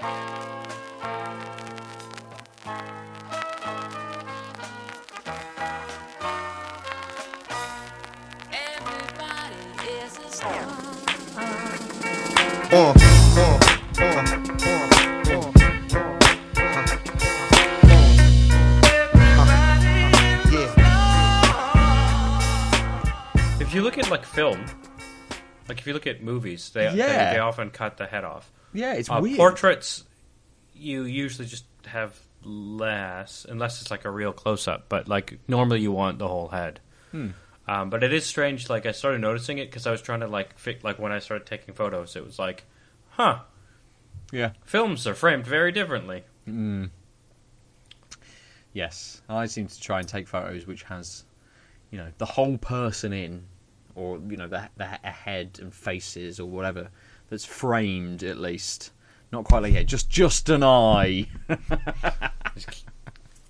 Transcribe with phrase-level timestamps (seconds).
[0.00, 0.04] Uh,
[12.70, 12.94] uh,
[13.38, 13.58] uh,
[13.98, 14.24] uh, uh.
[20.48, 20.70] Yeah.
[23.58, 24.64] If you look at like film,
[25.68, 26.96] like if you look at movies, they they,
[27.32, 28.52] they often cut the head off.
[28.72, 29.36] Yeah, it's Uh, weird.
[29.36, 30.04] portraits,
[30.74, 34.88] you usually just have less, unless it's like a real close up.
[34.88, 36.80] But like normally, you want the whole head.
[37.12, 37.30] Hmm.
[37.66, 38.68] Um, but it is strange.
[38.70, 41.18] Like I started noticing it because I was trying to like fit, like when I
[41.18, 42.64] started taking photos, it was like,
[43.10, 43.40] huh,
[44.32, 44.52] Yeah.
[44.64, 46.24] films are framed very differently.
[46.46, 46.90] Mm.
[48.72, 51.24] Yes, I seem to try and take photos which has,
[51.90, 53.44] you know, the whole person in,
[53.94, 56.88] or you know, the the a head and faces or whatever
[57.28, 58.90] that's framed at least.
[59.32, 61.26] Not quite like yeah, just just an eye.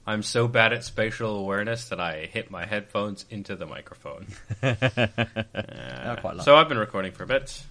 [0.07, 4.27] I'm so bad at spatial awareness that I hit my headphones into the microphone.
[6.19, 7.63] Uh, so I've been recording for a bit.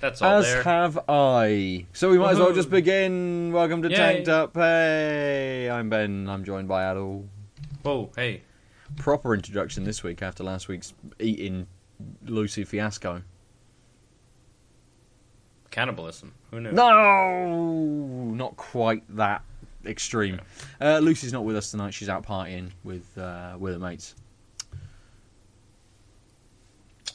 [0.00, 0.62] That's all As there.
[0.62, 1.86] have I.
[1.92, 3.52] So we might as well just begin.
[3.52, 3.96] Welcome to Yay.
[3.96, 4.54] Tanked Up.
[4.54, 6.28] Hey, I'm Ben.
[6.28, 7.26] I'm joined by Aadil.
[7.82, 8.42] Whoa, hey.
[8.96, 11.66] Proper introduction this week after last week's eating
[12.24, 13.22] Lucy fiasco.
[15.74, 16.32] Cannibalism.
[16.52, 16.70] Who knew?
[16.70, 19.42] No, not quite that
[19.84, 20.40] extreme.
[20.80, 21.92] Uh, Lucy's not with us tonight.
[21.94, 24.14] She's out partying with uh, with her mates.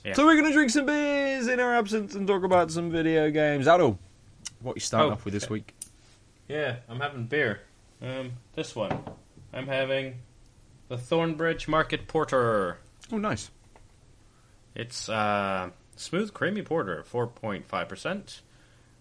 [0.03, 0.11] Yeah.
[0.13, 3.31] So we're going to drink some beers in our absence and talk about some video
[3.31, 3.65] games.
[3.65, 3.97] Aadil,
[4.61, 5.73] what you starting Oh, off with this week?
[6.49, 7.61] Yeah, I'm having beer.
[8.01, 9.03] Um, this one.
[9.53, 10.15] I'm having
[10.89, 12.77] the Thornbridge Market Porter.
[13.11, 13.51] Oh, nice.
[14.75, 18.41] It's uh, smooth, creamy porter, 4.5%.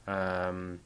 [0.09, 0.81] Um,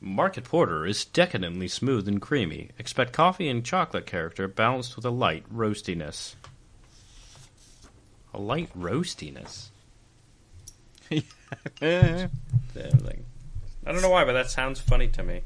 [0.00, 2.70] Market Porter is decadently smooth and creamy.
[2.78, 6.36] Expect coffee and chocolate character balanced with a light roastiness.
[8.32, 9.68] A light roastiness?
[11.10, 11.24] Like-
[13.84, 15.42] I don't know why, but that sounds funny to me.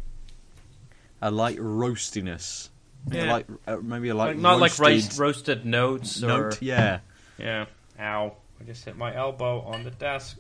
[1.23, 2.69] a light roastiness.
[3.07, 3.33] Maybe a Yeah.
[3.33, 4.81] light, uh, maybe a light Like, not like roasted
[5.13, 6.61] rice, roasted notes or note.
[6.63, 6.99] Yeah.
[7.39, 7.65] yeah.
[7.99, 8.37] Ow!
[8.61, 10.39] I just hit my elbow on the desk.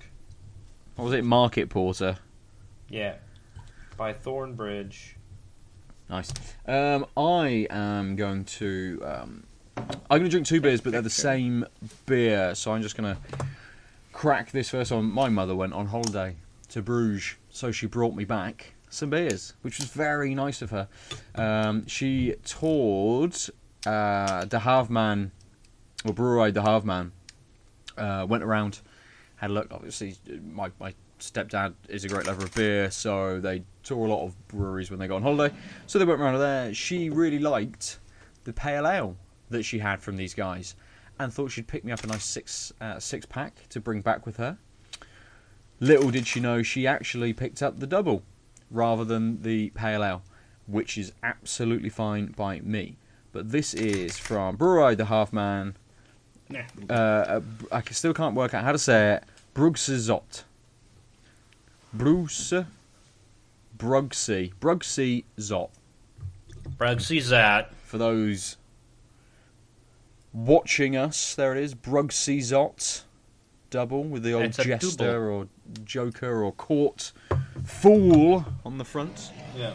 [0.96, 1.24] What was it?
[1.24, 2.18] Market porter.
[2.88, 3.16] Yeah,
[3.96, 5.14] by Thornbridge.
[6.08, 6.32] Nice.
[6.66, 9.00] Um, I am going to.
[9.04, 9.44] Um,
[9.76, 11.66] I'm going to drink two beers, but they're the same
[12.06, 12.54] beer.
[12.54, 13.20] So I'm just going to
[14.12, 15.06] crack this first one.
[15.10, 16.36] My mother went on holiday
[16.68, 20.88] to Bruges, so she brought me back some beers, which was very nice of her.
[21.34, 23.36] Um, she toured
[23.86, 25.32] uh, De Halve Maan,
[26.04, 27.12] or Brewery De Halve Maan.
[27.96, 28.80] Uh, went around,
[29.36, 29.68] had a look.
[29.70, 30.16] Obviously,
[30.52, 30.94] my, my
[31.30, 34.98] stepdad is a great lover of beer, so they tour a lot of breweries when
[34.98, 35.54] they go on holiday.
[35.86, 36.74] So they went around there.
[36.74, 37.98] She really liked
[38.44, 39.16] the pale ale
[39.50, 40.74] that she had from these guys,
[41.18, 44.26] and thought she'd pick me up a nice six uh, six pack to bring back
[44.26, 44.58] with her.
[45.80, 48.22] Little did she know, she actually picked up the double
[48.70, 50.22] rather than the pale ale,
[50.66, 52.96] which is absolutely fine by me.
[53.32, 55.76] But this is from Brewery the Half Man.
[56.88, 57.40] Uh, uh,
[57.72, 59.24] I still can't work out how to say it.
[59.54, 60.44] Brugse Zot.
[61.94, 62.52] Bruce.
[63.78, 64.52] Brugsy.
[64.60, 65.70] Brugsy Zot.
[66.78, 67.72] Brugsy's that.
[67.84, 68.56] For those
[70.32, 71.74] watching us, there it is.
[71.74, 73.02] Brugsy Zot.
[73.70, 75.28] Double with the old jester double.
[75.28, 75.48] or
[75.84, 77.12] joker or court
[77.64, 79.32] fool on the front.
[79.56, 79.74] Yeah.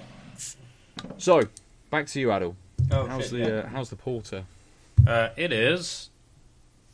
[1.18, 1.42] So,
[1.90, 2.56] back to you, Aadil.
[2.92, 3.46] Oh, how's shit, the yeah.
[3.46, 4.46] uh, how's the porter?
[5.06, 6.10] Uh, it is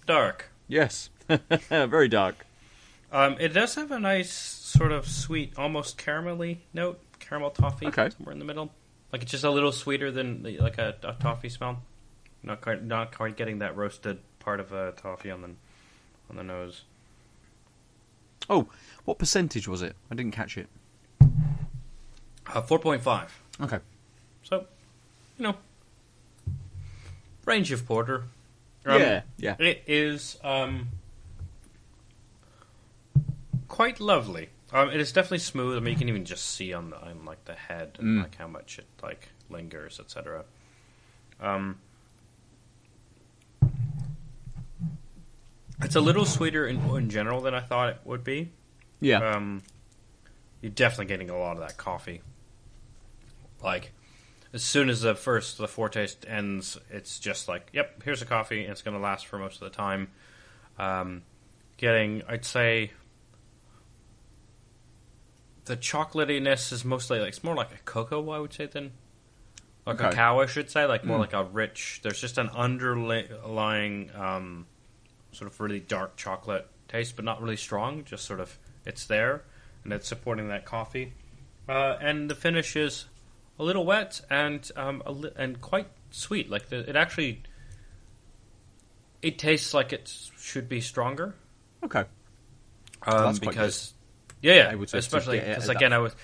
[0.07, 0.49] dark.
[0.67, 1.09] Yes,
[1.69, 2.45] very dark.
[3.15, 8.09] Um, it does have a nice sort of sweet, almost caramelly note, caramel toffee, Okay.
[8.09, 8.73] somewhere in the middle.
[9.13, 11.81] Like it's just a little sweeter than the, like a, a toffee smell.
[12.43, 15.49] Not quite, not quite getting that roasted part of a toffee on the
[16.29, 16.81] on the nose.
[18.49, 18.67] Oh,
[19.05, 19.95] what percentage was it?
[20.11, 20.67] I didn't catch it.
[21.21, 23.39] Uh, Four point five.
[23.61, 23.79] Okay.
[24.43, 24.65] So,
[25.37, 25.55] you know,
[27.45, 28.25] range of porter.
[28.85, 29.55] Um, yeah, yeah.
[29.57, 30.89] It is um,
[33.67, 34.49] quite lovely.
[34.73, 35.77] Um, it is definitely smooth.
[35.77, 38.23] I mean, you can even just see on the on like the head and Mm.
[38.23, 40.45] like how much it like lingers, etc.
[41.39, 41.77] Um,
[45.81, 48.51] it's a little sweeter in, in general than I thought it would be.
[49.01, 49.17] Yeah.
[49.35, 49.63] Um,
[50.61, 52.21] you're definitely getting a lot of that coffee.
[53.61, 53.91] Like,
[54.53, 58.63] as soon as the first the foretaste ends, it's just like, yep, here's a coffee,
[58.63, 60.09] and it's going to last for most of the time.
[60.79, 61.23] Um,
[61.77, 62.91] getting, I'd say,
[65.65, 68.91] the chocolatiness is mostly like it's more like a cocoa, I would say, than
[69.85, 70.09] like Okay.
[70.09, 70.39] cacao.
[70.41, 71.21] I should say, like more Mm.
[71.21, 71.99] like a rich.
[72.03, 74.67] There's just an underlying um,
[75.31, 78.03] sort of really dark chocolate taste, but not really strong.
[78.05, 79.43] Just sort of it's there,
[79.83, 81.13] and it's supporting that coffee.
[81.67, 83.05] Uh, and the finish is
[83.57, 86.49] a little wet and um, a li- and quite sweet.
[86.49, 87.41] Like the, it actually,
[89.23, 91.33] it tastes like it should be stronger.
[91.83, 92.03] Okay.
[93.07, 93.93] Um, because
[94.41, 96.15] yeah, yeah, I would say especially because again, I was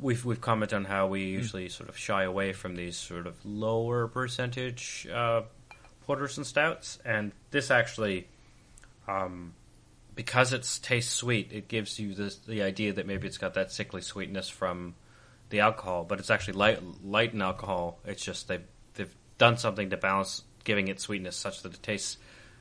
[0.00, 3.36] we've we've commented on how we usually sort of shy away from these sort of
[3.44, 5.42] lower percentage uh,
[6.06, 8.26] porters and stouts, and this actually,
[9.06, 9.54] um,
[10.14, 13.70] because it tastes sweet, it gives you this, the idea that maybe it's got that
[13.70, 14.94] sickly sweetness from
[15.50, 17.98] the alcohol, but it's actually light light in alcohol.
[18.04, 18.60] It's just they
[18.94, 22.18] they've done something to balance giving it sweetness such that it tastes.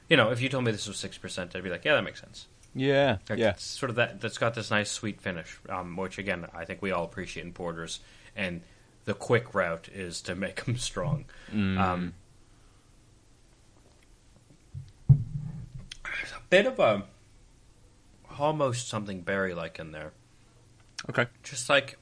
[0.08, 2.04] You know, if you told me this was six percent, I'd be like, yeah, that
[2.04, 2.48] makes sense.
[2.78, 3.18] Yeah.
[3.36, 3.50] Yeah.
[3.52, 6.82] It's sort of that that's got this nice sweet finish, um, which again I think
[6.82, 8.00] we all appreciate in porters.
[8.36, 8.62] And
[9.06, 11.26] the quick route is to make them strong.
[11.54, 11.78] Mm.
[11.80, 12.14] Um,
[15.10, 17.04] there's a bit of a
[18.40, 20.12] almost something berry like in there,
[21.10, 21.26] Okay.
[21.44, 21.98] just like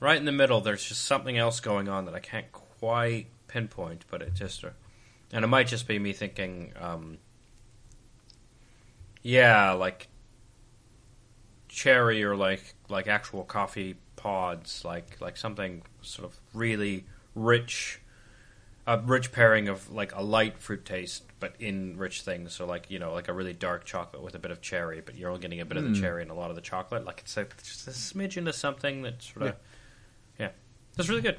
[0.00, 0.60] right in the middle.
[0.60, 4.64] There's just something else going on that I can't quite pinpoint, but it just
[5.32, 6.72] and it might just be me thinking.
[6.80, 7.18] Um,
[9.28, 10.08] yeah, like
[11.68, 17.04] cherry or like like actual coffee pods, like like something sort of really
[17.34, 18.00] rich,
[18.86, 22.54] a rich pairing of like a light fruit taste, but in rich things.
[22.54, 25.14] So like you know like a really dark chocolate with a bit of cherry, but
[25.14, 27.04] you're only getting a bit of the cherry and a lot of the chocolate.
[27.04, 29.56] Like it's like just a smidgen of something that sort of
[30.40, 30.52] yeah,
[30.96, 31.38] that's really good.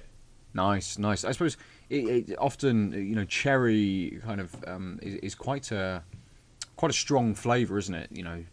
[0.53, 1.23] Nice, nice.
[1.23, 1.57] I suppose
[1.89, 6.03] it, it often, you know, cherry kind of um, is, is quite a
[6.79, 8.09] quite a strong flavour, isn't it?
[8.09, 8.43] You know,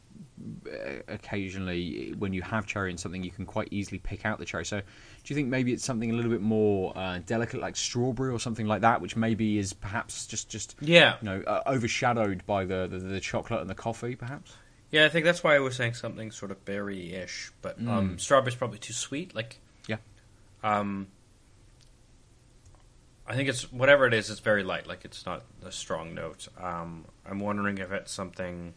[0.67, 4.45] uh, occasionally when you have cherry in something, you can quite easily pick out the
[4.45, 4.65] cherry.
[4.65, 4.85] So, do
[5.27, 8.67] you think maybe it's something a little bit more uh, delicate, like strawberry or something
[8.67, 12.89] like that, which maybe is perhaps just just Yeah, you know uh, overshadowed by the,
[12.91, 14.57] the the chocolate and the coffee, perhaps?
[14.91, 15.05] yeah.
[15.05, 18.79] I think that's why I was saying something sort of berry-ish, but um, strawberry's probably
[18.79, 19.35] too sweet.
[19.37, 19.99] Like Yeah.
[20.65, 21.07] Um,
[23.29, 24.31] I think it's whatever it is.
[24.31, 24.87] It's very light.
[24.87, 26.47] Like it's not a strong note.
[26.61, 28.75] Um, I'm wondering if it's something.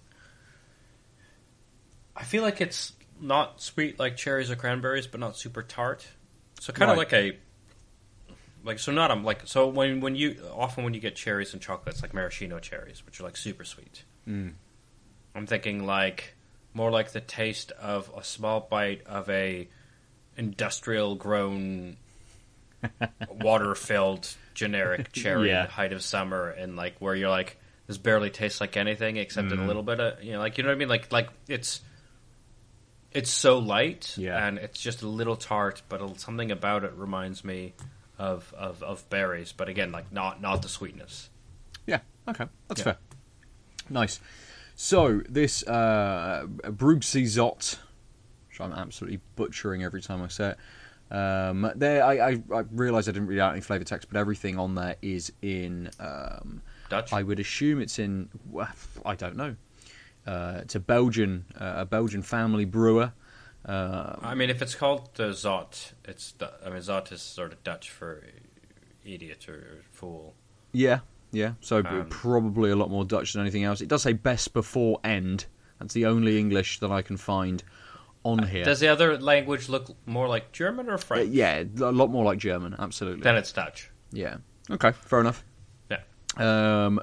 [2.16, 6.08] I feel like it's not sweet like cherries or cranberries, but not super tart.
[6.60, 7.12] So kind of Right.
[7.12, 7.38] like a.
[8.62, 11.62] Like so, not um like so when when you often when you get cherries and
[11.62, 14.04] chocolates like maraschino cherries, which are like super sweet.
[14.28, 14.54] Mm.
[15.34, 16.34] I'm thinking like
[16.74, 19.70] more like the taste of a small bite of a
[20.36, 21.96] industrial grown
[23.30, 25.68] water filled generic cherry Yeah.
[25.68, 29.60] height of summer and like where you're like this barely tastes like anything except in
[29.60, 31.82] a little bit of you know like you know what I mean like like it's
[33.12, 34.46] it's so light Yeah.
[34.48, 37.74] and it's just a little tart but a- something about it reminds me
[38.18, 41.30] of, of, of berries but again like not not the sweetness
[41.88, 42.84] Yeah, okay, that's Yeah.
[42.84, 42.98] fair.
[43.90, 44.20] Nice.
[44.76, 47.78] So this uh, Brugsizott,
[48.50, 50.58] which I'm absolutely butchering every time I say it.
[51.12, 54.60] Um, there, I, I, I realise I didn't read out any flavour text, but everything
[54.60, 55.90] on there is in.
[56.00, 58.30] Um, Dutch I would assume it's in.
[58.50, 58.70] well,
[59.06, 59.56] I don't know.
[60.26, 63.14] Uh, it's a Belgian, uh, a Belgian family brewer.
[63.66, 66.34] Uh, I mean, if it's called the Zot, it's
[66.66, 68.24] I mean Zot is sort of Dutch for
[69.06, 70.36] idiot or fool.
[70.72, 71.00] Yeah,
[71.32, 71.54] yeah.
[71.62, 73.82] So Um, probably a lot more Dutch than anything else.
[73.82, 75.46] It does say best before end.
[75.80, 77.64] That's the only English that I can find
[78.32, 78.64] on here.
[78.64, 81.30] Does the other language look more like German or Uh, French?
[81.32, 82.76] yeah, a lot more like German.
[82.80, 83.22] Absolutely.
[83.24, 83.90] Then it's Dutch.
[84.12, 84.38] yeah.
[84.72, 84.92] Okay.
[84.92, 85.44] Fair enough.
[85.90, 86.02] Yeah.
[86.38, 87.00] Um,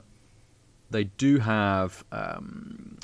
[0.91, 2.99] they do have um,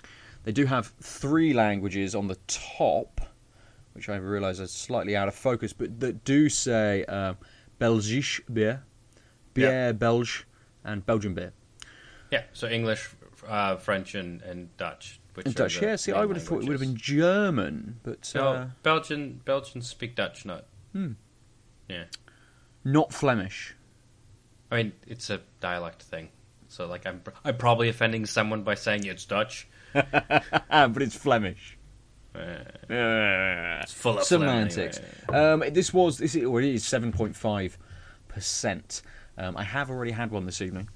[0.45, 3.21] they do have three languages on the top,
[3.95, 7.37] which I realise are slightly out of focus, but that do say um,
[7.81, 8.85] Belgisch beer,
[9.55, 10.47] beer Belge,
[10.85, 11.53] and Belgian beer.
[12.31, 12.45] Yeah.
[12.53, 13.11] So English,
[13.49, 15.21] uh, French, and, and Dutch.
[15.45, 15.97] And Dutch, yeah.
[15.97, 16.97] See, I would have thought it would have been.
[16.97, 20.67] German, but No, uh, Belgian Belgians speak Dutch, not.
[20.93, 21.13] Hmm.
[21.89, 22.05] Yeah.
[22.85, 23.75] not Flemish.
[24.71, 26.29] I mean, it's a dialect thing.
[26.69, 29.69] So like, I'm I'm probably offending someone by saying it's Dutch.
[29.95, 31.77] But it's Flemish.
[32.35, 32.41] Uh,
[32.89, 35.01] it's full of semantics.
[35.29, 35.67] Anyway.
[35.67, 37.77] Um, this was this is, well, it is seven point five
[38.29, 39.03] percent.
[39.37, 40.89] Um, I have already had one this evening,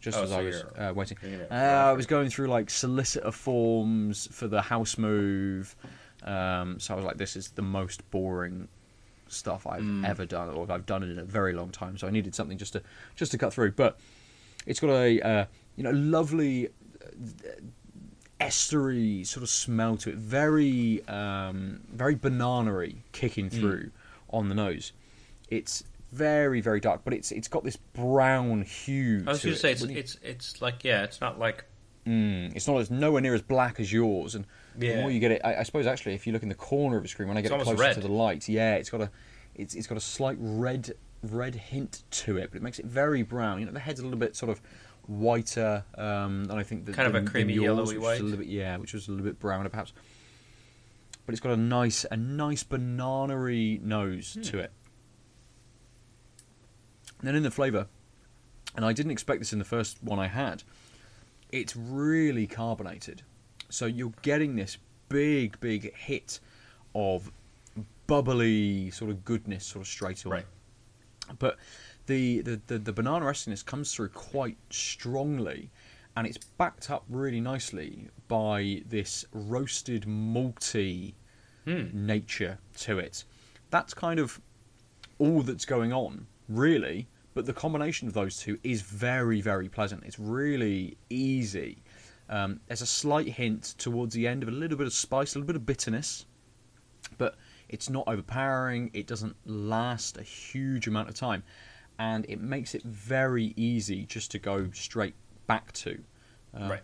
[0.00, 1.18] just Oh, as so I was uh, waiting.
[1.50, 5.76] Uh, I was going through like solicitor forms for the house move,
[6.24, 8.68] um, so I was like, "This is the most boring
[9.28, 10.04] stuff I've Mm.
[10.04, 12.58] ever done, or I've done it in a very long time." So I needed something
[12.58, 12.82] just to
[13.16, 13.72] just to cut through.
[13.72, 13.98] But
[14.66, 15.44] it's got a uh,
[15.76, 16.68] you know lovely
[18.40, 20.16] estery sort of smell to it.
[20.16, 23.60] Very, um, very banana-y kicking Hmm.
[23.60, 23.90] through
[24.30, 24.92] on the nose.
[25.48, 29.24] It's very, very dark, but it's it's got this brown hue.
[29.26, 31.64] I was going to say it's, it's it's like yeah, it's not like
[32.06, 35.32] Mm, it's not as nowhere near as black as yours, and the more you get
[35.32, 37.36] it, I, I suppose actually, if you look in the corner of the screen, when
[37.36, 37.94] I get It's it closer red.
[37.94, 39.10] to the light, yeah, it's got a,
[39.54, 43.22] it's it's got a slight red red hint to it, but it makes it very
[43.22, 43.60] brown.
[43.60, 44.62] You know, the head's a little bit sort of
[45.06, 48.20] whiter, um, and I think that Kind of a than- than creamy yours, yellowy white.
[48.20, 49.92] a little bit, yeah, which was a little bit browner perhaps.
[51.26, 54.42] But it's got a nice a nice banana-y nose Hmm.
[54.42, 54.72] to it.
[57.20, 57.86] And then in the flavour,
[58.76, 60.62] and I didn't expect this in the first one I had,
[61.50, 63.22] it's really carbonated.
[63.68, 66.40] So you're getting this big, big hit
[66.94, 67.30] of
[68.06, 70.36] bubbly sort of goodness sort of straight away.
[71.28, 71.38] Right.
[71.38, 71.58] But
[72.06, 75.70] the, the, the, the banana estiness comes through quite strongly
[76.16, 81.14] and it's backed up really nicely by this roasted malty
[81.66, 81.88] Hmm.
[81.92, 83.24] nature to it.
[83.68, 84.40] That's kind of
[85.18, 87.08] all that's going on, really.
[87.32, 90.02] But the combination of those two is very, very pleasant.
[90.04, 91.82] It's really easy.
[92.28, 95.38] Um, there's a slight hint towards the end of a little bit of spice, a
[95.38, 96.26] little bit of bitterness,
[97.18, 97.36] but
[97.68, 98.90] it's not overpowering.
[98.92, 101.42] It doesn't last a huge amount of time,
[101.98, 105.14] and it makes it very easy just to go straight
[105.46, 106.02] back to.
[106.54, 106.82] Uh, right.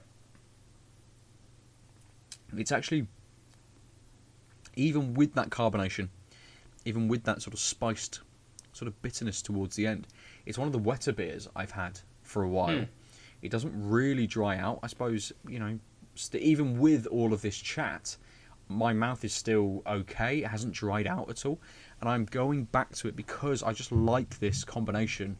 [2.56, 3.08] It's actually
[4.76, 6.08] even with that carbonation,
[6.84, 8.20] even with that sort of spiced
[8.76, 10.06] sort of bitterness towards the end,
[10.44, 12.78] it's one of the wetter beers I've had for a while.
[12.78, 12.84] Hmm.
[13.42, 14.80] It doesn't really dry out.
[14.82, 15.78] I suppose you know,
[16.14, 18.16] st- even with all of this chat,
[18.68, 20.38] my mouth is still okay.
[20.38, 21.58] It hasn't dried out at all,
[22.00, 25.38] and I'm going back to it because I just like this combination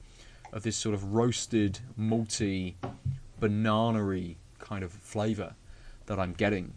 [0.52, 2.74] of this sort of roasted, malty,
[3.40, 5.54] banana-y kind of flavour
[6.06, 6.72] that I'm getting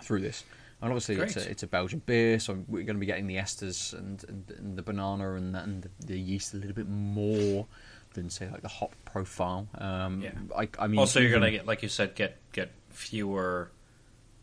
[0.00, 0.44] through this.
[0.80, 3.36] And obviously, it's a, it's a Belgian beer, so we're going to be getting the
[3.36, 7.66] esters and, and, and the banana and, the, and the, yeast a little bit more
[8.14, 9.66] than say like the hop profile.
[9.76, 10.30] Um, Yeah.
[10.56, 13.70] I, I mean, also, you're gonna get like you said, get get fewer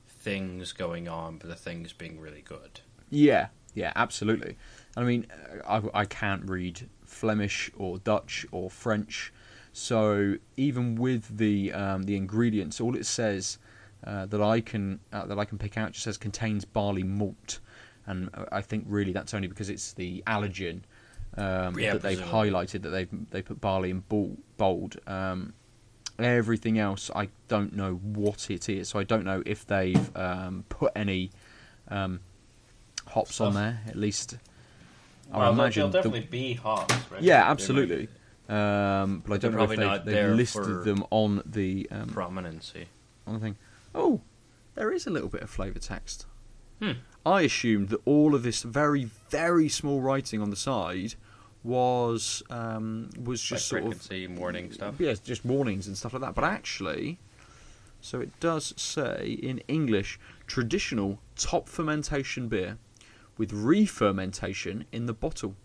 [0.08, 2.82] things going on, but the things being really good.
[3.10, 4.58] Yeah, yeah, absolutely.
[4.98, 5.28] I mean,
[5.68, 9.32] I, I can't read Flemish or Dutch or French,
[9.72, 13.58] so even with the um, the ingredients, all it says
[14.06, 17.60] uh, that I can uh, that I can pick out just says contains barley malt,
[18.06, 20.82] and uh, I think really that's only because it's the allergen
[21.38, 24.04] um, Yeah, that they've highlighted that they've they put barley in
[24.58, 24.98] bold.
[25.08, 25.54] Um,
[26.20, 30.64] everything else, I don't know what it is, so I don't know if they've um,
[30.70, 31.32] put any.
[31.88, 32.22] Um,
[33.08, 34.36] hops on there at least.
[35.32, 35.82] I Well, imagine.
[35.82, 37.22] they'll the- definitely be hops, right?
[37.22, 38.08] yeah, absolutely.
[38.50, 42.86] Um, but I don't know if they've, they've listed for- them on the um, prominency.
[43.26, 43.56] on the thing.
[43.96, 44.22] Oh,
[44.76, 46.26] there is a little bit of flavour text.
[46.82, 46.92] Hmm.
[47.26, 51.16] I assumed that all of this very very small writing on the side
[51.64, 54.96] was um, was Like just sort of frequency, warning stuff.
[55.00, 56.36] yeah, just warnings and stuff like that.
[56.36, 57.18] But actually,
[58.02, 62.78] so it does say in English, traditional top fermentation beer
[63.38, 65.56] with re-fermentation in the bottle,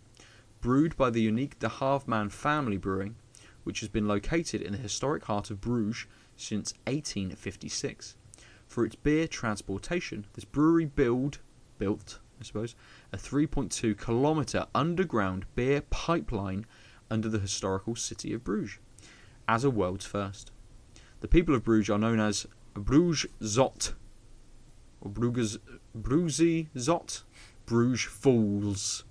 [0.61, 3.17] brewed by the unique De Halve Maan family brewing,
[3.65, 6.07] which has been located in the historic heart of Bruges
[6.37, 8.17] since 1856.
[8.71, 11.41] For its beer transportation, this brewery build
[11.77, 12.77] built, I suppose,
[13.13, 16.67] a 3.2 kilometre underground beer pipeline
[17.11, 18.79] under the historical city of Bruges,
[19.49, 20.53] as a world's first.
[21.19, 23.95] The people of Bruges are known as Bruges Zot,
[25.01, 25.59] or Bruges
[25.99, 27.25] Bruzy Zot,
[27.67, 29.03] Bruges Fools.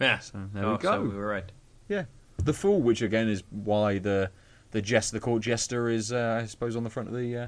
[0.00, 0.18] Yeah.
[0.18, 0.90] So there oh, we go.
[0.90, 1.52] So we were right.
[1.88, 4.32] Yeah, the fool, which again is why the
[4.72, 7.46] the jest, the court jester, is uh, I suppose on the front of the uh,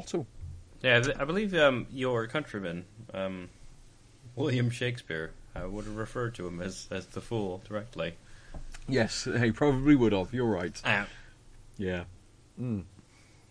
[0.00, 0.26] bottle.
[0.82, 2.84] Yeah, I believe um, your countryman,
[3.14, 3.48] um,
[4.34, 8.14] William Shakespeare, I would have referred to him as, as the fool directly.
[8.88, 10.32] Yes, he probably would have.
[10.34, 10.80] You're right.
[10.84, 11.04] Uh,
[11.78, 12.04] Yeah.
[12.60, 12.84] Mm.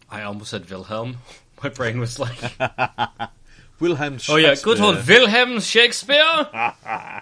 [0.09, 1.17] I almost said Wilhelm.
[1.63, 2.37] My brain was like,
[3.79, 4.19] Wilhelm.
[4.29, 6.47] oh yeah, good old Wilhelm Shakespeare.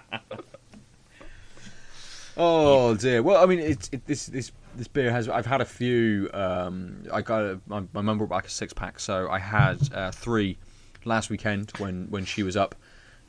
[2.36, 3.22] Oh dear.
[3.22, 5.28] Well, I mean, it, it, this this this beer has.
[5.28, 6.30] I've had a few.
[6.32, 9.78] Um, I got a, my my mum brought back a six pack, so I had
[9.92, 10.58] uh, three
[11.04, 12.74] last weekend when when she was up.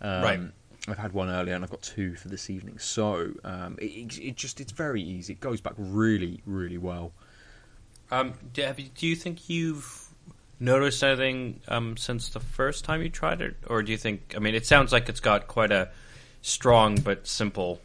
[0.02, 0.40] Um, Right.
[0.88, 2.78] I've had one earlier, and I've got two for this evening.
[2.78, 5.34] So um, it, it, just it's very easy.
[5.34, 7.12] It goes back really really well.
[8.12, 10.10] Um, do, have you, do you think you've
[10.60, 14.34] noticed anything um, since the first time you tried it, or do you think?
[14.36, 15.90] I mean, it sounds like it's got quite a
[16.42, 17.82] strong but simple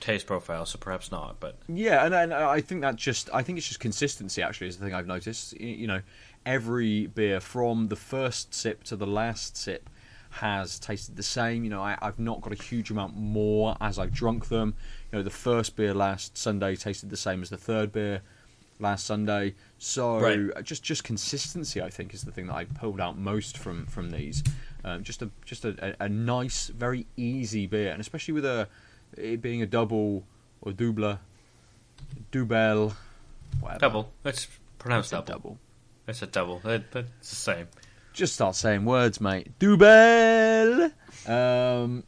[0.00, 1.40] taste profile, so perhaps not.
[1.40, 4.42] But Yeah, and, and I think that just I think it's just consistency.
[4.42, 5.58] Actually, is the thing I've noticed.
[5.60, 6.02] You know,
[6.46, 9.88] every beer from the first sip to the last sip
[10.30, 11.64] has tasted the same.
[11.64, 14.74] You know, I, I've not got a huge amount more as I've drunk them.
[15.10, 18.22] You know, the first beer last Sunday tasted the same as the third beer
[18.78, 19.54] last Sunday.
[19.78, 20.64] So Right.
[20.64, 24.10] just just consistency, I think, is the thing that I pulled out most from from
[24.10, 24.42] these.
[24.84, 28.68] Um, just a just a, a, a nice, very easy beer, and especially with a
[29.16, 30.24] it being a double
[30.60, 31.18] or double,
[32.30, 32.94] double,
[33.60, 33.78] whatever.
[33.80, 34.12] double.
[34.24, 35.32] It's pronounced It's double.
[35.32, 35.58] double.
[36.08, 36.60] It's a double.
[36.64, 37.68] It, it's the same.
[38.12, 39.50] Just start saying words, mate.
[39.58, 40.90] Double.
[41.26, 42.04] Um,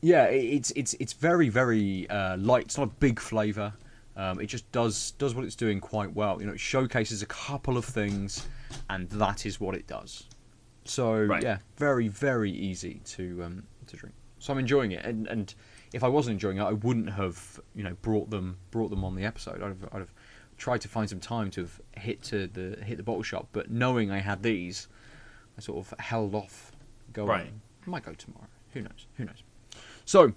[0.00, 2.64] yeah, it, it's it's it's very very uh, light.
[2.64, 3.72] It's not a big flavour.
[4.16, 6.40] Um, it just does does what it's doing quite well.
[6.40, 8.46] You know, it showcases a couple of things,
[8.90, 10.24] and that is what it does.
[10.84, 11.42] So Right.
[11.42, 14.14] yeah, very very easy to um, to drink.
[14.40, 15.54] So I'm enjoying it, and and
[15.92, 19.14] if I wasn't enjoying it, I wouldn't have you know brought them brought them on
[19.14, 19.62] the episode.
[19.62, 20.12] I'd have, I'd have
[20.56, 23.70] tried to find some time to have hit to the hit the bottle shop, but
[23.70, 24.88] knowing I had these,
[25.56, 26.72] I sort of held off
[27.12, 27.28] going.
[27.28, 27.52] Right.
[27.86, 28.48] I might go tomorrow.
[28.74, 29.06] Who knows?
[29.16, 29.42] Who knows?
[30.04, 30.32] So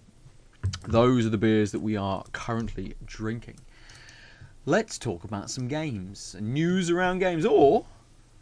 [0.88, 3.60] those are the beers that we are currently drinking.
[4.66, 7.84] Let's talk about some games, and news around games, or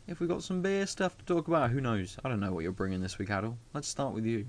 [0.05, 2.17] if we've got some beer stuff to talk about, who knows?
[2.25, 3.55] I don't know what you're bringing this week, Aadil.
[3.73, 4.45] Let's start with you.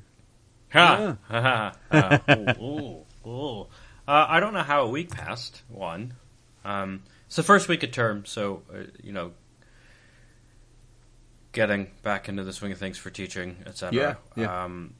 [0.72, 1.16] Ha!
[1.28, 1.72] Ha!
[1.90, 2.20] ha.
[2.60, 3.60] Ooh, ooh, ooh.
[4.06, 5.62] Uh, I don't know how a week passed.
[5.68, 6.14] One,
[6.64, 9.32] um, it's the first week of term, so uh, you know,
[11.50, 13.96] getting back into the swing of things for teaching, etc.
[14.36, 14.64] Yeah, yeah.
[14.64, 14.94] Um,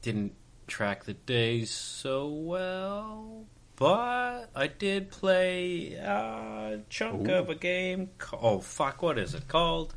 [0.00, 0.34] didn't
[0.66, 3.44] track the days so well,
[3.76, 7.34] but I did play a chunk Ooh.
[7.34, 8.10] of a game.
[8.32, 9.02] Oh fuck!
[9.02, 9.94] What is it called?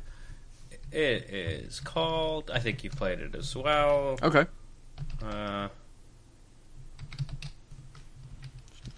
[0.92, 2.50] It is called.
[2.50, 4.18] I think you played it as well.
[4.22, 4.44] Okay.
[5.22, 5.68] Uh,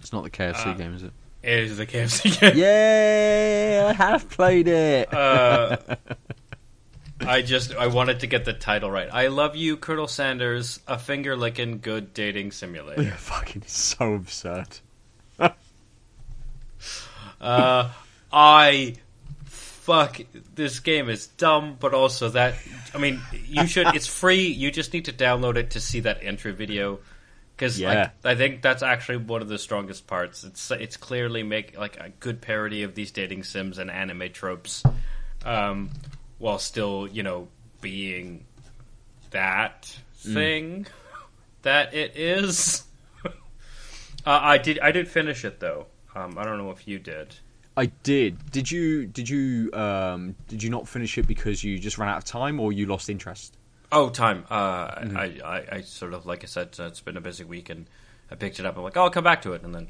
[0.00, 0.75] It's not the KFC Ah.
[0.75, 1.12] game, is it?
[1.42, 2.56] it is the KFC game.
[2.56, 5.12] Yeah, I have played it.
[5.12, 5.76] Uh,
[7.21, 9.09] I just I wanted to get the title right.
[9.12, 10.80] I love you, Colonel Sanders.
[10.88, 13.11] A finger licking good dating simulator.
[13.16, 14.66] Fucking so absurd.
[17.40, 17.90] Uh,
[18.33, 18.94] I
[19.83, 20.21] fuck
[20.55, 22.55] this game is dumb, but also that
[22.95, 23.88] I mean you should.
[23.95, 24.47] It's free.
[24.47, 27.01] You just need to download it to see that intro video.
[27.57, 28.11] Because Yeah.
[28.25, 30.45] like, I think that's actually one of the strongest parts.
[30.45, 34.85] It's it's clearly make like a good parody of these dating sims and anime tropes,
[35.45, 35.90] um,
[36.38, 37.49] while still you know
[37.81, 38.45] being
[39.31, 40.87] that thing
[41.62, 42.85] that it is.
[43.27, 43.31] uh,
[44.25, 45.87] I did I did finish it though.
[46.14, 47.35] Um, I don't know if you did.
[47.76, 48.50] I did.
[48.50, 49.06] Did you?
[49.06, 49.70] Did you?
[49.72, 52.87] Um, did you not finish it because you just ran out of time, or you
[52.87, 53.56] lost interest?
[53.90, 54.44] Oh, time.
[54.50, 57.70] Uh, I, I, I sort of like I said, uh, it's been a busy week,
[57.70, 57.87] and
[58.30, 58.76] I picked it up.
[58.76, 59.88] I'm like, oh, I'll come back to it, and then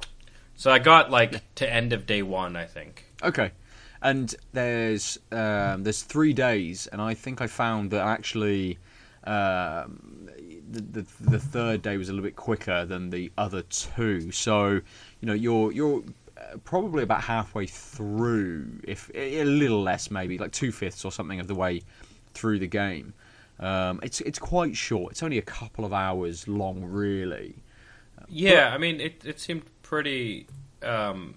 [0.55, 3.05] so I got like to end of day one, I think.
[3.23, 3.53] Okay.
[4.01, 8.79] And there's um, there's three days, and I think I found that actually
[9.25, 10.29] um,
[10.71, 14.33] the, the the third day was a little bit quicker than the other two.
[14.33, 16.22] So you know you're you're uh,
[16.65, 21.47] probably about halfway through, if a little less, maybe like two fifths or something of
[21.47, 21.83] the way
[22.35, 23.15] through the game.
[23.61, 25.13] Um, it's it's quite short.
[25.13, 27.55] It's only a couple of hours long, really.
[28.29, 30.47] Yeah, I mean, it it seemed pretty
[30.83, 31.35] um,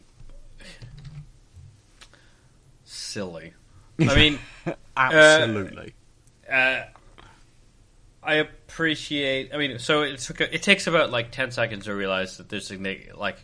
[2.83, 3.53] silly.
[3.99, 4.39] I mean,
[4.97, 5.93] Absolutely.
[6.51, 6.81] uh,
[8.23, 9.53] I appreciate.
[9.53, 10.41] I mean, so it took.
[10.41, 12.77] It takes about like ten seconds to realize that there's a
[13.15, 13.37] like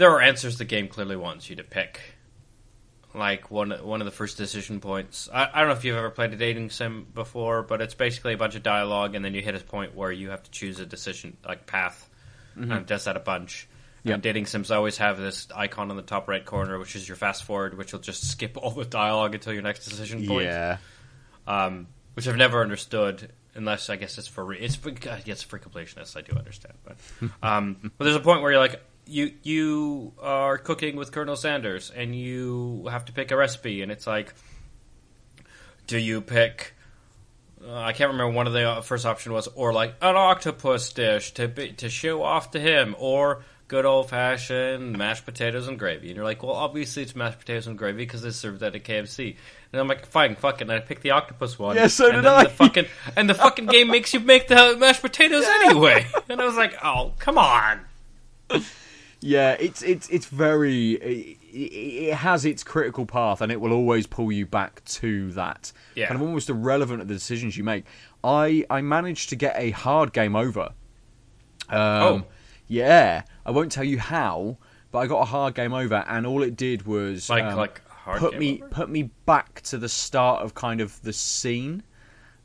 [0.00, 2.00] there are answers the game clearly wants you to pick.
[3.14, 5.28] Like one one of the first decision points.
[5.32, 8.32] I, I don't know if you've ever played a dating sim before, but it's basically
[8.32, 10.80] a bunch of dialogue, and then you hit a point where you have to choose
[10.80, 12.08] a decision like path.
[12.56, 13.68] And it does that a bunch.
[14.04, 14.14] Yep.
[14.14, 17.16] And dating sims always have this icon on the top right corner, which is your
[17.16, 20.78] fast forward, which will just skip all the dialogue until your next decision point yeah.
[21.46, 23.32] um, which I've never understood.
[23.54, 26.16] Unless I guess it's for re- it's for, I for completionists.
[26.16, 26.96] I do understand, but
[27.42, 28.80] um, but there's a point where you're like
[29.10, 33.90] you you are cooking with Colonel Sanders and you have to pick a recipe, and
[33.90, 34.34] it's like,
[35.86, 36.74] do you pick?
[37.62, 41.32] Uh, I can't remember one of the first option was or like an octopus dish
[41.34, 46.08] to be, to show off to him or good old fashioned mashed potatoes and gravy.
[46.08, 48.78] And you're like well obviously it's mashed potatoes and gravy because they served at a
[48.78, 49.36] KFC
[49.72, 50.62] and I'm like fine fuck it.
[50.62, 51.76] And I picked the octopus one.
[51.76, 52.44] Yeah, so and did I.
[52.44, 56.06] the fucking and the fucking game makes you make the mashed potatoes anyway.
[56.30, 57.80] And I was like oh come on
[59.22, 64.06] Yeah, it's it's it's very it, it has its critical path, and it will always
[64.06, 65.72] pull you back to that.
[65.94, 66.06] Yeah.
[66.06, 67.84] kind of almost irrelevant of the decisions you make.
[68.24, 70.70] I I managed to get a hard game over.
[71.68, 72.24] Um, Oh.
[72.66, 74.56] Yeah, I won't tell you how,
[74.92, 77.86] but I got a hard game over, and all it did was Like um, like
[77.88, 78.70] hard put me over?
[78.70, 81.82] put me back to the start of kind of the scene.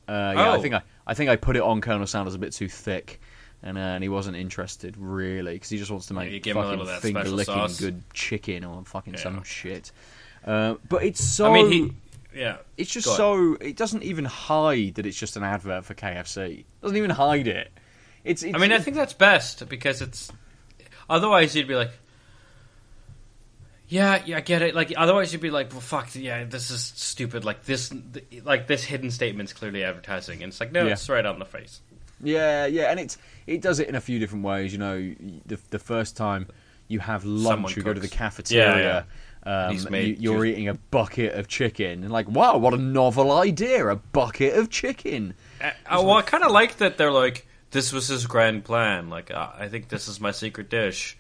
[0.08, 0.62] Uh, yeah, I Oh.
[0.62, 3.22] think I I think I put it on Colonel Sanders a bit too thick,
[3.64, 6.70] and uh, and he wasn't interested really because he just wants to make a fucking
[6.70, 7.80] little of that finger licking sauce.
[7.80, 9.20] good chicken or fucking Yeah.
[9.20, 9.92] some shit.
[10.46, 11.94] Uh, but it's so I mean, he.
[12.40, 12.58] Yeah.
[12.78, 16.60] it's just so it doesn't even hide that it's just an advert for KFC.
[16.60, 17.72] It doesn't even hide it.
[18.24, 20.32] It's, it's I mean, I think that's best because it's.
[21.10, 21.92] Otherwise, you'd be like,
[23.88, 24.74] yeah, yeah, I get it.
[24.74, 27.46] Like, otherwise, you'd be like, well, fuck, yeah, this is stupid.
[27.46, 27.94] Like this,
[28.44, 30.94] like this hidden statement's clearly advertising, and it's like, no, Yeah.
[30.94, 31.82] it's right on the face.
[32.26, 34.72] Yeah, yeah, and it's it does it in a few different ways.
[34.74, 36.48] You know, the the first time
[36.88, 39.06] you have lunch, Someone you go to the cafeteria.
[39.48, 42.74] Um, He's made you, are ju- eating a bucket of chicken, and like, wow, what
[42.74, 43.88] a novel idea!
[43.88, 45.36] A bucket of chicken.
[45.62, 49.12] Uh, uh, well, I kind of like that they're like, this was his grand plan.
[49.12, 51.16] Like, uh, I think this is my secret dish.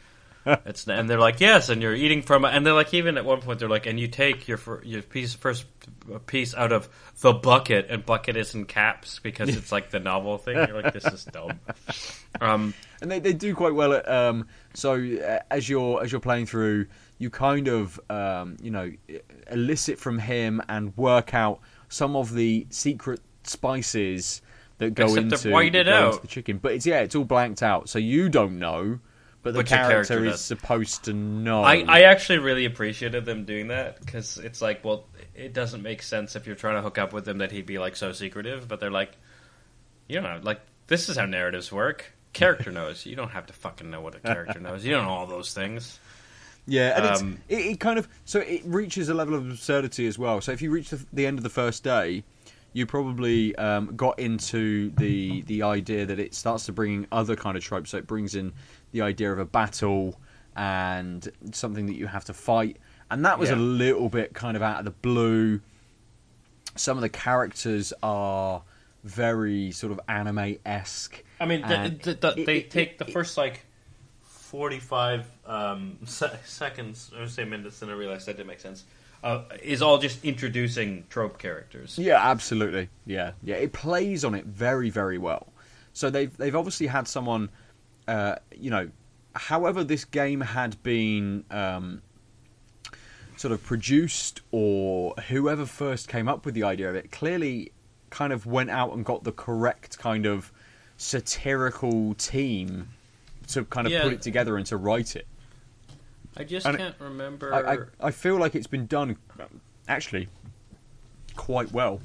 [0.46, 3.42] It's and they're like, yes, and you're eating from, and they're like, even at one
[3.42, 5.66] point, they're like, and you take your your piece first
[6.28, 6.90] piece out of
[7.22, 10.56] the bucket, and bucket is in caps because it's like the novel thing.
[10.56, 11.60] You're like, this is dumb.
[12.42, 16.22] Um, and they, they do quite well at um so uh, as you're as you're
[16.22, 18.92] playing through you kind of um you know
[19.52, 24.42] elicit from him and work out some of the secret spices
[24.78, 27.90] that go Except into, go into the chicken but it's yeah it's all blanked out
[27.90, 29.00] so you don't know
[29.46, 33.68] but the character, character is supposed to know I, I actually really appreciated them doing
[33.68, 35.06] that because it's like, well,
[35.36, 37.78] it doesn't make sense if you're trying to hook up with him that he'd be
[37.78, 39.12] like so secretive, but they're like,
[40.08, 42.12] you know, like this is how narratives work.
[42.34, 43.06] Character knows.
[43.06, 44.84] You don't have to fucking know what a character knows.
[44.84, 46.00] You don't know all those things.
[46.66, 50.08] Yeah, and Um, it's, it, it kind of so it reaches a level of absurdity
[50.08, 50.42] as well.
[50.42, 52.24] So if you reach the, the end of the first day,
[52.74, 57.36] you probably um, got into the the idea that it starts to bring in other
[57.36, 57.92] kind of tropes.
[57.92, 58.52] So it brings in
[58.96, 60.18] the idea of a battle
[60.56, 62.78] and something that you have to fight,
[63.12, 65.60] and that was a little bit kind of out of the blue.
[66.78, 68.64] Some of the characters are
[69.04, 71.22] very sort of anime esque.
[71.42, 73.66] I mean, the, the, the, it- they it- take it- the first like
[74.24, 78.86] forty-five um, se- seconds, or say minutes, and I realized that didn't make sense.
[79.24, 81.98] Uh, is all just introducing trope characters.
[81.98, 82.90] Yeah, absolutely.
[83.06, 83.56] Yeah, yeah.
[83.56, 85.48] It plays on it very, very well.
[85.94, 87.50] So they've they've obviously had someone,
[88.08, 88.90] uh, you know,
[89.36, 92.02] however this game had been um,
[93.38, 97.72] sort of produced or whoever first came up with the idea of it clearly
[98.10, 100.52] kind of went out and got the correct kind of
[100.98, 102.88] satirical team
[103.48, 104.04] to kind of Yeah.
[104.04, 105.28] put it together and to write it.
[106.38, 107.54] I just And can't remember.
[107.54, 109.18] I, I, I feel like it's been done
[109.88, 110.28] actually
[111.36, 112.02] quite well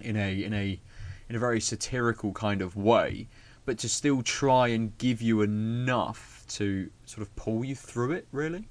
[0.00, 0.80] in a in a
[1.28, 3.28] in a very satirical kind of way,
[3.68, 8.26] but to still try and give you enough to sort of pull you through it.
[8.32, 8.66] Really.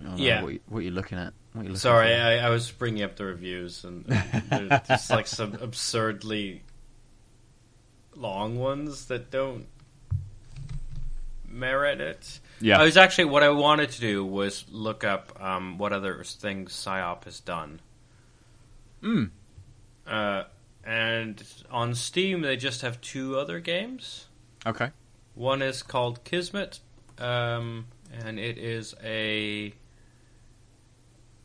[0.00, 0.42] I don't know Yeah.
[0.42, 1.34] What, you, what you're looking at?
[1.52, 2.14] What you're looking Sorry.
[2.14, 6.62] I, I was bringing up the reviews, and, and there's just like some absurdly
[8.16, 9.66] long ones that don't
[11.46, 12.40] merit it.
[12.62, 12.80] Yeah.
[12.80, 16.72] I was actually what I wanted to do was look up um, what other things
[16.72, 17.82] Psyop has done.
[19.02, 19.24] Hmm.
[20.06, 20.44] Uh,
[20.84, 24.26] and on Steam, they just have two other games.
[24.66, 24.90] Okay.
[25.34, 26.80] One is called Kismet,
[27.18, 29.72] um, and it is a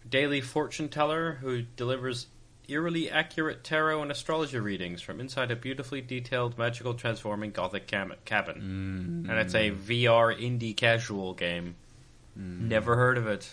[0.09, 2.27] daily fortune teller who delivers
[2.67, 8.13] eerily accurate tarot and astrology readings from inside a beautifully detailed, magical, transforming gothic cam-
[8.25, 9.25] cabin.
[9.29, 11.75] And it's a VR indie casual game.
[12.35, 13.49] Never heard of it.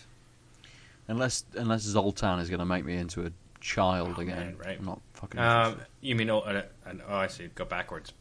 [1.09, 4.79] Unless unless Zoltar is going to make me into a child Oh, again, man, right.
[4.79, 5.41] I'm not fucking.
[5.41, 5.87] Um, interested.
[6.03, 7.49] you mean oh, uh, uh, oh, I see.
[7.55, 8.13] Go backwards.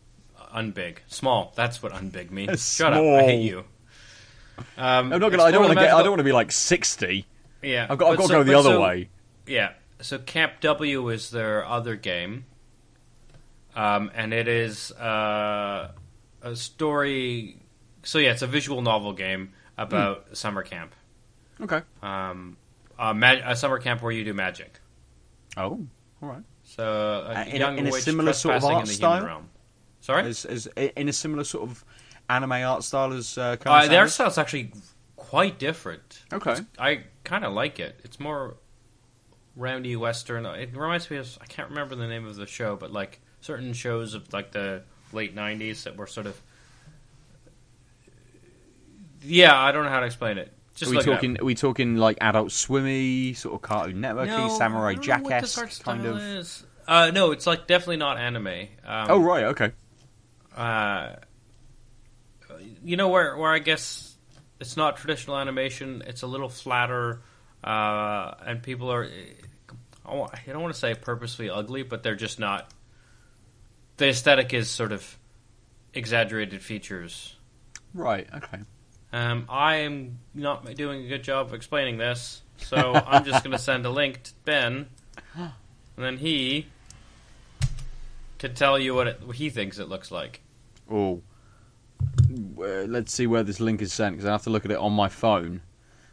[0.56, 1.52] Unbig, small.
[1.56, 2.74] That's what unbig means.
[2.76, 3.00] Shut up.
[3.02, 3.60] I hate you.
[4.78, 5.44] Um, I'm not gonna.
[5.44, 5.94] I don't want to get.
[5.94, 7.26] I don't want to be like sixty.
[7.62, 8.12] Yeah, I've got.
[8.12, 9.10] I've got to go the other so- way.
[9.48, 9.74] Yeah.
[10.02, 12.46] So Camp W is their other game,
[13.76, 15.92] um, and it is uh,
[16.42, 17.58] a story.
[18.04, 20.34] So yeah, it's a visual novel game about Hmm.
[20.34, 20.96] summer camp.
[21.62, 21.82] Okay.
[22.02, 22.58] Um,
[22.98, 24.80] a, ma- a summer camp where you do magic.
[25.56, 25.86] Oh,
[26.22, 26.42] all right.
[26.76, 26.84] So
[27.28, 29.44] a Uh, in in a similar sort of art style?
[30.00, 31.84] Sorry, As, as in a similar sort of
[32.30, 34.14] anime art style as uh, uh, Colonel the art Sanders?
[34.14, 34.74] style's actually
[35.18, 36.24] quite different.
[36.32, 36.52] Okay.
[36.54, 38.00] It's- I kind of like it.
[38.04, 38.56] It's more
[39.56, 40.46] roundy western.
[40.46, 43.74] It reminds me of I can't remember the name of the show, but like certain
[43.74, 46.42] shows of like the late '90s that were sort of.
[49.24, 50.52] Yeah, I don't know how to explain it.
[50.76, 51.40] Just Are we talking?
[51.40, 55.42] Are we talking like Adult Swimmy, sort of Cartoon Networky, No, Samurai I Jack what
[55.42, 56.18] this art esque kind of?
[56.18, 56.64] Is.
[56.88, 58.48] Uh, no, it's like definitely not anime.
[58.48, 59.72] Um, Oh right, okay.
[60.56, 61.16] Uh,
[62.84, 64.16] you know where where I guess
[64.60, 66.04] it's not traditional animation.
[66.08, 67.22] It's a little flatter,
[67.64, 69.08] uh, and people are.
[70.06, 72.72] I I don't want to say purposely ugly, but they're just not.
[73.98, 75.18] The aesthetic is sort of
[75.94, 77.36] exaggerated features.
[77.94, 78.28] Right.
[78.34, 78.60] Okay.
[79.14, 83.52] Um, I am not doing a good job of explaining this, so I'm just going
[83.52, 84.88] to send a link to Ben,
[85.36, 85.52] and
[85.98, 86.68] then he
[88.40, 90.42] can tell you what, it, what he thinks it looks like.
[90.90, 91.22] Oh.
[92.58, 94.78] Uh, let's see where this link is sent because I have to look at it
[94.78, 95.62] on my phone.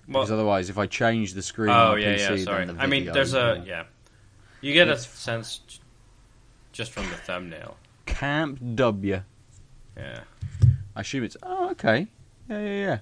[0.09, 2.45] Well, Because otherwise, if I change the screen oh on yeah, PC, yeah.
[2.45, 2.67] Sorry.
[2.67, 3.85] the I mean, video, there's a yeah.
[4.61, 5.61] You get a sense
[6.73, 7.77] just from the thumbnail.
[8.07, 9.23] Camp W.
[9.97, 10.21] Yeah.
[10.97, 11.37] I assume it's.
[11.43, 12.09] Oh, okay.
[12.49, 12.99] Yeah, yeah, yeah.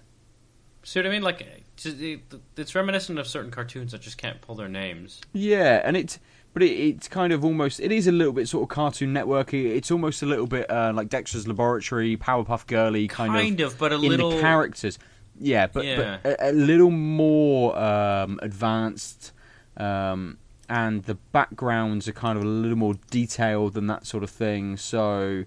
[0.83, 1.23] See what I mean?
[1.23, 1.41] Like,
[1.85, 5.21] it's- reminiscent of certain cartoons that just can't pull their names.
[5.33, 6.19] Yeah, and it's
[6.53, 9.67] but it, it's kind of almost it is a little bit sort of Cartoon Networky.
[9.77, 13.93] It's almost a little bit uh, like Dexter's Laboratory, Powerpuff Girly kind, Kind of, but
[13.93, 14.31] a in little.
[14.31, 14.99] the characters.
[15.39, 16.19] Yeah, but, Yeah.
[16.23, 19.33] but a, a little more um, advanced,
[19.77, 24.31] um, and the backgrounds are kind of a little more detailed than that sort of
[24.31, 24.79] thing.
[24.79, 25.45] So,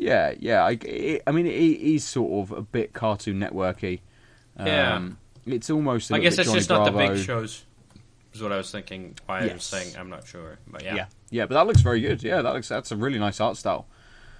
[0.00, 0.64] yeah, yeah.
[0.64, 4.00] I, it, I mean, it is sort of a bit Cartoon Networky.
[4.56, 5.10] Um, Yeah.
[5.46, 6.12] It's almost.
[6.12, 7.64] I I guess it's just not the big shows.
[8.32, 9.16] Is what I was thinking.
[9.26, 10.94] Why I was saying I'm not sure, but yeah.
[10.94, 11.06] Yeah.
[11.30, 12.22] yeah, but that looks very good.
[12.22, 13.86] Yeah, that looks that's a really nice art style.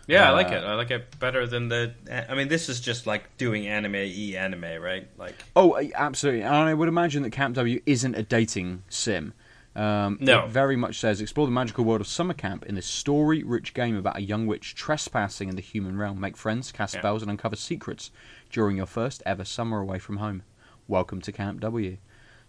[0.07, 0.63] Yeah, I Uh, like it.
[0.65, 1.95] I like it better than the.
[2.29, 5.09] I mean, this is just like doing anime e anime, right?
[5.17, 6.43] Like, Oh, uh, absolutely.
[6.43, 9.33] And I would imagine that Camp W isn't a dating sim.
[9.81, 10.45] Um, No.
[10.45, 13.97] It very much says explore the magical world of summer camp in this story-rich game
[13.97, 16.21] about a young witch trespassing in the human realm.
[16.21, 17.01] Make friends, cast Yeah.
[17.01, 18.11] spells, and uncover secrets
[18.51, 20.43] during your first ever summer away from home.
[20.87, 21.97] Welcome to Camp W.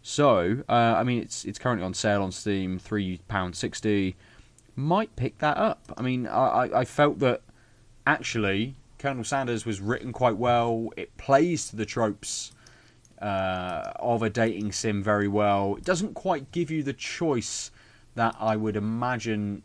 [0.01, 4.15] So, uh, I mean, it's it's currently on sale on Steam, three pound sixty.
[4.75, 5.93] Might pick that up.
[5.97, 7.43] I mean, I, I, I felt that
[8.07, 10.89] actually Colonel Sanders was written quite well.
[10.97, 12.51] It plays to the tropes
[13.21, 15.75] uh, of a dating sim very well.
[15.77, 17.69] It doesn't quite give you the choice
[18.15, 19.63] that I would imagine.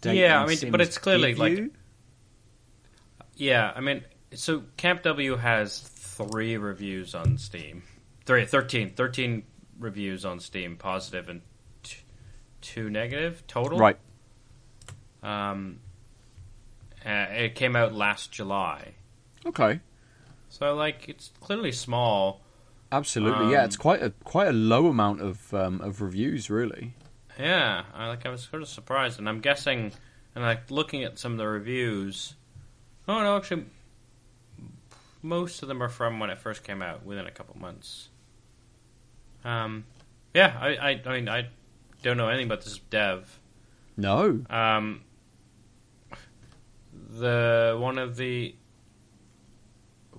[0.00, 1.70] Dating Yeah, I mean, sims but it's clearly, like- you.
[3.36, 3.72] yeah.
[3.74, 7.82] I mean, so Camp W has three reviews on Steam.
[8.26, 9.42] Three, 13, 13
[9.78, 11.40] reviews on Steam, positive and
[11.82, 11.96] t-
[12.60, 13.78] two negative total.
[13.78, 13.98] right.
[15.22, 15.80] Um,
[17.04, 18.92] uh, it came out last July,
[19.44, 19.80] Okay.
[20.48, 22.40] so like it's clearly small.
[22.92, 23.52] Absolutely.
[23.52, 26.94] yeah, Um, it's quite a quite a low amount of um, of reviews, really.
[27.38, 29.92] Yeah, I like I was sort of surprised, and I'm guessing,
[30.34, 32.34] and like looking at some of the reviews.
[33.06, 33.64] Oh no, actually,
[35.22, 38.08] most of them are from when it first came out, within a couple months.
[39.44, 39.84] Um,
[40.34, 41.48] yeah, I, I, I mean, I
[42.02, 43.38] don't know anything about this dev.
[43.96, 44.42] No.
[44.50, 45.02] Um,
[46.92, 48.54] the one of the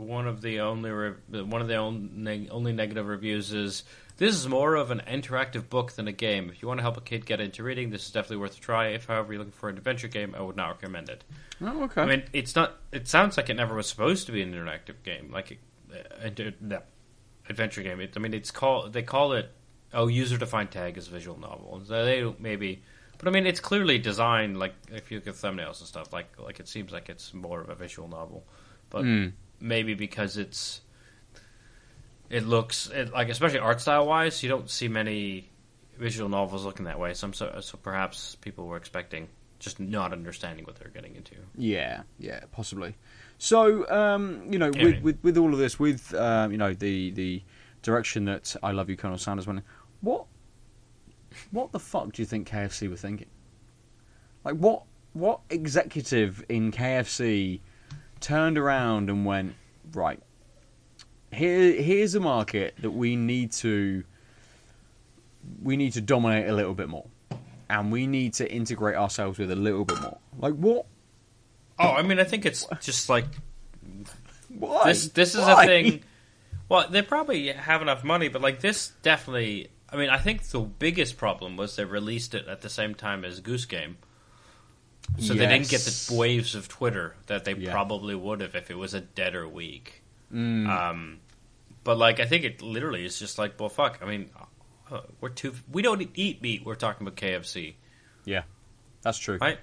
[0.01, 3.83] one of the only re- one of the only only negative reviews is
[4.17, 6.49] this is more of an interactive book than a game.
[6.49, 8.59] If you want to help a kid get into reading, this is definitely worth a
[8.61, 8.87] try.
[8.89, 11.23] If, however, you're looking for an adventure game, I would not recommend it.
[11.61, 12.01] Oh, okay.
[12.01, 12.75] I mean, it's not.
[12.91, 15.59] It sounds like it never was supposed to be an interactive game, like
[15.91, 16.83] a, a, a-
[17.49, 17.99] adventure game.
[17.99, 18.93] It, I mean, it's called.
[18.93, 19.49] They call it.
[19.93, 21.81] Oh, user defined tag is a visual novel.
[21.85, 22.81] So they maybe,
[23.17, 24.57] but I mean, it's clearly designed.
[24.57, 27.59] Like if you look at thumbnails and stuff, like like it seems like it's more
[27.59, 28.45] of a visual novel,
[28.89, 29.33] but Mm.
[29.61, 30.81] Maybe because it's.
[32.29, 35.49] It looks it, like, especially art style wise, you don't see many
[35.97, 37.13] visual novels looking that way.
[37.13, 39.27] Some so, so perhaps people were expecting
[39.59, 41.35] just not understanding what they're getting into.
[41.55, 42.95] Yeah, yeah, possibly.
[43.37, 47.11] So, um, you know, with, with with all of this, with um, you know the
[47.11, 47.43] the
[47.81, 49.65] direction that I love you, Colonel Sanders went, in,
[50.01, 50.25] what
[51.51, 53.27] what the fuck do you think KFC were thinking?
[54.43, 57.61] Like, what what executive in KFC
[58.21, 59.55] turned around and went,
[59.93, 60.19] right?
[61.33, 64.03] Here, here's a market that we need to
[65.63, 67.07] we need to dominate a little bit more,
[67.69, 70.17] and we need to integrate ourselves with a little bit more.
[70.37, 70.85] Like, what
[71.79, 73.25] Oh, I mean, I think it's just like
[74.49, 74.85] Why?
[74.87, 75.07] this.
[75.09, 75.63] This is Why?
[75.63, 76.03] a thing.
[76.69, 79.69] Well, they probably have enough money, but like this, definitely.
[79.89, 83.25] I mean, I think the biggest problem was they released it at the same time
[83.25, 83.97] as Goose Game,
[85.19, 87.71] so they didn't get the waves of Twitter that they Yeah.
[87.71, 90.01] probably would have if it was a deader week.
[90.33, 91.19] Mm, Um,
[91.83, 93.99] but like, I think it literally is just like, well, fuck.
[94.01, 94.29] I mean,
[94.89, 95.53] uh, we're too.
[95.71, 96.63] We don't eat meat.
[96.65, 97.75] We're talking about KFC,
[98.25, 98.43] yeah,
[99.01, 99.37] that's true.
[99.39, 99.59] right?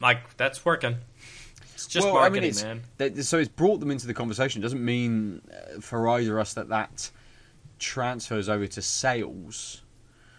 [0.00, 0.96] Like that's working.
[1.74, 2.82] It's just Well, I mean, marketing, it's- man.
[2.98, 4.60] That- so it's brought them into the conversation.
[4.62, 7.10] Doesn't mean uh, for either us that that
[7.78, 9.82] transfers over to sales.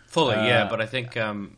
[0.08, 1.58] Fully, yeah, Uh, but I think um,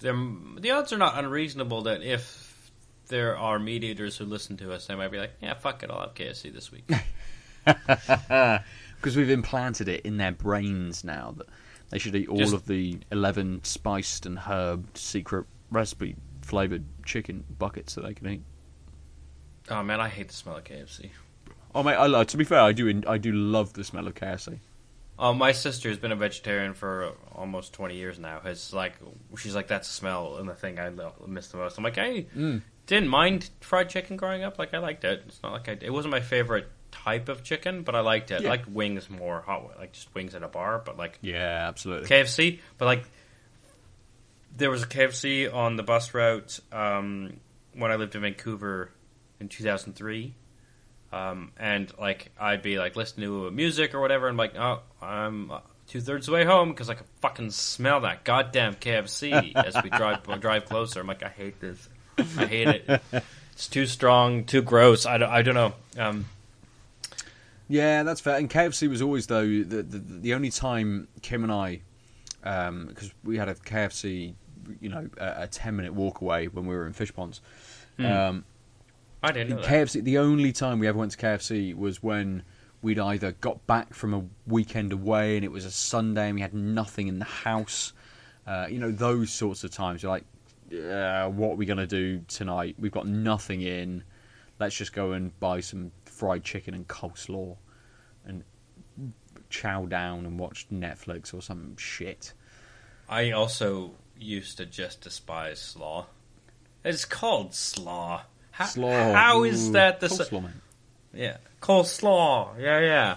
[0.00, 2.70] the odds are not unreasonable that if
[3.08, 5.90] there are meat eaters who listen to us, they might be like, "Yeah, fuck it,
[5.90, 6.90] I'll have KFC this week."
[8.96, 11.46] because we've implanted it in their brains now that
[11.90, 17.44] they should eat all Just- of the 11 spiced and herbed secret recipe flavored chicken
[17.58, 18.42] buckets that they can eat.
[19.70, 21.10] oh man, I hate the smell of KFC.
[21.74, 24.58] Oh mate, I, to be fair, I do I do love the smell of KFC.
[25.18, 28.40] Oh, my sister has been a vegetarian for almost twenty years now.
[28.40, 28.94] Has like,
[29.38, 30.90] she's like, that's the smell and the thing I
[31.26, 31.78] miss the most.
[31.78, 32.26] I'm like, I
[32.86, 34.58] didn't mind fried chicken growing up.
[34.58, 35.22] Like, I liked it.
[35.26, 38.42] It's not like I, it wasn't my favorite type of chicken, but I liked it.
[38.42, 38.48] Yeah.
[38.48, 40.82] I liked wings more, hot, like just wings at a bar.
[40.84, 42.08] But like Yeah, absolutely.
[42.08, 43.04] KFC, but like
[44.56, 47.38] there was a KFC on the bus route um,
[47.74, 48.90] when I lived in Vancouver
[49.40, 50.34] in 2003.
[51.12, 55.52] Um, and like I'd be like listening to music or whatever, and like, oh, I'm
[55.86, 59.90] two thirds the way home because I can fucking smell that goddamn KFC as we
[59.90, 61.00] drive drive closer.
[61.00, 61.88] I'm like, I hate this.
[62.18, 63.00] I hate it.
[63.52, 65.06] It's too strong, too gross.
[65.06, 65.72] I don't, I don't know.
[65.98, 66.26] Um,
[67.68, 68.36] Yeah, that's fair.
[68.36, 71.80] And KFC was always though the the, the only time Kim and I,
[72.42, 74.34] because we had a KFC,
[74.80, 77.40] you know, a, a ten minute walk away when we were in Fish Ponds.
[77.98, 78.44] Um,
[79.22, 79.70] I didn't know that.
[79.70, 80.04] KFC.
[80.04, 82.42] The only time we ever went to KFC was when
[82.86, 86.40] we'd either got back from a weekend away and it was a Sunday and we
[86.40, 87.92] had nothing in the house.
[88.46, 90.04] Uh, you know, those sorts of times.
[90.04, 90.24] You're like,
[90.72, 92.76] uh, what are we going to do tonight?
[92.78, 94.04] We've got nothing in.
[94.60, 97.56] Let's just go and buy some fried chicken and coleslaw
[98.24, 98.44] and
[99.50, 102.34] chow down and watch Netflix or some shit.
[103.08, 106.06] I also used to just despise slaw.
[106.84, 108.22] It's called slaw.
[108.52, 109.12] How, Slaw.
[109.12, 110.62] how is Ooh, that the coleslaw, man.
[111.12, 112.58] yeah coleslaw?
[112.60, 113.16] Yeah, yeah.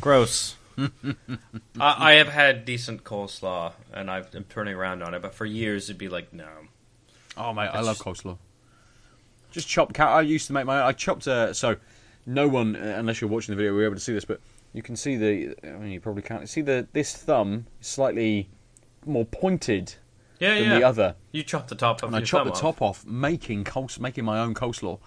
[0.00, 0.56] Gross.
[0.78, 0.88] I,
[1.80, 5.22] I have had decent coleslaw, and I've, I'm turning around on it.
[5.22, 6.48] But for years, it'd be like, no.
[7.36, 8.38] Oh mate, I love just- coleslaw.
[9.50, 10.08] Just chopped cat.
[10.08, 10.82] I used to make my.
[10.84, 11.54] I chopped a.
[11.54, 11.76] So,
[12.26, 14.26] no one, uh, unless you're watching the video, will be able to see this.
[14.26, 14.40] But
[14.74, 15.54] you can see the.
[15.64, 16.86] I mean, you probably can't see the.
[16.92, 18.50] This thumb is slightly
[19.06, 19.94] more pointed
[20.38, 20.78] Yeah, than yeah.
[20.78, 22.08] the other, You chopped the top off.
[22.08, 24.98] and I chopped the top off, making coles, making my own coleslaw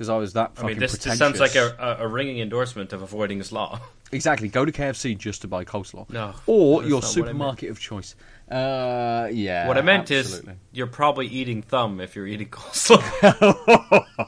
[0.00, 2.94] because I was that I fucking mean, this, this sounds like a, a, ringing endorsement
[2.94, 3.78] of avoiding slaw.
[4.12, 4.48] Exactly.
[4.48, 6.10] Go to KFC just to buy coleslaw.
[6.10, 7.04] No, Or your not I meant.
[7.04, 8.16] supermarket of choice.
[8.50, 9.68] Uh, yeah.
[9.68, 10.54] what I meant absolutely.
[10.54, 13.04] is, you're probably eating thumb if you're eating coleslaw.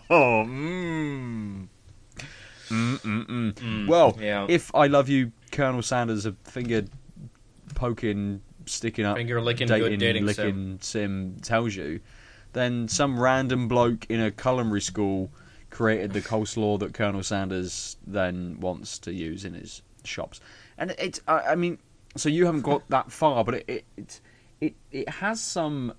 [0.09, 1.67] Oh, mm.
[2.71, 3.89] Mm.
[3.89, 4.47] Well, yeah.
[4.49, 6.85] if I love you, Colonel Sanders, a finger
[7.75, 11.99] poking, sticking up, Finger licking, dating, good dating licking sim tells you,
[12.53, 15.33] then some random bloke in a culinary school
[15.73, 20.41] created the coleslaw that Colonel Sanders then wants to use in his shops.
[20.79, 21.79] And it's, I, I mean,
[22.15, 24.21] so you haven't got that far, but it, it,
[24.61, 25.95] it, it, has some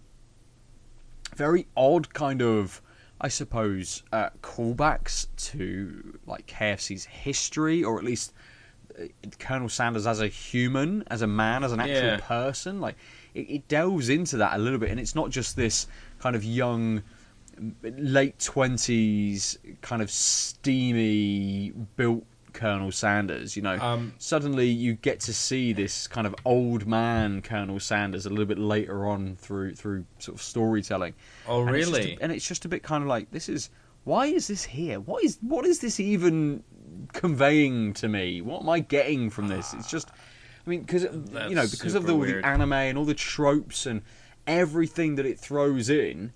[1.35, 2.81] very odd kind of,
[3.19, 8.31] I suppose, uh, callbacks to like KFC's history, or at least
[8.99, 9.05] uh,
[9.39, 12.19] Colonel Sanders as a human, as a man, as an actual Yeah.
[12.21, 12.79] person.
[12.79, 12.95] Like
[13.33, 15.87] it, it delves into that a little bit, and it's not just this
[16.19, 17.01] kind of young,
[17.83, 23.55] late twenties, kind of steamy built Colonel Sanders.
[23.55, 28.25] You know, Um, suddenly you get to see this kind of old man Colonel Sanders
[28.25, 31.13] a little bit later on through through sort of storytelling.
[31.47, 32.17] Oh, And it's just a- really?
[32.21, 33.69] and it's just a bit kind of like this is
[34.03, 34.99] why is this here?
[34.99, 36.63] What is what is this even
[37.13, 38.41] conveying to me?
[38.41, 39.73] What am I getting from this?
[39.73, 40.09] It's just,
[40.65, 43.85] I mean, because you know, because of the, all the anime and all the tropes
[43.85, 44.01] and
[44.45, 46.33] everything that it throws in,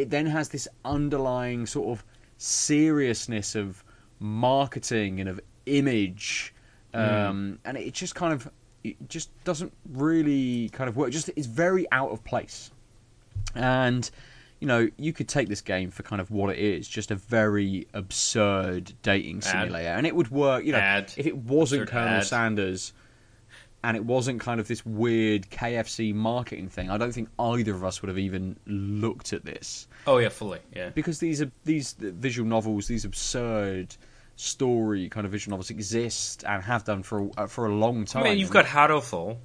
[0.00, 2.04] it then has this underlying sort of
[2.38, 3.84] seriousness of
[4.18, 6.54] marketing and of image,
[6.94, 6.98] Hmm.
[7.00, 8.50] um, and it just kind of
[8.82, 11.10] it just doesn't really kind of work.
[11.10, 12.70] Just it's very out of place,
[13.54, 14.10] and
[14.58, 17.14] you know you could take this game for kind of what it is, just a
[17.14, 19.44] very absurd dating Ad.
[19.44, 20.64] simulator, and it would work.
[20.64, 21.12] You know, Ad.
[21.16, 22.26] if it wasn't Absurd Colonel ad.
[22.26, 22.92] Sanders.
[23.82, 26.90] And it wasn't kind of this weird KFC marketing thing.
[26.90, 30.60] I don't think either of us would have even looked at this Oh yeah, fully.
[30.74, 30.90] Yeah.
[30.90, 33.96] because these are these visual novels, these absurd
[34.36, 38.02] story kind of visual novels exist and have done for a, uh, for a long
[38.02, 38.22] I time.
[38.24, 39.36] mean, you've got Hatoful,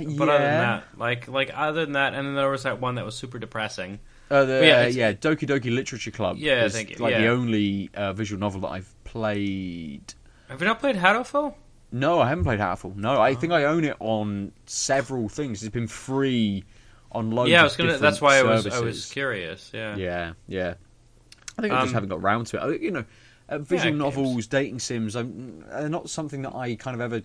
[0.00, 2.80] yeah, but other than that, like like other than that, and then there was that
[2.80, 4.00] one that was super depressing.
[4.30, 6.36] uh, the, yeah, yeah, yeah, Doki Doki Literature Club.
[6.38, 10.14] Yeah, I is like the only uh, visual novel that I've played.
[10.48, 11.54] Have you not played Hatoful?
[11.92, 12.96] No, I haven't played Hatoful.
[12.96, 13.34] No, I Oh.
[13.36, 15.62] think I own it on several things.
[15.62, 16.64] It's been free
[17.12, 17.50] on loads.
[17.50, 17.98] yeah, I was gonna.
[17.98, 18.66] That's why I was.
[18.66, 19.70] I was curious.
[19.74, 19.96] Yeah.
[19.96, 20.74] Yeah, yeah.
[21.58, 22.60] I think I just Um, haven't got round to it.
[22.60, 23.04] I You know,
[23.48, 23.98] uh, visual games.
[23.98, 27.22] novels, dating sims, um, are not something that I kind of ever.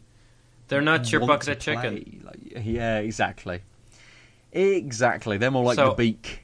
[0.70, 2.24] They're not your bucket to of chicken.
[2.26, 3.62] Like, yeah, exactly.
[4.54, 5.38] Exactly.
[5.38, 6.42] They're more like So- the beak.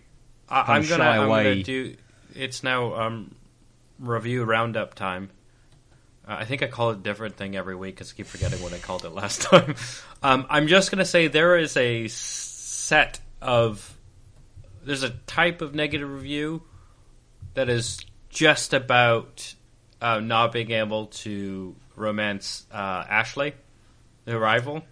[0.50, 1.96] I, I'm gonna, I'm gonna do.
[2.34, 3.36] It's now um,
[4.00, 5.30] review roundup time.
[6.28, 8.62] Uh, I think I call it a different thing every week because I keep forgetting
[8.62, 9.76] what I called it last time.
[10.24, 13.98] Um, I'm just gonna say there is a set of
[14.84, 16.64] there's a type of negative review
[17.54, 19.54] that is just about
[20.02, 23.54] uh, not being able to romance uh, Ashley,
[24.26, 24.84] the rival.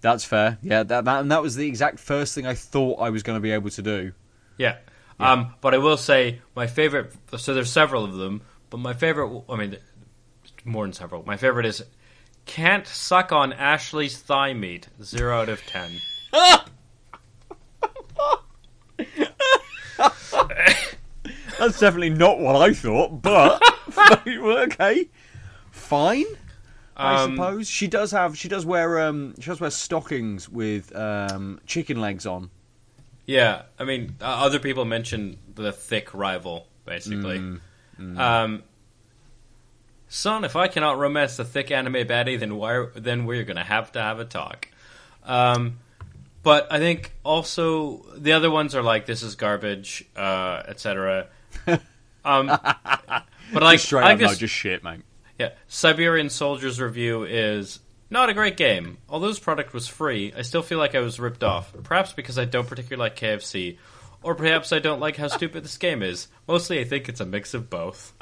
[0.00, 0.58] That's fair.
[0.62, 3.36] Yeah, that, that and that was the exact first thing I thought I was going
[3.36, 4.12] to be able to do.
[4.58, 4.76] Yeah.
[5.20, 7.12] Um, but I will say my favorite.
[7.38, 9.44] So there's several of them, but my favorite.
[9.48, 9.76] I mean,
[10.64, 11.24] more than several.
[11.24, 11.84] My favorite is
[12.46, 14.88] can't suck on Ashley's thigh meat.
[15.02, 16.00] Zero out of ten.
[21.58, 23.62] That's definitely not what I thought, but
[24.26, 25.08] okay,
[25.70, 26.24] fine.
[26.96, 28.36] I Um, suppose she does have.
[28.38, 29.00] She does wear.
[29.00, 32.50] Um, she does wear stockings with um, chicken legs on.
[33.26, 37.38] Yeah, I mean, uh, other people mention the thick rival, basically.
[37.98, 38.62] Mm, Um,
[40.08, 42.86] son, if I cannot romance the thick anime baddie, then why?
[42.94, 44.68] Then we're gonna have to have a talk.
[45.24, 45.78] Um,
[46.42, 51.28] but I think also the other ones are like this is garbage, uh, etc.
[52.26, 55.00] Um, but like, Just straight I up, no, guess- just shit, mate.
[55.38, 58.96] yeah, Siberian Soldiers review is not a great game.
[59.10, 61.74] Although this product was free, I still feel like I was ripped off.
[61.82, 63.76] Perhaps because I don't particularly like KFC,
[64.22, 66.28] or perhaps I don't like how stupid this game is.
[66.48, 68.14] Mostly, I think it's a mix of both.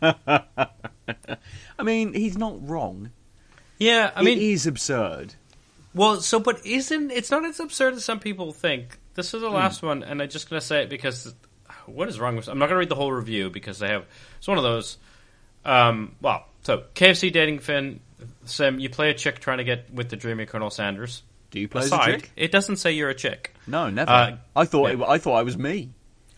[0.02, 3.10] I mean, he's not wrong.
[3.78, 5.34] Yeah, I mean, it is absurd.
[5.94, 8.98] well, so but isn't it's not as absurd as some people think.
[9.14, 11.34] This is the last one, and I'm just gonna say it because
[11.88, 12.48] what is wrong with?
[12.48, 14.06] I'm not gonna read the whole review because I have
[14.38, 14.98] it's one of those.
[15.64, 18.00] Um, well, so KFC dating fin
[18.44, 18.78] sim.
[18.78, 21.22] You play a chick trying to get with the dreamy Colonel Sanders.
[21.50, 22.30] Do you play as a chick?
[22.36, 23.54] it doesn't say you're a chick.
[23.66, 24.10] No, never.
[24.10, 24.88] Uh, I thought.
[24.88, 25.04] yeah.
[25.04, 25.90] It, I thought I was me.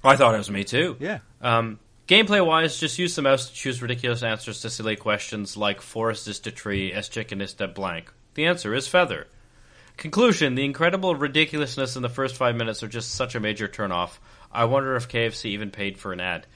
[0.05, 0.97] I thought it was me too.
[1.01, 1.19] Yeah.
[1.43, 1.79] Um,
[2.09, 6.27] gameplay wise, just use the mouse to choose ridiculous answers to silly questions like forest
[6.29, 8.13] is to tree, as chicken is to blank.
[8.35, 9.27] The answer is feather.
[9.97, 14.19] Conclusion: The incredible ridiculousness in the first five minutes are just such a major turnoff.
[14.53, 16.47] I wonder if KFC even paid for an ad.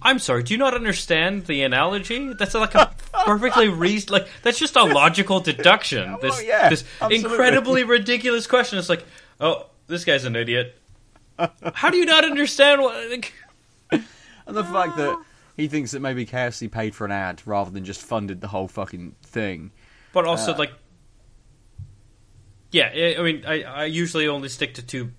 [0.00, 2.32] I'm sorry, do you not understand the analogy?
[2.32, 2.94] That's like a
[3.24, 6.16] perfectly reasoned, like that's just a logical deduction.
[6.22, 7.30] This, yeah, this absolutely.
[7.30, 8.78] incredibly ridiculous question.
[8.78, 9.04] It's like,
[9.40, 10.78] oh, this guy's an idiot.
[11.74, 13.10] How do you not understand what?
[13.10, 13.32] Like,
[14.46, 15.18] And the fact that
[15.56, 18.68] he thinks that maybe KFC paid for an ad rather than just funded the whole
[18.68, 19.72] fucking thing.
[20.14, 20.72] but also Uh, like,
[22.70, 22.90] yeah.
[22.94, 25.12] I I mean, I, I usually only stick to two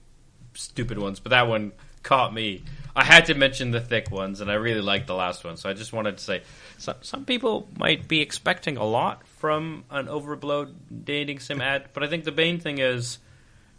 [0.53, 1.71] stupid ones, but that one
[2.07, 2.63] caught me.
[2.95, 5.69] I had to mention the thick ones, and I really liked the last one, so
[5.69, 6.41] I just wanted to say
[6.79, 12.03] some some people might be expecting a lot from an overblown dating sim ad, but
[12.03, 13.19] I think the main thing is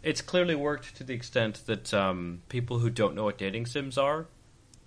[0.03, 3.97] it's clearly worked to the extent that um, people who don't know what dating sims
[3.97, 4.27] are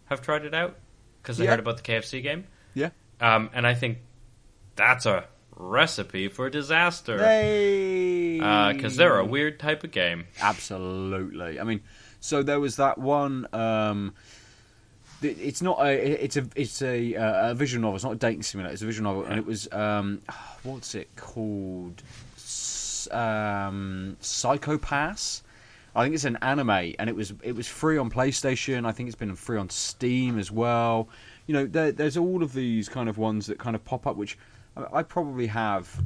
[0.06, 0.78] have tried it out
[1.20, 1.50] because they Yeah.
[1.50, 2.46] heard about the KFC game.
[2.72, 2.90] Yeah.
[3.20, 3.98] Um, and I think
[4.76, 7.18] that's a recipe for disaster.
[8.72, 10.24] Because they're a weird type of game.
[10.40, 11.60] Absolutely.
[11.60, 11.80] I mean,
[12.22, 13.48] so there was that one.
[13.52, 14.14] Um,
[15.22, 16.24] it's not a.
[16.24, 16.46] It's a.
[16.54, 17.96] It's a, uh, a visual novel.
[17.96, 18.72] It's not a dating simulator.
[18.72, 19.70] It's a visual novel, and it was.
[19.72, 20.22] Um,
[20.62, 22.02] what's it called?
[23.10, 25.42] Um, Psychopass.
[25.94, 28.86] I think it's an anime, and it was it was free on PlayStation.
[28.86, 31.08] I think it's been free on Steam as well.
[31.48, 34.16] You know, there, there's all of these kind of ones that kind of pop up,
[34.16, 34.38] which
[34.92, 36.02] I probably have,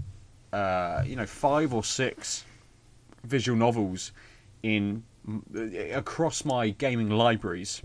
[0.52, 2.44] uh, you know, five or six
[3.22, 4.12] visual novels
[4.62, 5.04] in
[5.92, 7.82] across my gaming libraries,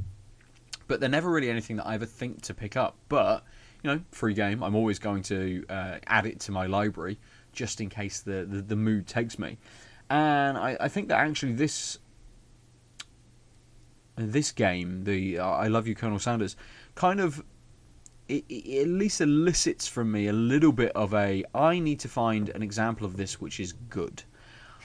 [0.87, 2.95] but they're never really anything that I ever think to pick up.
[3.09, 3.43] But
[3.83, 7.17] you know, free game, I'm always going to uh, add it to my library
[7.51, 9.57] just in case the the, the mood takes me.
[10.09, 11.97] And I, I think that actually this
[14.15, 16.55] this game, the uh, I Love You, Colonel Sanders,
[16.95, 17.43] kind of
[18.27, 22.07] it, it at least elicits from me a little bit of a I need to
[22.07, 24.23] find an example of this which is good.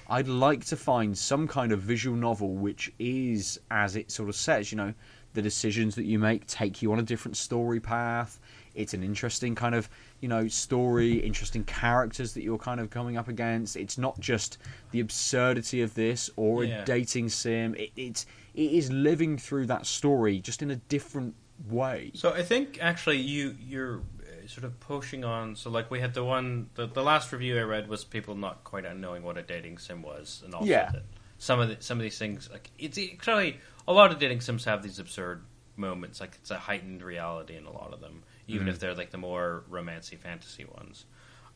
[0.08, 4.36] I'd like to find some kind of visual novel which is, as it sort of
[4.36, 4.94] says, you know,
[5.34, 8.38] the decisions that you make take you on a different story path.
[8.74, 9.88] It's an interesting kind of,
[10.20, 13.76] you know, story, interesting characters that you're kind of coming up against.
[13.76, 14.58] It's not just
[14.92, 16.82] the absurdity of this or Yeah.
[16.82, 17.74] a dating sim.
[17.74, 21.34] It, it's it is living through that story just in a different
[21.68, 22.12] way.
[22.14, 24.00] So I think actually you you're
[24.46, 25.56] sort of pushing on.
[25.56, 28.64] So like we had the one the, the last review I read was people not
[28.64, 30.90] quite knowing what a dating sim was, and also Yeah.
[30.92, 31.02] that
[31.38, 34.64] some of the, some of these things like it's actually a lot of dating sims
[34.64, 35.42] have these absurd
[35.76, 36.20] moments.
[36.20, 38.70] Like it's a heightened reality in a lot of them, even Mhm.
[38.70, 41.04] if they're like the more romancy fantasy ones.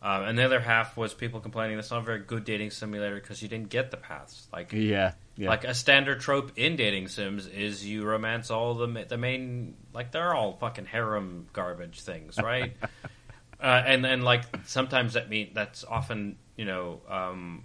[0.02, 3.16] Um, and the other half was people complaining that's not a very good dating simulator
[3.16, 4.48] because you didn't get the paths.
[4.50, 5.50] Like, Yeah, yeah.
[5.50, 10.10] like a standard trope in dating sims is you romance all the the main like
[10.10, 12.74] they're all fucking harem garbage things, right?
[13.62, 17.64] uh, and and like sometimes that mean that's often you know um,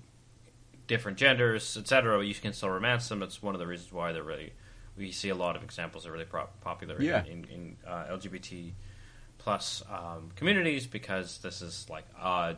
[0.88, 2.21] different genders, etc.
[2.23, 3.23] You can still romance them.
[3.23, 4.51] It's one of the reasons why they're really
[4.97, 7.23] we see a lot of examples that are really pro- popular Yeah.
[7.25, 8.71] in, in, in uh, LGBT
[9.45, 12.55] plus um, communities because this is like a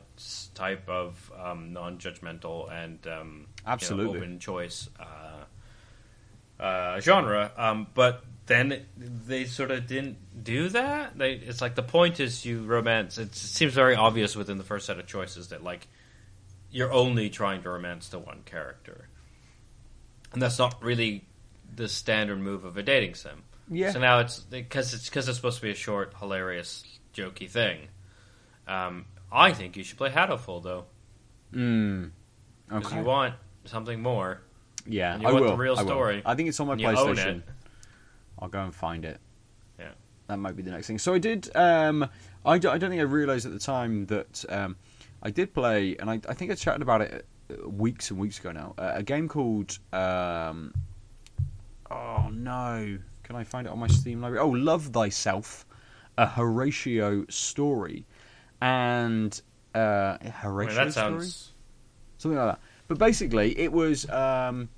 [0.56, 4.20] type of um, non-judgmental and um, you know, Absolutely.
[4.20, 7.52] open choice uh, uh, genre.
[7.58, 11.18] Um, but then they sort of didn't do that.
[11.18, 13.18] They, it's like the point is you romance.
[13.18, 15.90] It seems very obvious within the first set of choices that like
[16.72, 19.10] you're only trying to romance to one character,
[20.32, 21.26] and that's not really
[21.76, 23.44] the standard move of a dating sim.
[23.70, 23.92] Yeah.
[23.92, 27.88] So now it's because it's because it's supposed to be a short, hilarious, jokey thing.
[28.68, 30.86] Um, I think you should play Hatoful though,
[31.54, 32.12] Mm.
[32.68, 32.98] because Okay.
[33.00, 34.42] you want something more.
[34.86, 35.52] yeah, and you I want will.
[35.52, 35.90] the real I will.
[35.90, 37.44] story, I think it's on my and you own PlayStation.
[38.40, 39.20] I'll go and find it.
[39.80, 39.90] Yeah.
[40.28, 40.98] That might be the next thing.
[41.00, 41.50] So I did.
[41.56, 42.08] Um,
[42.46, 44.76] I, don't, I don't think I realised at the time that um,
[45.24, 48.40] I did play, and I, I think I chatted about it uh, weeks and weeks
[48.40, 48.76] ago now.
[48.78, 49.78] Uh, a game called.
[49.92, 50.74] Um,
[51.92, 53.00] oh no!
[53.28, 54.42] Can I find it on my Steam library?
[54.42, 55.66] Oh, Love Thyself,
[56.18, 58.06] a Horatio story,
[58.62, 59.40] and
[59.76, 61.52] uh, Horatio that story sounds.
[62.18, 62.62] something like that.
[62.88, 64.70] But basically, it was um,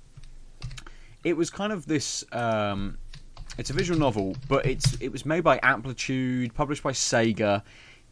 [1.22, 2.24] it was kind of this.
[2.32, 2.98] Um,
[3.56, 7.62] it's a visual novel, but it's it was made by Amplitude, published by Sega.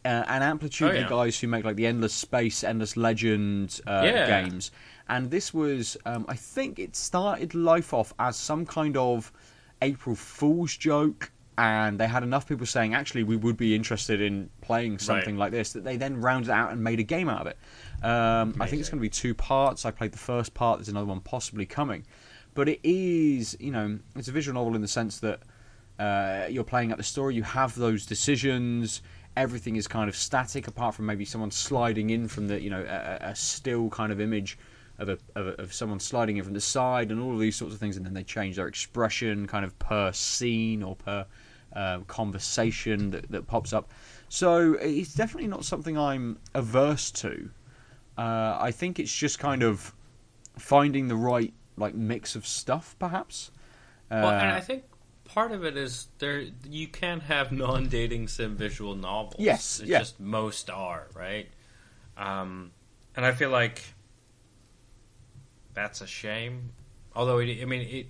[0.05, 1.03] Uh, and Amplitude, Oh, yeah.
[1.03, 4.25] the guys who make like the Endless Space, Endless Legend uh, Yeah.
[4.43, 4.71] games,
[5.09, 9.29] and this was, um, I think, it started life off as some kind of
[9.81, 14.49] April Fool's joke, and they had enough people saying, actually, we would be interested in
[14.61, 17.47] playing something like this, that they then rounded out and made a game out of
[17.47, 17.57] it.
[18.03, 19.85] Um, I think it's going to be two parts.
[19.85, 20.79] I played the first part.
[20.79, 22.05] There's another one possibly coming,
[22.53, 25.41] but it is, you know, it's a visual novel in the sense that
[25.99, 27.35] uh, you're playing out the story.
[27.35, 29.01] You have those decisions.
[29.35, 32.85] Everything is kind of static, apart from maybe someone sliding in from the, you know,
[32.87, 34.57] a, a a still kind of image
[34.99, 37.55] of a, of a of someone sliding in from the side, and all of these
[37.55, 37.97] sorts of things.
[37.97, 41.25] And then they change their expression, kind of per scene or per
[41.73, 43.91] um, conversation that, that pops up.
[44.27, 47.49] So it's definitely not something I'm averse to.
[48.17, 49.93] Uh, I think it's just kind of
[50.57, 53.51] finding the right like mix of stuff, perhaps.
[54.11, 54.83] Uh, Well, and I think
[55.23, 56.43] part of it is there.
[56.67, 59.35] You can have non-dating sim visual novels.
[59.39, 59.99] Yes, it's yeah.
[59.99, 61.47] just most are right.
[62.17, 62.71] Um,
[63.15, 63.81] and I feel like
[65.73, 66.71] that's a shame.
[67.15, 68.07] Although it, I mean, it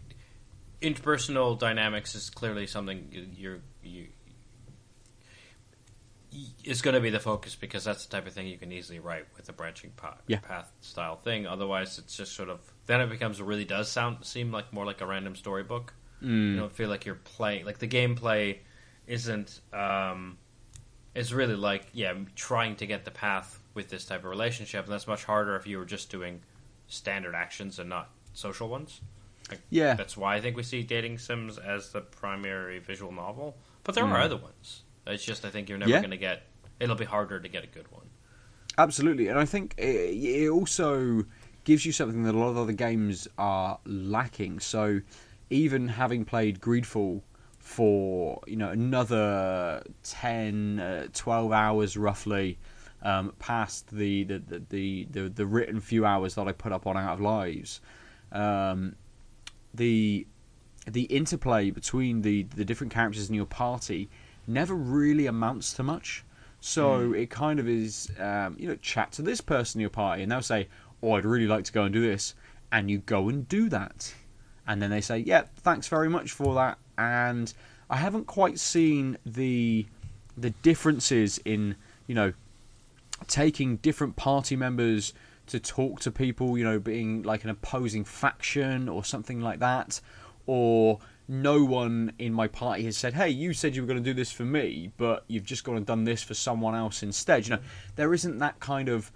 [0.81, 4.07] interpersonal dynamics is clearly something you- you're you.
[6.63, 8.99] Is going to be the focus because that's the type of thing you can easily
[8.99, 10.37] write with a branching path, Yeah.
[10.39, 11.47] path style thing.
[11.47, 15.01] Otherwise, it's just sort of then it becomes really does sound seem like more like
[15.01, 15.93] a random storybook.
[16.21, 18.59] mm, You don't feel like you're playing like the gameplay
[19.07, 20.37] isn't um
[21.15, 24.93] it's really like yeah trying to get the path with this type of relationship and
[24.93, 26.41] that's much harder if you were just doing
[26.89, 29.01] standard actions and not social ones
[29.71, 33.95] yeah, that's why i think we see dating sims as the primary visual novel but
[33.95, 34.25] there are Mm.
[34.25, 35.99] other ones it's just i think you're never Yeah.
[36.01, 36.43] going to get
[36.79, 38.05] it'll be harder to get a good one
[38.77, 39.27] absolutely.
[39.27, 41.25] And I think it, it also
[41.65, 44.59] gives you something that a lot of other games are lacking.
[44.61, 45.01] So
[45.49, 47.21] even having played Greedfall
[47.57, 52.57] for you know another 10, uh, 12 hours roughly.
[53.01, 56.85] Um, past the the, the, the, the the written few hours that I put up
[56.85, 57.79] on Out of Lives,
[58.31, 58.95] um,
[59.73, 60.27] the
[60.85, 64.09] the interplay between the the different characters in your party
[64.47, 66.25] never really amounts to much.
[66.61, 70.23] So it kind of is, um, you know, chat to this person in your party,
[70.23, 70.67] and they'll say,
[71.01, 72.35] "Oh, I'd really like to go and do this,"
[72.71, 74.13] and you go and do that,
[74.67, 77.53] and then they say, "Yeah, thanks very much for that." And
[77.89, 79.85] I haven't quite seen the
[80.37, 81.75] the differences in,
[82.07, 82.33] you know,
[83.27, 85.13] taking different party members
[85.47, 89.99] to talk to people, you know, being like an opposing faction or something like that,
[90.45, 94.09] or no one in my party has said, "Hey, you said you were going to
[94.09, 97.47] do this for me, but you've just gone and done this for someone else instead."
[97.47, 97.61] You know,
[97.95, 99.11] there isn't that kind of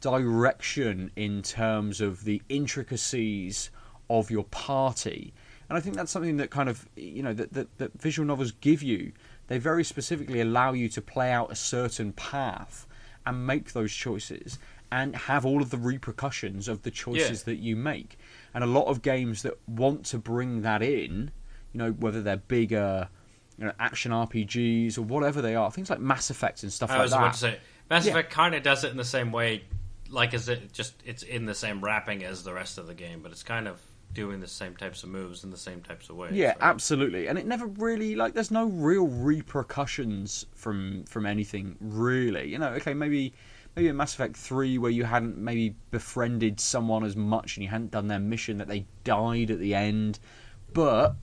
[0.00, 3.70] direction in terms of the intricacies
[4.10, 5.32] of your party.
[5.68, 8.52] And I think that's something that kind of, you know, that, that, that visual novels
[8.52, 9.12] give you.
[9.48, 12.86] They very specifically allow you to play out a certain path
[13.26, 14.58] and make those choices
[14.92, 18.18] and have all of the repercussions of the choices that you make.
[18.54, 21.32] And a lot of games that want to bring that in,
[21.72, 23.08] you know, whether they're bigger,
[23.58, 26.94] you know, action RPGs or whatever they are, things like Mass Effect and stuff i
[26.94, 27.18] like was that.
[27.18, 27.58] about to say
[27.90, 28.12] Mass Yeah.
[28.12, 29.64] Effect kind of does it in the same way,
[30.08, 33.20] like as it just it's in the same wrapping as the rest of the game,
[33.22, 33.80] but it's kind of
[34.12, 36.32] doing the same types of moves in the same types of ways.
[36.32, 36.56] Yeah, right?
[36.60, 37.28] absolutely.
[37.28, 42.48] And it never really like there's no real repercussions from from anything really.
[42.48, 43.34] You know, okay, maybe
[43.76, 47.68] maybe in Mass Effect 3 where you hadn't maybe befriended someone as much and you
[47.68, 50.18] hadn't done their mission that they died at the end.
[50.72, 51.14] But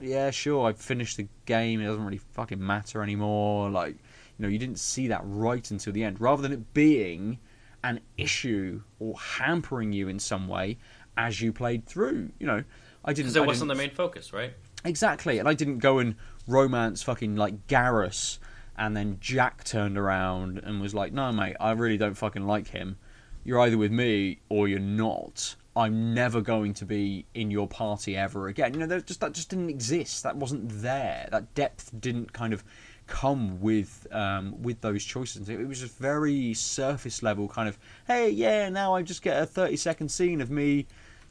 [0.00, 3.70] yeah, sure, I've finished the game, it doesn't really fucking matter anymore.
[3.70, 6.20] Like, you know, you didn't see that right until the end.
[6.20, 7.38] Rather than it being
[7.84, 10.78] an issue or hampering you in some way
[11.16, 12.30] as you played through.
[12.38, 12.64] You know,
[13.04, 13.26] I didn't.
[13.26, 14.52] because it I wasn't the main focus, right?
[14.84, 16.14] Exactly, and I didn't go and
[16.46, 18.38] romance fucking like Garrus,
[18.76, 22.68] and then Jack turned around and was like, "No, mate, I really don't fucking like
[22.68, 22.98] him.
[23.44, 25.56] You're either with me or you're not.
[25.74, 29.50] I'm never going to be in your party ever again." You know, just that just
[29.50, 30.22] didn't exist.
[30.22, 31.28] That wasn't there.
[31.30, 32.64] That depth didn't kind of
[33.06, 35.48] come with um, with those choices.
[35.48, 39.46] It was just very surface level, kind of, "Hey, yeah, now I just get a
[39.46, 40.86] 30 second scene of me."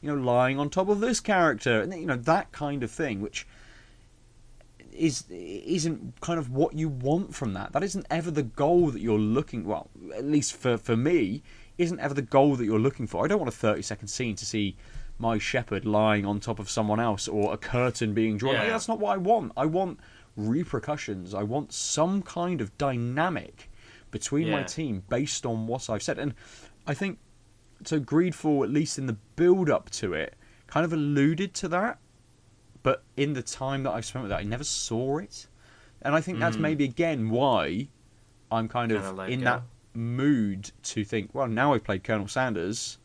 [0.05, 3.21] You know, lying on top of this character, and you know that kind of thing,
[3.21, 3.47] which
[4.91, 7.73] is isn't kind of what you want from that.
[7.73, 9.65] That isn't ever the goal that you're looking.
[9.65, 11.41] Well, at least for for me,
[11.79, 13.25] isn't ever the goal that you're looking for.
[13.25, 14.77] I don't want a 30 second scene to see
[15.17, 18.53] my Shepard lying on top of someone else or a curtain being drawn.
[18.53, 19.53] Like, that's not what I want.
[19.57, 19.99] I want
[20.35, 21.33] repercussions.
[21.33, 23.71] I want some kind of dynamic
[24.11, 26.19] between my team based on what I've said.
[26.19, 26.35] And
[26.85, 27.17] I think
[27.83, 27.99] so.
[27.99, 30.35] Greedfall, at least in the build up to it,
[30.67, 31.99] kind of alluded to that
[32.85, 35.47] but in the time that I've spent with that, I never saw it,
[36.03, 37.87] and I think that's maybe again why
[38.51, 39.27] I'm kind of Mm.
[39.27, 39.45] In go.
[39.45, 39.63] that
[39.95, 42.99] mood to think, well, now I've played Colonel Sanders,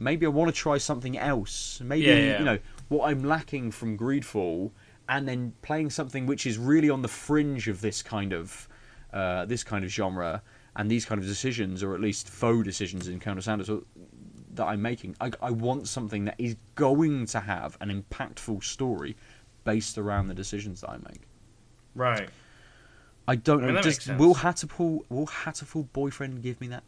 [0.00, 1.80] maybe I want to try something else.
[1.80, 2.38] Maybe Yeah, yeah.
[2.40, 4.72] you know what I'm lacking from Greedfall,
[5.08, 8.68] and then playing something which is really on the fringe of this kind of
[9.12, 10.42] uh, this kind of genre
[10.76, 13.70] and these kind of decisions, or at least faux decisions in Colonel Sanders.
[14.54, 15.16] That I'm making.
[15.20, 19.16] I, I want something that is going to have an impactful story
[19.64, 21.22] based around the decisions that I make.
[21.94, 22.28] Right.
[23.28, 23.68] I don't know.
[23.68, 26.84] I mean, Does, will Hatoful will Hatoful boyfriend give me that?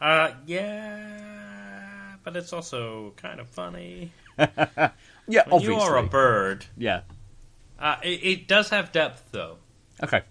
[0.00, 4.12] Uh, yeah, but it's also kind of funny.
[5.28, 5.74] Yeah, When obviously.
[5.74, 7.00] you are a bird, yeah.
[7.80, 9.56] uh, it, it does have depth, though.
[10.00, 10.22] Okay.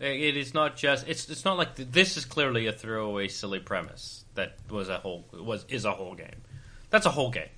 [0.00, 1.06] It is not just.
[1.06, 4.98] It's it's not like th- this is clearly a throwaway, silly premise that was a
[4.98, 6.40] whole was is a whole game.
[6.88, 7.50] That's a whole game.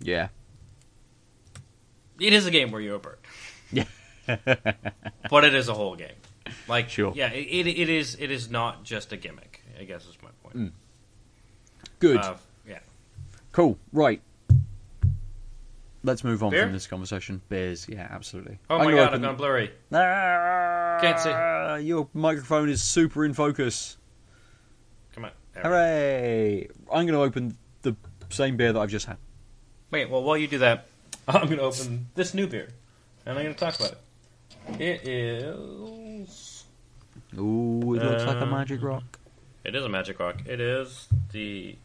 [0.00, 0.28] Yeah.
[2.18, 3.18] It is a game where you're a bird.
[3.70, 3.84] Yeah.
[4.26, 6.16] but it is a whole game.
[6.68, 7.12] Like Sure.
[7.14, 9.62] yeah, it, it, it is it is not just a gimmick.
[9.78, 10.72] I guess is my point.
[11.98, 12.16] Good.
[12.16, 12.78] Uh, yeah.
[13.52, 13.78] cool.
[13.92, 14.22] Right.
[16.06, 16.62] Let's move on Beer?
[16.62, 17.42] from this conversation.
[17.48, 17.86] Beers.
[17.88, 18.58] Yeah, absolutely.
[18.70, 19.72] Oh I'm my god, open- I've gone blurry.
[19.92, 21.18] Ah, Can't
[21.80, 21.84] see.
[21.86, 23.96] Your microphone is super in focus.
[25.14, 25.32] Come on.
[25.52, 25.62] There.
[25.64, 26.68] Hooray!
[26.92, 27.96] I'm going to open the
[28.30, 29.16] same beer that I've just had.
[29.90, 30.86] Wait, well, while you do that,
[31.28, 32.68] I'm going to open this new beer,
[33.26, 33.92] and I'm going to talk about
[34.78, 34.80] it.
[34.80, 36.64] It is.
[37.36, 39.18] Ooh, it looks like a Uh, magic rock.
[39.64, 40.42] It is a magic rock.
[40.46, 41.76] It is the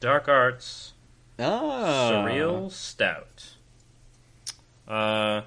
[0.00, 0.94] Dark Arts
[1.38, 3.54] Ah, Surreal Stout.
[4.88, 5.42] Uh,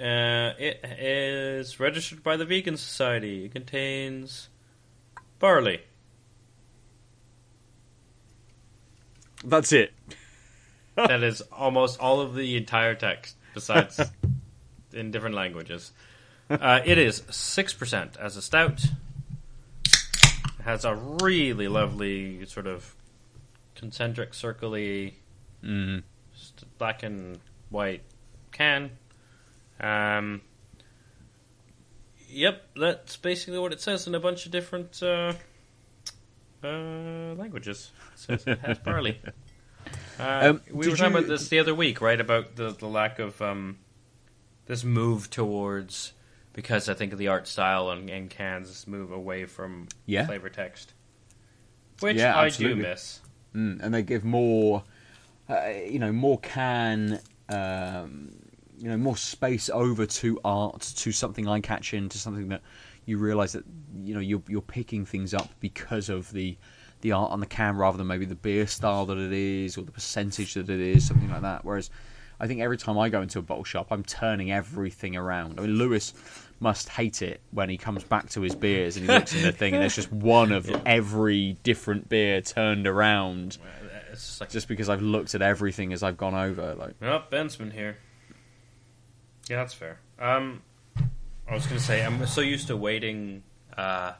[0.00, 3.44] uh, it is registered by the Vegan Society.
[3.44, 4.48] It contains
[5.38, 5.82] barley.
[9.44, 9.92] That's it.
[10.96, 14.00] that is almost all of the entire text, besides
[14.92, 15.92] in different languages.
[16.48, 18.82] Uh, it is six percent as a stout.
[19.84, 22.94] It has a really lovely sort of
[23.74, 25.14] concentric, circly,
[25.64, 26.02] Mm.
[26.34, 27.40] just black and
[27.70, 28.02] white
[28.52, 28.90] can.
[29.80, 30.40] Um,
[32.28, 35.32] yep, that's basically what it says in a bunch of different uh,
[36.64, 37.90] uh, languages.
[38.14, 39.20] It says it has barley.
[40.18, 42.18] Uh, Um, we were talking you- about this the other week, right?
[42.20, 43.78] About the, the lack of um,
[44.64, 46.12] this move towards
[46.54, 50.26] because I think of the art style and, and cans move away from Yeah.
[50.26, 50.94] flavor text,
[52.00, 52.82] which Yeah, I absolutely.
[52.82, 53.20] do miss.
[53.54, 54.84] Mm, and they give more,
[55.50, 58.32] uh, you know, more can, um,
[58.78, 62.62] you know, more space over to art, to something eye catching, to something that
[63.04, 63.64] you realise that
[64.02, 66.56] you know you're you're picking things up because of the
[67.02, 69.82] the art on the can rather than maybe the beer style that it is or
[69.84, 71.64] the percentage that it is, something like that.
[71.64, 71.90] Whereas
[72.40, 75.58] I think every time I go into a bottle shop, I'm turning everything around.
[75.58, 76.12] I mean, Lewis
[76.58, 79.52] must hate it when he comes back to his beers and he looks at the
[79.52, 83.58] thing and there's just one of every different beer turned around
[84.16, 86.74] It's just like just because I've looked at everything as I've gone over.
[86.74, 87.98] Like, Oh, Ben's been here.
[89.48, 89.98] Yeah, that's fair.
[90.18, 90.62] Um,
[91.48, 93.42] I was gonna say I'm so used to waiting
[93.76, 94.12] uh,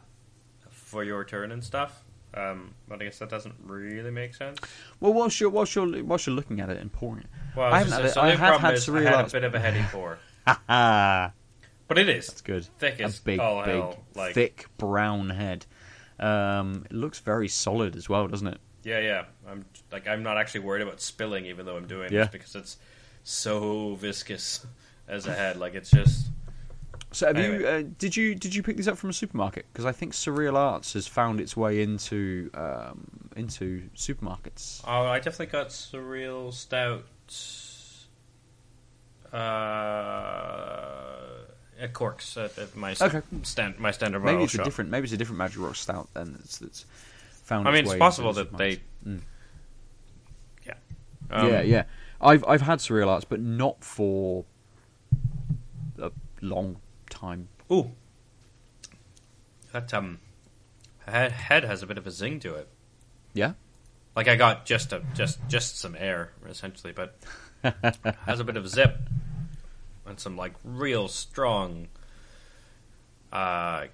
[0.71, 2.03] for your turn and stuff.
[2.35, 4.59] Um, but I guess that doesn't really make sense.
[5.01, 7.27] Well, whilst you're whilst you're whilst you're looking at it and pouring it,
[7.57, 9.45] Well, I I, haven't just, had so I have had surreal I had a bit
[9.45, 10.19] of a heady pour,
[11.89, 12.67] but it is that's good.
[12.79, 14.05] thick A big, big, hell.
[14.15, 15.65] Like thick brown head.
[16.21, 18.59] Um, it looks very solid as well, doesn't it?
[18.87, 19.25] Yeah, yeah.
[19.49, 22.21] I'm like I'm not actually worried about spilling, even though I'm doing Yeah.
[22.21, 22.77] this because it's
[23.25, 24.65] so viscous
[25.09, 25.57] as a head.
[25.57, 26.29] Like it's just
[27.11, 29.67] So, have you uh, did you did you pick these up from a supermarket?
[29.73, 34.83] Because I think Surreal Arts has found its way into um, into supermarkets.
[34.87, 37.05] Oh, I definitely got surreal stout.
[39.33, 39.37] Uh,
[41.79, 43.23] at Corks at, at my Okay.
[43.43, 46.39] stand my standard Maybe it's a different maybe it's a different Magic Rock Stout then
[46.43, 46.85] it's, that's
[47.47, 47.69] found.
[47.69, 48.81] I mean, its possible that they.
[49.07, 49.21] Mm.
[50.67, 50.75] Yeah.
[51.31, 51.85] Um, yeah, yeah.
[52.21, 54.45] I've I've had Surreal Arts, but not for
[55.99, 56.77] a long
[57.09, 57.49] time.
[57.73, 57.93] Ooh.
[59.73, 60.19] That um,
[61.07, 62.69] head head has a bit of a zing to it.
[63.33, 63.53] Yeah.
[64.15, 67.17] Like I got just a just just some air essentially, but
[67.63, 68.99] has a bit of zip
[70.07, 71.89] and some like real strong,
[73.33, 73.87] uh,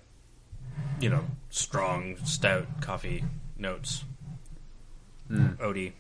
[1.01, 3.25] you know, strong stout coffee
[3.63, 4.05] notes.
[5.31, 5.57] Mm.
[5.57, 5.93] Odie.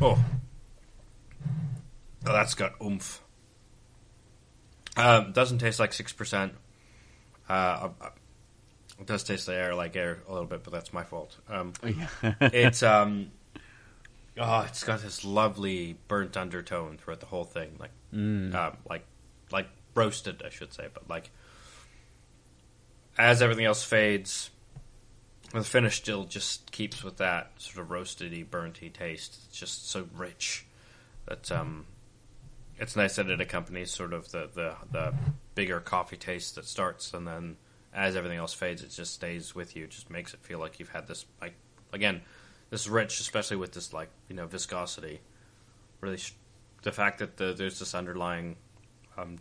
[0.00, 0.22] Oh.
[2.26, 3.20] Oh, that's got oomph.
[4.96, 6.54] Um, doesn't taste like six percent.
[7.48, 8.08] Uh, uh,
[8.98, 11.36] it does taste the air like air a little bit, but that's my fault.
[11.48, 11.72] Um,
[12.40, 13.30] it's um,
[14.38, 18.54] oh, it's got this lovely burnt undertone throughout the whole thing, like Mm.
[18.54, 19.04] um, like
[19.50, 21.30] like roasted, I should say, but like
[23.16, 24.50] as everything else fades,
[25.52, 29.38] the finish still just keeps with that sort of roastedy, burnty taste.
[29.46, 30.66] It's just so rich
[31.26, 31.86] that um,
[32.78, 35.14] it's nice that it accompanies sort of the, the the
[35.54, 37.56] bigger coffee taste that starts, and then
[37.94, 39.84] as everything else fades, it just stays with you.
[39.84, 41.54] It just makes it feel like you've had this like
[41.92, 42.22] again,
[42.70, 45.20] this rich, especially with this like you know viscosity.
[46.00, 46.34] Really, sh-
[46.82, 48.56] the fact that the, there's this underlying
[49.16, 49.38] um,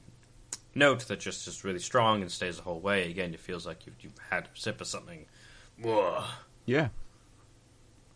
[0.76, 3.10] note that just is really strong and stays the whole way.
[3.10, 5.26] Again, it feels like you've, you've had a sip of something.
[5.82, 6.24] Whoa.
[6.66, 6.90] Yeah.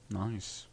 [0.10, 0.66] Nice.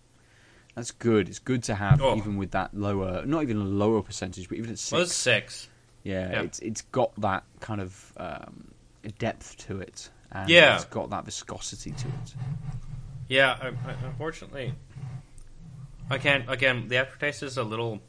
[0.74, 1.28] That's good.
[1.28, 2.16] It's good to have Oh.
[2.16, 5.54] even with that lower, not even a lower percentage, but even at Well, it's six.
[5.54, 5.68] six.
[6.02, 6.42] yeah, yeah.
[6.42, 8.74] it's it's got that kind of um,
[9.18, 10.76] depth to it, and Yeah.
[10.76, 12.34] it's got that viscosity to it.
[13.28, 14.74] Yeah, I, I, unfortunately,
[16.10, 16.48] I can't.
[16.50, 18.00] Again, the aftertaste is a little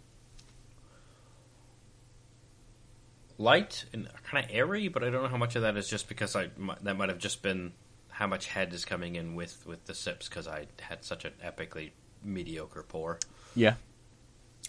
[3.37, 6.07] light and kind of airy, but I don't know how much of that is just
[6.07, 6.49] because I
[6.83, 7.73] that might have just been
[8.09, 11.33] how much head is coming in with with the sips because I had such an
[11.43, 11.91] epically
[12.23, 13.19] mediocre pour.
[13.55, 13.75] Yeah.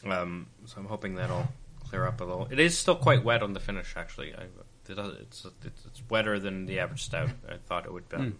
[0.04, 1.48] Um, so I'm hoping that'll
[1.88, 2.48] clear up a little.
[2.50, 4.34] It is still quite wet on the finish, actually.
[4.34, 4.42] I,
[4.88, 7.30] it does, it's, it's it's wetter than the average stout.
[7.48, 8.34] I thought it would um, Mm.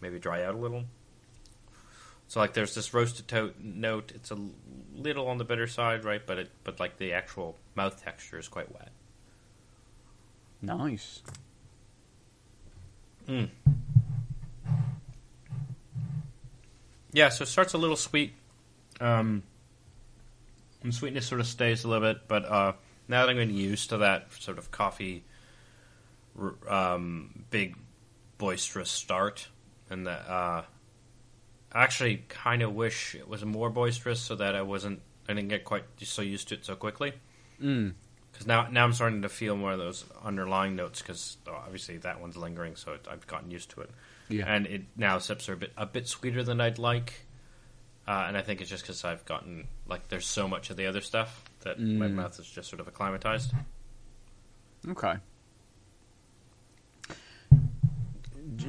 [0.00, 0.84] maybe dry out a little.
[2.28, 4.12] So like, there's this roasted to- note.
[4.14, 4.38] It's a
[4.94, 6.24] little on the bitter side, right?
[6.24, 8.90] But it but like the actual mouth texture is quite wet.
[10.62, 11.22] Nice.
[13.28, 13.48] Mm.
[17.12, 18.32] Yeah, so it starts a little sweet.
[19.00, 19.42] Um,
[20.82, 22.72] and sweetness sort of stays a little bit, but uh,
[23.08, 25.24] now that I'm getting used to that sort of coffee,
[26.68, 27.76] um, big,
[28.38, 29.48] boisterous start,
[29.90, 30.62] and that uh,
[31.72, 35.48] I actually kind of wish it was more boisterous so that I wasn't, I didn't
[35.48, 37.12] get quite so used to it so quickly.
[37.60, 37.94] Mm.
[38.32, 41.00] Because now, now I'm starting to feel more of those underlying notes.
[41.02, 43.90] Because obviously that one's lingering, so it, I've gotten used to it.
[44.28, 44.44] Yeah.
[44.46, 47.26] And it now sips are a bit a bit sweeter than I'd like.
[48.08, 50.86] Uh, and I think it's just because I've gotten like there's so much of the
[50.86, 52.14] other stuff that my Mm.
[52.14, 53.52] mouth is just sort of acclimatized.
[54.88, 55.14] Okay.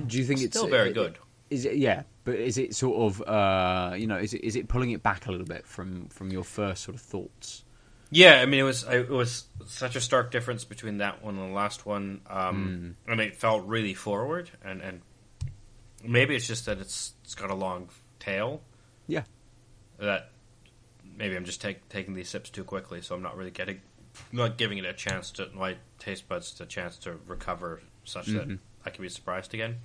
[0.08, 1.18] Do, you think it's Still very uh, good.
[1.50, 1.76] Is it?
[1.78, 5.04] Yeah, but is it sort of uh, you know is it is it pulling it
[5.04, 7.64] back a little bit from from your first sort of thoughts?
[8.14, 11.38] Yeah, I mean it was I, it was such a stark difference between that one
[11.38, 14.52] and the last one, um, and it felt really forward.
[14.64, 15.02] And, and
[16.04, 17.90] maybe it's just that it's it's got a long
[18.20, 18.62] tail.
[19.08, 19.24] Yeah.
[20.00, 20.30] That
[21.18, 23.82] maybe I'm just take, taking these sips too quickly, so I'm not really getting
[24.32, 28.48] not giving it a chance to my taste buds a chance to recover, such that
[28.48, 28.60] Mhm.
[28.86, 29.80] I can be surprised again.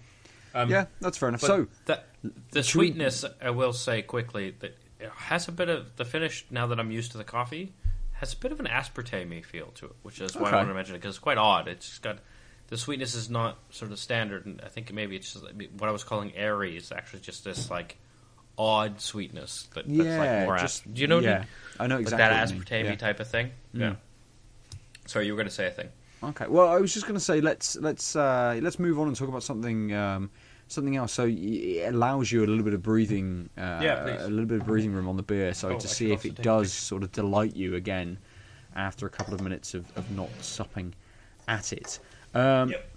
[0.55, 1.41] Um, yeah, that's fair enough.
[1.41, 2.03] So the,
[2.51, 6.45] the sweetness, I will say quickly, that it has a bit of the finish.
[6.51, 7.73] Now that I'm used to the coffee,
[8.19, 10.51] has a bit of an aspartame feel to it, which is why Okay.
[10.51, 11.67] I want to mention it because it's quite odd.
[11.69, 12.19] It's just got
[12.69, 15.45] the sweetness is not sort of standard, and I think maybe it's just,
[15.79, 17.97] what I was calling airy is actually just this like
[18.59, 21.21] odd sweetness that, that's yeah, like more just asp- Do you know?
[21.21, 21.45] Yeah?
[21.81, 22.95] I know like exactly that what aspartame Yeah.
[22.97, 23.53] type of thing.
[23.75, 23.81] Mm.
[23.81, 23.95] Yeah.
[25.07, 25.89] Sorry, you were going to say a thing.
[26.23, 26.47] Okay.
[26.49, 29.29] Well, I was just going to say let's let's uh, let's move on and talk
[29.29, 30.31] about something um,
[30.69, 31.13] something else.
[31.13, 34.67] So it allows you a little bit of breathing, uh, Yeah, a little bit of
[34.67, 37.57] breathing room on the beer, so Oh, to see if it does sort of delight
[37.57, 38.19] you again
[38.77, 40.95] after a couple of minutes of, of not supping
[41.47, 41.99] at it.
[42.35, 42.91] Um, Yep.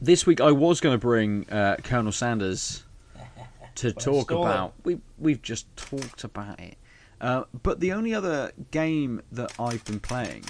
[0.00, 2.82] This week I was going to bring uh, Colonel Sanders
[3.76, 4.74] to talk about.
[4.84, 6.76] We we've just talked about it,
[7.20, 10.44] uh, but the only other game that I've been playing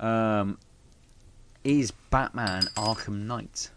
[0.00, 0.58] um,
[1.62, 3.70] is Batman Arkham Knight.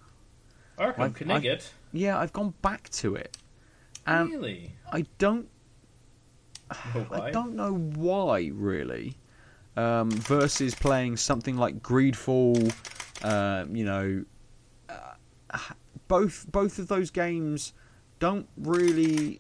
[0.80, 1.72] Arkham I've-.
[1.92, 3.38] Yeah, I've gone back to it,
[4.06, 4.74] and really?
[4.92, 5.48] I don't
[6.94, 7.20] why?
[7.20, 9.18] I don't know why really.
[9.78, 12.74] Um, versus playing something like Greedfall,
[13.24, 14.26] uh, you know,
[14.90, 15.60] uh,
[16.08, 17.74] both both of those games
[18.20, 19.40] don't really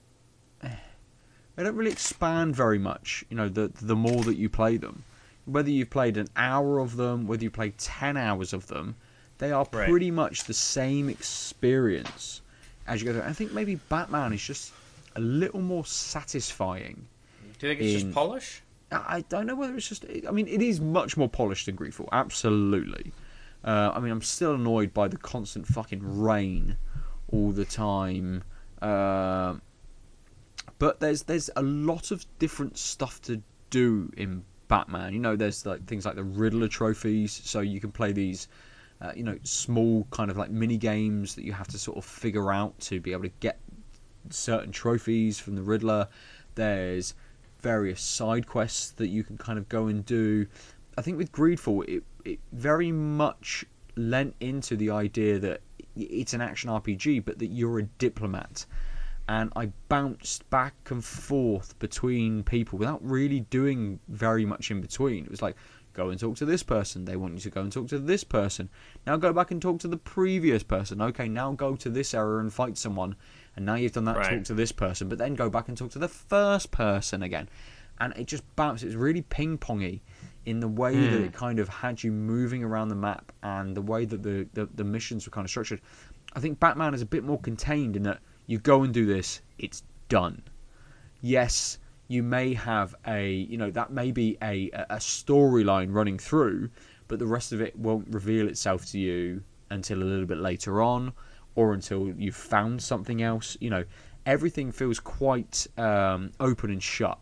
[0.62, 3.24] they don't really expand very much.
[3.28, 5.02] You know, the the more that you play them,
[5.46, 8.94] whether you've played an hour of them, whether you played ten hours of them,
[9.40, 9.88] they are Right.
[9.90, 12.40] pretty much the same experience
[12.86, 13.28] as you go through.
[13.28, 14.72] I think maybe Batman is just
[15.16, 17.06] a little more satisfying.
[17.58, 18.62] Do you think it's in- just polish?
[18.92, 20.04] I I don't know whether it's just.
[20.28, 23.12] I mean, it is much more polished than Greedfall, absolutely.
[23.64, 26.76] Uh, I mean, I'm still annoyed by the constant fucking rain
[27.30, 28.42] all the time.
[28.80, 29.56] Uh,
[30.78, 35.12] but there's there's a lot of different stuff to do in Batman.
[35.12, 38.48] You know, there's like things like the Riddler trophies, so you can play these.
[39.00, 42.04] Uh, you know, small kind of like mini games that you have to sort of
[42.04, 43.58] figure out to be able to get
[44.28, 46.06] certain trophies from the Riddler.
[46.54, 47.14] There's
[47.60, 50.46] various side quests that you can kind of go and do.
[50.98, 53.64] I think with Greedfall, it, it very much
[53.96, 55.60] lent into the idea that
[55.96, 58.66] it's an action RPG, but that you're a diplomat.
[59.28, 65.24] And I bounced back and forth between people without really doing very much in between.
[65.24, 65.56] It was like,
[66.00, 67.04] go and talk to this person.
[67.04, 68.68] They want you to go and talk to this person.
[69.06, 71.00] Now go back and talk to the previous person.
[71.02, 73.16] Okay, now go to this area and fight someone.
[73.56, 74.36] And now you've done that, Right.
[74.36, 75.08] talk to this person.
[75.08, 77.48] But then go back and talk to the first person again.
[77.98, 78.82] And it just bounced.
[78.82, 80.00] It was really ping pongy
[80.46, 81.24] in the way that Hmm.
[81.24, 84.68] it kind of had you moving around the map and the way that the, the,
[84.74, 85.80] the missions were kind of structured.
[86.34, 89.42] I think Batman is a bit more contained in that you go and do this,
[89.58, 90.42] it's done.
[91.20, 91.76] Yes,
[92.10, 96.68] you may have a you know that may be a a storyline running through,
[97.06, 100.82] but the rest of it won't reveal itself to you until a little bit later
[100.82, 101.12] on,
[101.54, 103.56] or until you've found something else.
[103.60, 103.84] You know,
[104.26, 107.16] everything feels quite um, open and shut.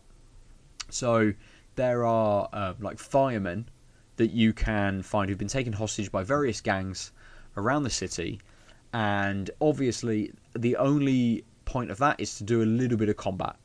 [0.89, 1.34] So
[1.74, 3.68] there are uh, like firemen
[4.16, 7.12] that you can find who've been taken hostage by various gangs
[7.59, 8.41] around the city,
[8.95, 13.57] and obviously the only point of that is to do a little bit of combat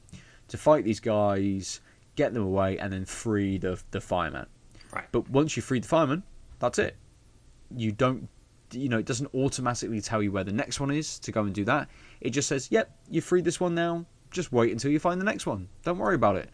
[0.47, 1.81] to fight these guys,
[2.15, 4.47] get them away, and then free the the fireman.
[4.91, 5.05] Right.
[5.11, 6.23] But once you free the fireman,
[6.59, 6.95] that's it.
[7.75, 8.29] You don't,
[8.71, 11.53] you know, it doesn't automatically tell you where the next one is to go and
[11.53, 11.89] do that.
[12.21, 14.05] It just says, "Yep, you freed this one now.
[14.31, 15.67] Just wait until you find the next one.
[15.83, 16.49] Don't worry about it."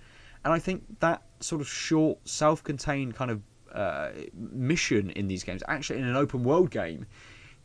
[0.46, 3.42] And I think that sort of short, self-contained kind of
[3.74, 7.06] uh, mission in these games, actually in an open world game,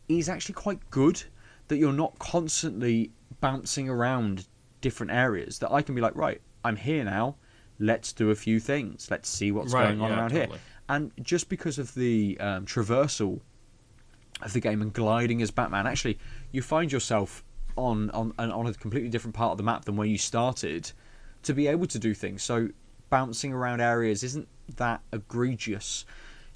[0.08, 1.22] is actually quite good.
[1.68, 4.46] That you're not constantly bouncing around
[4.84, 5.58] different areas.
[5.60, 7.36] That I can be like, right, I'm here now.
[7.78, 9.08] Let's do a few things.
[9.10, 10.58] Let's see what's Right, going on yeah, around totally.
[10.58, 10.66] here.
[10.90, 13.40] And just because of the um, traversal
[14.42, 16.18] of the game and gliding as Batman, actually,
[16.52, 17.42] you find yourself
[17.76, 20.92] on on on a completely different part of the map than where you started
[21.42, 22.42] to be able to do things.
[22.42, 22.68] So
[23.08, 26.04] bouncing around areas isn't that egregious.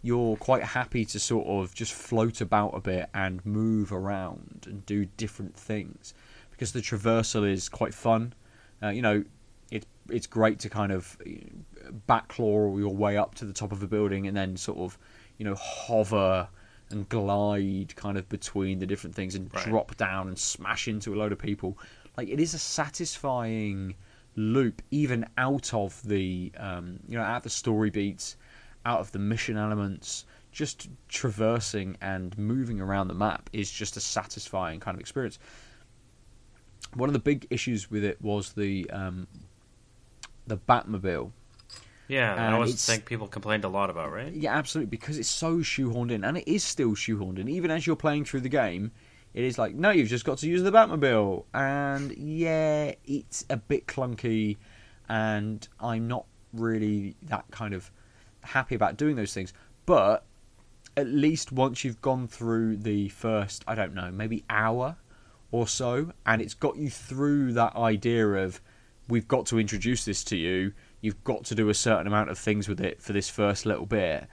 [0.02, 4.86] You're quite happy to sort of just float about a bit and move around and
[4.86, 6.14] do different things
[6.58, 8.32] because the traversal is quite fun.
[8.82, 9.22] Uh, you know,
[9.70, 11.16] it's it's great to kind of
[12.08, 14.98] backlaw your way up to the top of a building and then sort of
[15.36, 16.48] you know hover
[16.90, 19.64] and glide kind of between the different things and Right.
[19.64, 21.78] drop down and smash into a load of people.
[22.16, 23.94] Like it is a satisfying
[24.34, 28.36] loop, even out of the um, you know out of the story beats,
[28.84, 30.24] out of the mission elements.
[30.50, 35.38] Just traversing and moving around the map is just a satisfying kind of experience.
[36.94, 39.26] One of the big issues with it was the um,
[40.46, 41.30] the Batmobile.
[42.08, 44.32] Yeah, And I always think people complained a lot about, right?
[44.32, 47.48] Yeah, absolutely, because it's so shoehorned in, and it is still shoehorned in.
[47.48, 48.92] Even as you're playing through the game,
[49.34, 53.58] it is like, no, you've just got to use the Batmobile, and yeah, it's a
[53.58, 54.56] bit clunky,
[55.10, 56.24] and I'm not
[56.54, 57.90] really that kind of
[58.42, 59.52] happy about doing those things.
[59.84, 60.24] But
[60.96, 64.96] at least once you've gone through the first, I don't know, maybe hour
[65.50, 68.60] or so, and it's got you through that idea of
[69.08, 70.72] we've got to introduce this to you.
[71.00, 73.86] You've got to do a certain amount of things with it for this first little
[73.86, 74.26] bit.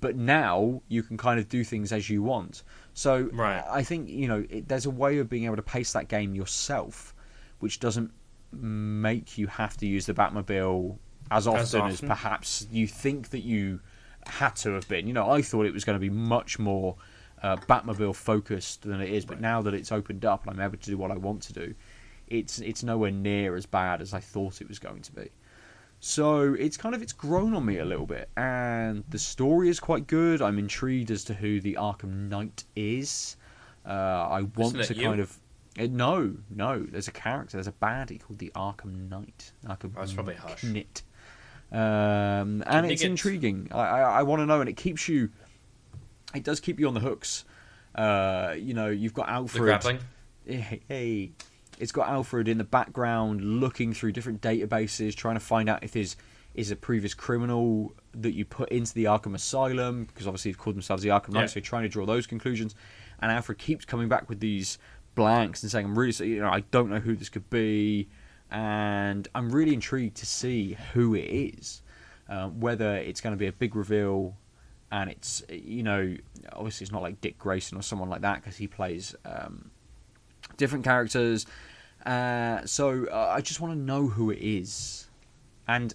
[0.00, 2.62] but now you can kind of do things as you want.
[2.94, 3.64] So Right.
[3.68, 6.34] I think you know it, there's a way of being able to pace that game
[6.34, 7.14] yourself,
[7.60, 8.10] which doesn't
[8.52, 10.98] make you have to use the Batmobile
[11.30, 12.08] as often as, often.
[12.08, 13.80] perhaps you think that you
[14.26, 15.06] had to have been.
[15.06, 16.96] You know, I thought it was going to be much more
[17.42, 20.78] uh, Batmobile focused than it is, but now that it's opened up and I'm able
[20.78, 21.74] to do what I want to do,
[22.26, 25.30] it's it's nowhere near as bad as I thought it was going to be.
[26.00, 29.80] So it's kind of it's grown on me a little bit, and the story is
[29.80, 30.40] quite good.
[30.40, 33.36] I'm intrigued as to who the Arkham Knight is.
[33.86, 35.06] Uh, I want it to you?
[35.06, 35.36] kind of
[35.78, 36.82] uh, no, no.
[36.82, 37.56] There's a character.
[37.56, 39.52] There's a baddie called the Arkham Knight.
[39.66, 40.64] Arkham Oh, it's probably Hush.
[40.64, 41.02] Knight.
[41.70, 43.68] Um, and you it's intriguing.
[43.72, 45.30] I, I, I want to know, and it keeps you.
[46.34, 47.44] It does keep you on the hooks.
[47.94, 49.62] Uh, you know, you've got Alfred.
[49.62, 49.98] grappling.
[50.46, 51.32] Hey, hey.
[51.78, 55.92] It's got Alfred in the background looking through different databases, trying to find out if
[55.92, 56.16] there's
[56.54, 60.74] is a previous criminal that you put into the Arkham Asylum, because obviously they've called
[60.74, 61.46] themselves the Arkham Knight, Yeah.
[61.46, 62.74] so you're trying to draw those conclusions.
[63.20, 64.76] And Alfred keeps coming back with these
[65.14, 68.08] blanks and saying, "I'm really, you know, I don't know who this could be,"
[68.50, 71.82] and I'm really intrigued to see who it is,
[72.28, 74.36] uh, whether it's going to be a big reveal.
[74.90, 76.16] And it's you know
[76.52, 79.70] obviously it's not like Dick Grayson or someone like that because he plays um,
[80.56, 81.46] different characters.
[82.06, 85.08] Uh, so uh, I just want to know who it is,
[85.66, 85.94] and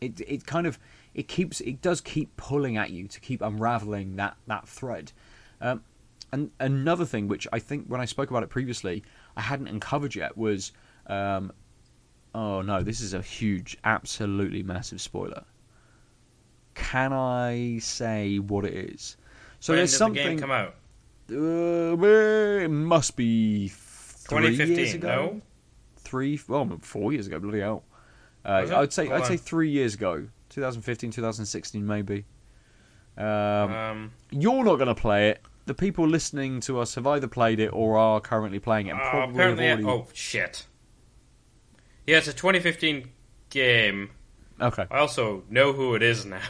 [0.00, 0.78] it it kind of
[1.14, 5.12] it keeps it does keep pulling at you to keep unraveling that that thread.
[5.60, 5.82] Um,
[6.32, 9.02] and another thing which I think when I spoke about it previously
[9.36, 10.72] I hadn't uncovered yet was
[11.06, 11.52] um,
[12.34, 15.44] oh no this is a huge absolutely massive spoiler.
[16.78, 19.16] Can I say what it is?
[19.60, 20.24] So when there's did something.
[20.24, 20.74] the game come out?
[21.30, 24.76] Uh, it must be three 2015.
[24.76, 25.08] years ago.
[25.08, 25.40] No.
[25.96, 27.38] Three, well, four years ago.
[27.38, 27.84] Bloody hell!
[28.44, 32.24] Uh, I'd say Hold I'd say three years ago, 2015, 2016, maybe.
[33.18, 35.42] Um, Um, you're not going to play it.
[35.66, 38.92] The people listening to us have either played it or are currently playing it.
[38.92, 39.84] And uh, probably apparently, already...
[39.84, 40.66] oh shit.
[42.06, 43.10] Yeah, it's a 2015
[43.50, 44.10] game.
[44.60, 44.86] Okay.
[44.90, 46.40] I also know who it is now.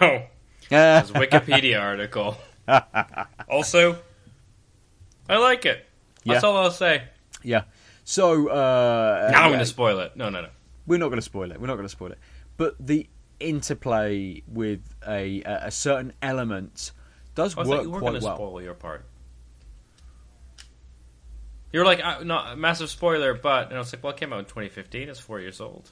[0.70, 1.00] Yeah.
[1.00, 2.36] It's a Wikipedia article.
[3.48, 3.98] also,
[5.28, 5.86] I like it.
[6.26, 6.48] That's Yeah.
[6.48, 7.04] all I'll say.
[7.42, 7.62] yeah.
[8.04, 10.16] So uh, now I'm going to spoil it.
[10.16, 10.48] No, no, no.
[10.86, 11.60] we're not going to spoil it.
[11.60, 12.18] We're not going to spoil it.
[12.56, 13.06] But the
[13.40, 16.92] interplay with a a certain element
[17.34, 18.36] does I thought work you were quite going to well.
[18.36, 19.04] spoil your part.
[21.72, 24.32] You're like, uh, not a massive spoiler, but and I was like, well, it came
[24.32, 25.08] out in 2015.
[25.08, 25.90] It's four years old.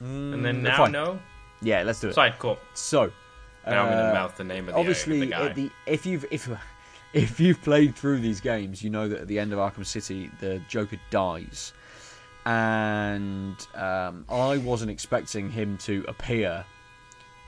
[0.00, 0.92] and then Mm, now, fine.
[0.92, 1.18] no.
[1.62, 2.14] Yeah, let's do it.
[2.14, 2.58] Fine, cool.
[2.74, 3.10] So,
[3.66, 5.46] Now I'm going uh, to mouth the name of the, obviously, the guy.
[5.46, 6.48] at the, if you've if
[7.12, 10.30] if you've played through these games, you know that at the end of Arkham City,
[10.40, 11.72] the Joker dies,
[12.46, 16.64] and um, I wasn't expecting him to appear,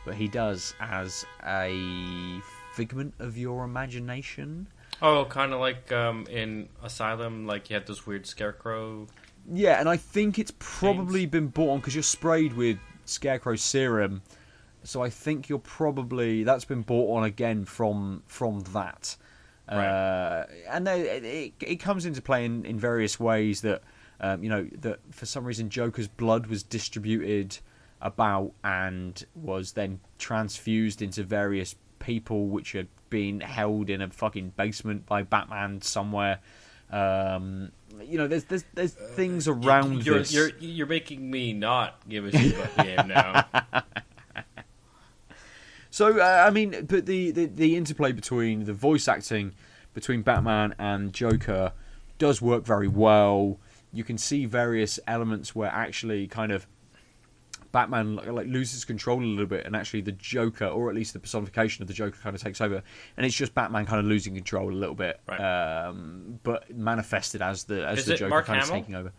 [0.04, 2.40] but he does as a
[2.74, 4.66] figment of your imagination.
[5.02, 9.06] Oh, kind of like um, in Asylum, like you had this weird scarecrow.
[9.50, 12.78] Yeah, and I think it's probably been bought on because you're sprayed with
[13.10, 14.22] Scarecrow serum.
[14.82, 19.16] So I think you're probably that's been bought on again from from that.
[19.68, 23.82] Uh, and they, it, it, it comes into play in, in various ways that
[24.20, 27.58] um, you know that for some reason Joker's blood was distributed
[28.00, 34.52] about and was then transfused into various people which had been held in a fucking
[34.56, 36.40] basement by Batman somewhere.
[36.90, 37.70] Um,
[38.02, 40.32] you know, there's there's there's things around you're, this.
[40.32, 43.82] You're you're making me not give a shit about the game now.
[45.90, 49.52] So uh, I mean, but the, the the interplay between the voice acting
[49.92, 51.72] between Batman and Joker
[52.16, 53.58] does work very well.
[53.92, 56.66] You can see various elements where actually kind of
[57.72, 61.12] Batman like, like loses control a little bit, and actually the Joker, or at least
[61.12, 62.82] the personification of the Joker, kind of takes over,
[63.16, 65.40] and it's just Batman kind of losing control a little bit, Right.
[65.86, 68.74] um, but manifested as the as Is the Joker Mark kind Hamill?
[68.76, 69.12] of taking over.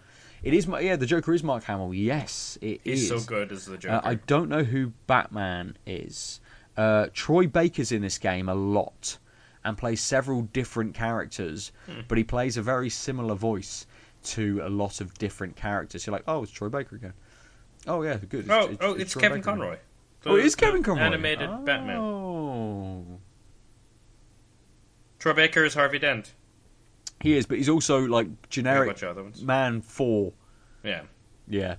[0.43, 1.93] It is, yeah, the Joker is Mark Hamill.
[1.93, 3.95] Yes, it He's so good as the Joker.
[3.95, 6.39] Uh, I don't know who Batman is.
[6.75, 9.17] Uh, Troy Baker's in this game a lot
[9.63, 11.99] and plays several different characters, Hmm.
[12.07, 13.85] but he plays a very similar voice
[14.23, 16.07] to a lot of different characters.
[16.07, 17.13] You're like, oh, it's Troy Baker again.
[17.88, 18.49] Oh yeah, good.
[18.49, 19.41] oh, oh, it's, Troy Kevin.
[19.41, 19.77] Conroy.
[20.25, 21.03] Oh, it is Kevin Conroy.
[21.03, 21.57] Animated oh.
[21.63, 23.19] Batman.
[25.19, 26.34] Troy Baker is Harvey Dent.
[27.21, 29.41] He is, but he's also like generic bunch of other ones.
[29.41, 30.34] man four.
[30.84, 31.03] Yeah.
[31.47, 31.75] Yeah,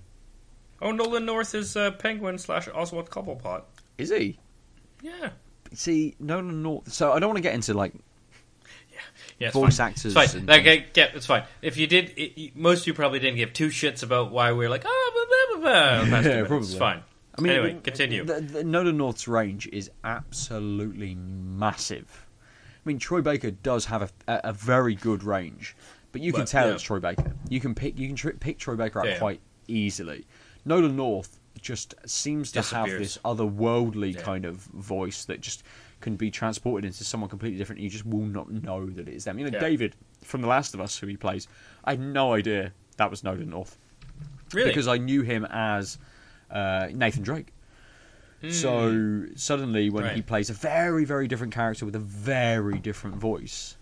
[0.82, 3.62] Oh, Nolan North is uh, Penguin slash Oswald Cobblepot.
[3.98, 4.40] is he?
[5.00, 5.30] Yeah.
[5.72, 6.92] See, Nolan North.
[6.92, 7.94] So I don't want to get into like
[9.38, 9.88] Yeah, Voice fine.
[9.90, 10.46] actors It's fine.
[10.46, 11.44] Like, I get, it's fine.
[11.62, 14.66] If you did, it, most of you probably didn't give two shits about why we
[14.66, 16.10] are like, oh, blah, blah, blah, blah.
[16.10, 16.68] past two Yeah, minutes.
[16.70, 17.02] It's fine.
[17.36, 18.24] I mean, Anyway, the- continue.
[18.24, 22.26] The, the Nolan North's range is absolutely massive.
[22.84, 25.76] I mean, Troy Baker does have a, a, very good range,
[26.10, 26.74] but you can Well, tell yeah.
[26.74, 27.32] it's Troy Baker.
[27.48, 29.18] You can pick you can tr- pick Troy Baker up Yeah.
[29.18, 30.26] quite easily.
[30.64, 34.20] Nolan North just seems to have this otherworldly Yeah.
[34.22, 35.62] kind of voice that just
[36.02, 37.80] can be transported into someone completely different.
[37.80, 39.38] You just will not know that it is them.
[39.38, 39.60] You know, Yeah.
[39.60, 41.48] David from The Last of Us, who he plays,
[41.84, 43.78] I had no idea that was Nolan North
[44.52, 44.68] Really?
[44.68, 45.96] because I knew him as
[46.50, 47.48] uh, Nathan Drake.
[48.50, 50.26] So suddenly, when he Hmm.
[50.26, 53.76] Plays a very, very different character with a very different voice,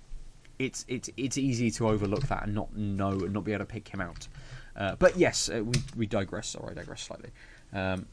[0.58, 3.72] it's it's it's easy to overlook that and not know and not be able to
[3.72, 4.28] pick him out.
[4.76, 6.48] Uh, but yes, uh, we we digress.
[6.48, 7.30] Sorry, I digress slightly.
[7.72, 8.04] Um,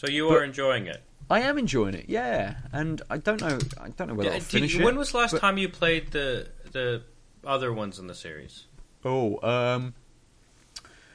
[0.00, 1.02] so you but- are enjoying it.
[1.28, 4.74] I am enjoying it, yeah, and I don't know, I don't know whether I'll finish
[4.74, 4.84] you- it.
[4.84, 7.02] when was the last but- time you played the the
[7.44, 8.64] other ones in the series?
[9.04, 9.94] Oh, um,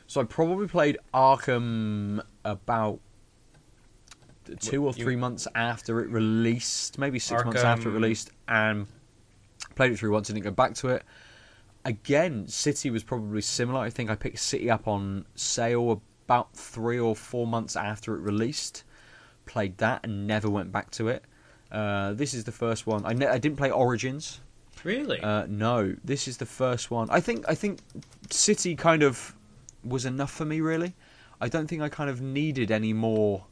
[0.08, 3.00] so I probably played Arkham about
[4.62, 8.88] two or you- three months after it released, maybe six months after it released, and
[9.76, 11.04] played it through once and didn't go back to it.
[11.84, 13.80] Again, City was probably similar.
[13.82, 18.20] I think I picked City up on sale about three or four months after it
[18.22, 18.84] released.
[19.46, 21.24] Played that and never went back to it.
[21.72, 23.06] Uh, this is the first one.
[23.06, 24.40] I, ne- I didn't play Origins.
[24.84, 25.20] Really?
[25.20, 27.10] Uh, no, this is the first one.
[27.10, 27.80] I think I think
[28.30, 29.36] City kind of
[29.84, 30.62] was enough for me.
[30.62, 30.94] Really,
[31.42, 33.46] I don't think I kind of needed any more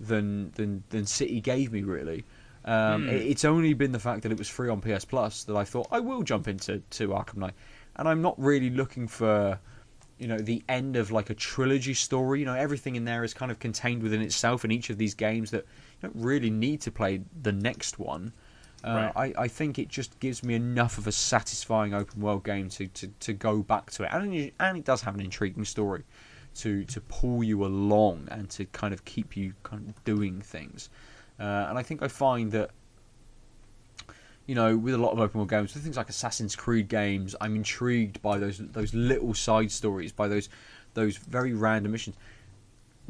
[0.00, 1.82] than than than City gave me.
[1.82, 2.24] Really,
[2.64, 3.08] um, Hmm.
[3.08, 5.64] it- it's only been the fact that it was free on PS Plus that I
[5.64, 7.54] thought I will jump into to Arkham Knight,
[7.96, 9.58] and I'm not really looking for
[10.18, 12.40] you know the end of like a trilogy story.
[12.40, 15.14] You know everything in there is kind of contained within itself in each of these
[15.14, 15.64] games that
[16.00, 18.32] you don't really need to play the next one.
[18.84, 22.68] Uh, I, I think it just gives me enough of a satisfying open world game
[22.68, 25.64] to, to, to go back to it, and it, and it does have an intriguing
[25.64, 26.04] story
[26.56, 30.90] to to pull you along and to kind of keep you kind of doing things.
[31.40, 32.70] Uh, and I think I find that
[34.46, 37.34] you know with a lot of open world games, with things like Assassin's Creed games,
[37.40, 40.48] I'm intrigued by those those little side stories, by those
[40.94, 42.16] those very random missions.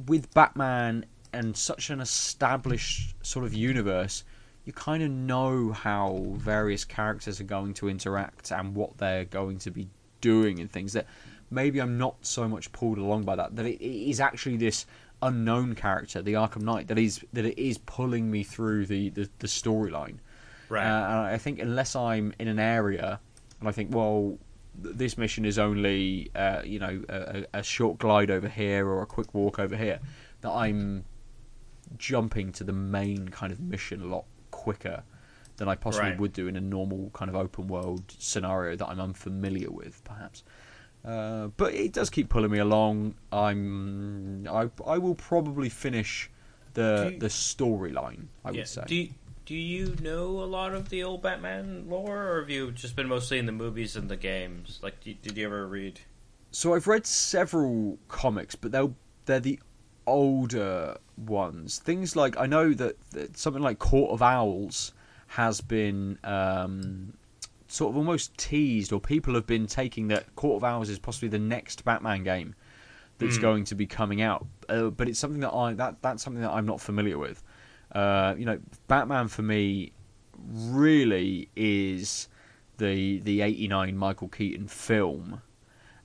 [0.06, 4.24] With Batman and such an established sort of universe,
[4.64, 9.58] you kind of know how various characters are going to interact and what they're going
[9.58, 9.88] to be
[10.20, 11.06] doing and things that
[11.50, 13.56] maybe I'm not so much pulled along by that.
[13.56, 14.86] That it, is actually this
[15.22, 19.28] unknown character, the Arkham Knight, that is that it is pulling me through the the,
[19.38, 20.16] the storyline.
[20.68, 20.84] Right.
[20.86, 23.20] Uh, and I think unless I'm in an area
[23.60, 24.38] and I think, well,
[24.76, 29.02] this mission is only, uh, you know, a, a a short glide over here or
[29.02, 30.00] a quick walk over here,
[30.40, 31.04] that I'm
[31.98, 35.02] jumping to the main kind of mission a lot quicker
[35.56, 36.18] than I possibly Right.
[36.20, 40.42] would do in a normal kind of open world scenario that I'm unfamiliar with, perhaps.
[41.04, 43.14] Uh, but it does keep pulling me along.
[43.30, 46.30] I'm, I, I will probably finish
[46.72, 48.26] the you- the storyline.
[48.44, 48.56] I Yeah.
[48.62, 48.84] would say.
[48.86, 49.10] Do you,
[49.46, 53.08] do you know a lot of the old Batman lore, or have you just been
[53.08, 54.78] mostly in the movies and the games?
[54.82, 56.00] Like, did, did you ever read?
[56.50, 58.90] So I've read several comics, but they're
[59.26, 59.58] they're the
[60.06, 61.78] older ones.
[61.78, 64.92] Things like I know that, that something like Court of Owls
[65.28, 67.14] has been um,
[67.68, 71.28] sort of almost teased, or people have been taking that Court of Owls is possibly
[71.28, 72.54] the next Batman game
[73.18, 73.42] that's Hmm.
[73.42, 74.46] going to be coming out.
[74.68, 77.42] Uh, but it's something that I that that's something that I'm not familiar with.
[77.94, 79.92] Uh, you know, Batman for me
[80.36, 82.28] really is
[82.78, 85.40] the the '89 Michael Keaton film,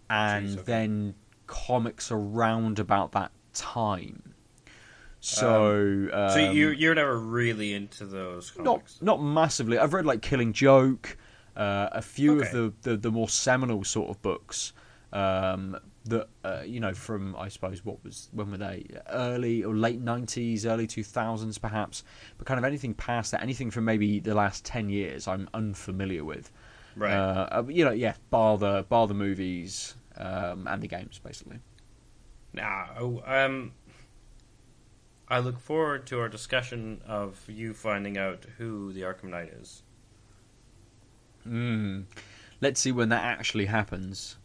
[0.10, 0.64] and Jeez, okay.
[0.64, 1.16] then
[1.48, 4.36] comics around about that time.
[5.22, 9.78] So, um, so you you're never really into those not not massively.
[9.78, 11.18] I've read like Killing Joke,
[11.58, 12.48] uh, a few Okay.
[12.48, 12.54] of
[12.84, 14.72] the, the the more seminal sort of books
[15.12, 19.76] um, that uh, you know from I suppose what was when were they early or
[19.76, 22.04] late nineties, early two thousands perhaps,
[22.38, 26.24] but kind of anything past that, anything from maybe the last ten years, I'm unfamiliar
[26.24, 26.52] with.
[26.96, 27.14] right.
[27.14, 31.60] Uh, uh, you know, yeah, bar the bar the movies um, and the games basically.
[32.54, 33.74] Now, um,
[35.28, 39.84] I look forward to our discussion of you finding out who the Arkham Knight is.
[41.48, 42.06] Mm.
[42.62, 44.38] Let's see when that actually happens.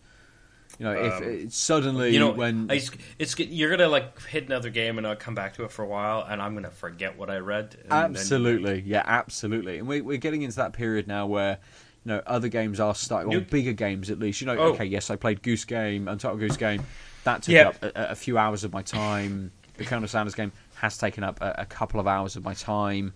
[0.78, 4.20] You know, if Um, it, suddenly you know, when I just- it's you're gonna like
[4.22, 6.70] hit another game and I'll come back to it for a while, and I'm gonna
[6.70, 7.76] forget what I read.
[7.82, 9.78] and then- Absolutely, yeah, absolutely.
[9.78, 11.58] And we, we're getting into that period now where
[12.04, 14.40] you know other games are starting, New- bigger games at least.
[14.40, 14.72] You know, Oh.
[14.72, 16.82] okay, yes, I played Goose Game, Untitled Goose Game.
[17.22, 17.68] That took Yeah.
[17.68, 19.52] up a, a few hours of my time.
[19.78, 23.12] The Colonel Sanders game has taken up a, a couple of hours of my time.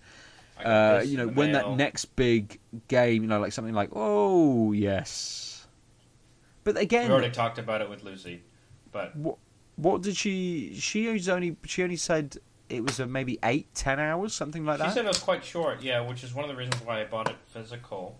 [0.63, 2.59] Uh, you know, when that next big
[2.89, 5.48] game, you know, like something like, oh yes,
[6.63, 8.43] but again, we already talked about it with Lucy,
[8.91, 9.37] but what
[9.75, 10.75] What did she?
[10.79, 11.55] She only.
[11.65, 12.37] She only said
[12.69, 14.89] it was a maybe eight, ten hours, something like She that.
[14.89, 17.05] She said it was quite short, yeah, which is one of the reasons why I
[17.05, 18.17] bought it physical.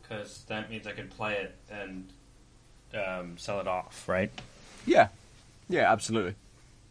[0.00, 2.12] Because that means I can play it and
[2.94, 4.30] um, sell it off, right?
[4.84, 5.08] yeah,
[5.68, 6.34] yeah, absolutely.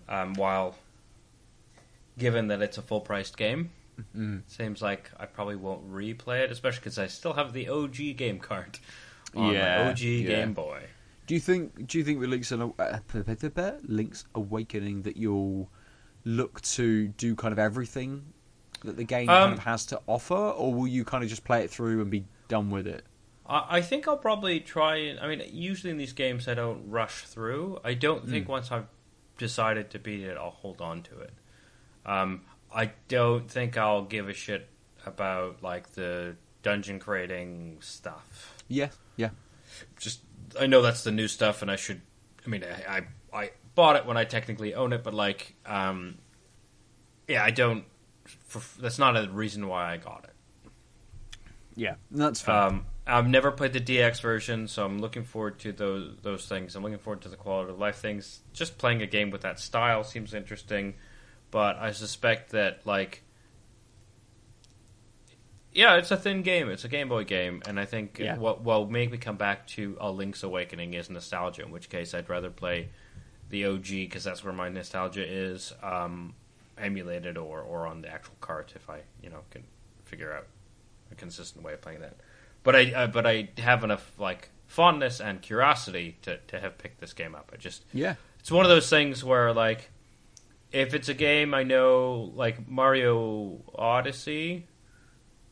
[0.09, 0.75] Um, while,
[2.17, 3.69] given that it's a full priced game,
[4.17, 4.41] Mm.
[4.47, 8.39] seems like I probably won't replay it, especially because I still have the OG game
[8.39, 8.79] card
[9.35, 10.27] on Yeah, OG yeah.
[10.27, 10.83] Game Boy.
[11.27, 11.87] Do you think?
[11.87, 15.69] Do you think with Link's, uh, Link's Awakening that you'll
[16.25, 18.33] look to do kind of everything
[18.83, 21.43] that the game kind Um, of has to offer, or will you kind of just
[21.43, 23.05] play it through and be done with it?
[23.53, 25.17] I think I'll probably try.
[25.21, 27.79] I mean, usually in these games, I don't rush through.
[27.83, 28.87] I don't think once I've
[29.37, 31.33] decided to beat it, I'll hold on to it.
[32.05, 32.41] Um,
[32.73, 34.69] I don't think I'll give a shit
[35.05, 38.60] about like the dungeon creating stuff.
[38.71, 39.29] Yeah, yeah,
[39.99, 40.21] Just
[40.59, 42.01] I know that's the new stuff, and I should.
[42.45, 42.97] I mean, I
[43.33, 46.17] I, I bought it when I technically own it, but like, um,
[47.27, 47.85] yeah, I don't.
[48.25, 50.71] For, that's not a reason why I got it.
[51.75, 51.95] yeah.
[52.11, 52.55] That's fair.
[52.55, 56.75] Um, I've never played the DX version, so I'm looking forward to those those things.
[56.75, 58.41] I'm looking forward to the quality of life things.
[58.53, 60.93] Just playing a game with that style seems interesting,
[61.49, 63.23] but I suspect that like,
[65.73, 66.69] yeah, it's a thin game.
[66.69, 68.37] It's a Game Boy game, and I think Yeah.
[68.37, 71.63] what will make me come back to a Link's Awakening is nostalgia.
[71.63, 72.89] In which case, I'd rather play
[73.49, 76.35] the OG because that's where my nostalgia is, um,
[76.77, 79.63] emulated or or on the actual cart if I you know can
[80.05, 80.47] figure out
[81.11, 82.15] a consistent way of playing that.
[82.63, 86.99] But I uh, but I have enough like fondness and curiosity to to have picked
[87.01, 87.51] this game up.
[87.53, 89.89] I just yeah, it's one of those things where like
[90.71, 94.65] if it's a game I know like Mario Odyssey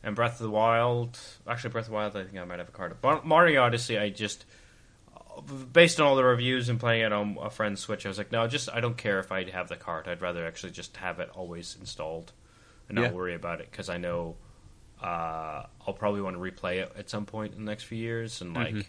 [0.02, 1.18] and Breath of the Wild.
[1.46, 2.96] Actually, Breath of the Wild, I think I might have a card.
[3.00, 4.44] But Mario Odyssey, I just
[5.72, 8.32] based on all the reviews and playing it on a friend's Switch, I was like,
[8.32, 10.08] no, just I don't care if I have the card.
[10.08, 12.32] I'd rather actually just have it always installed
[12.88, 13.12] and not Yeah.
[13.12, 14.36] worry about it because I know
[15.02, 18.42] uh, I'll probably want to replay it at some point in the next few years,
[18.42, 18.86] and like Mhm.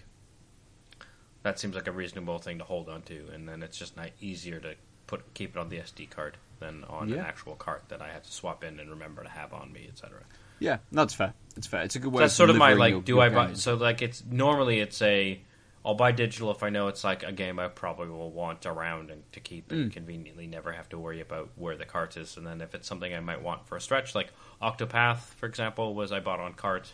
[1.44, 4.10] that seems like a reasonable thing to hold on to, and then it's just not
[4.20, 4.76] easier to
[5.08, 8.24] put keep it on the SD card than on an actual cart that I have
[8.24, 10.22] to swap in and remember to have on me, etc.
[10.62, 10.78] yeah.
[10.94, 11.34] That's fair.
[11.58, 11.82] It's fair.
[11.82, 12.22] It's a good way.
[12.22, 12.92] That's of sort of my like.
[12.92, 13.48] your- do I buy?
[13.48, 13.62] games.
[13.62, 15.42] So like, it's normally it's a.
[15.84, 19.10] I'll buy digital if I know it's like a game I probably will want around
[19.10, 19.94] and to keep and Mm.
[19.94, 22.38] conveniently never have to worry about where the cart is.
[22.38, 24.32] And then if it's something I might want for a stretch, like
[24.62, 26.94] Octopath, for example, was I bought on cart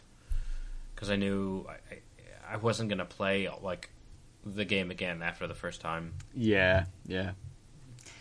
[0.96, 3.90] because I knew I, I, I wasn't going to play like
[4.46, 6.14] the game again after the first time.
[6.34, 7.32] Yeah, yeah.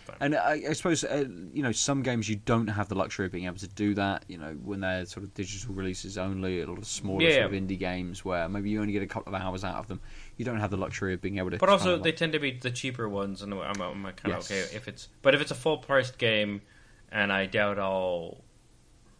[0.06, 3.26] But- And I, I suppose uh, you know some games you don't have the luxury
[3.26, 4.24] of being able to do that.
[4.28, 7.34] You know when they're sort of digital releases only, a lot of smaller Yeah.
[7.42, 9.88] sort of indie games where maybe you only get a couple of hours out of
[9.88, 10.00] them.
[10.36, 11.58] You don't have the luxury of being able to.
[11.58, 14.50] But also, they tend to be the cheaper ones, and I'm, I'm kind of Yes.
[14.50, 15.08] okay if it's.
[15.22, 16.62] But if it's a full priced game,
[17.10, 18.42] and I doubt I'll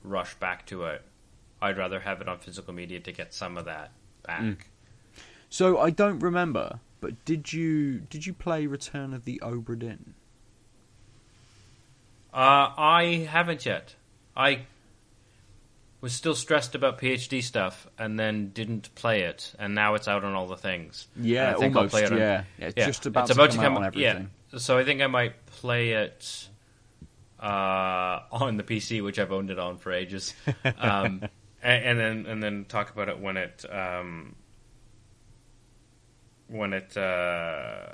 [0.03, 1.03] rush back to it,
[1.61, 3.93] I'd rather have it on physical media to get some of that
[4.25, 4.43] back.
[4.43, 4.57] Mm.
[5.49, 10.15] So I don't remember, but did you did you play Return of the Obra Dinn?
[12.37, 13.95] Uh, I haven't yet.
[14.37, 14.67] I
[16.03, 20.23] was still stressed about PhD stuff, and then didn't play it, and now it's out
[20.23, 21.07] on all the things.
[21.17, 21.93] Yeah, And I think I'll almost.
[21.93, 23.73] play it on- yeah, yeah, it's Yeah, just about, it's about to to come, come
[23.73, 24.31] out on everything.
[24.53, 26.49] Yeah, so I think I might play it
[27.41, 30.35] uh, on the PC, which I've owned it on for ages,
[30.79, 31.23] um,
[31.63, 34.37] and, and then and then talk about it when it um,
[36.49, 37.87] when it uh,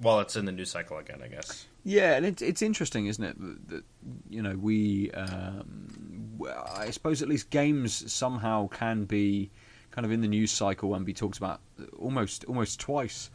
[0.00, 1.66] while it's in the news cycle again, I guess.
[1.84, 3.38] Yeah, and it's it's interesting, isn't it?
[3.40, 3.84] That, that
[4.28, 5.88] you know we, um,
[6.38, 9.50] well, I suppose at least games somehow can be
[9.90, 11.60] kind of in the news cycle and be talked about
[11.98, 13.30] almost almost twice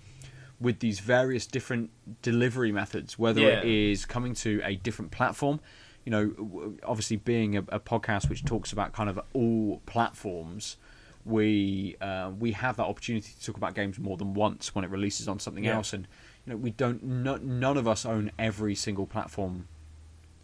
[0.59, 1.89] with these various different
[2.21, 3.59] delivery methods, whether Yeah.
[3.59, 5.59] it is coming to a different platform.
[6.05, 10.77] You know, obviously being a, a podcast which talks about kind of all platforms,
[11.25, 14.91] we uh, we have that opportunity to talk about games more than once when it
[14.91, 15.75] releases on something Yeah.
[15.77, 16.07] else, and
[16.45, 19.67] you know we don't no, none of us own every single platform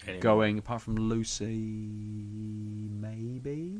[0.08, 0.20] Anyway.
[0.22, 1.46] going apart from Lucy,
[3.00, 3.80] maybe.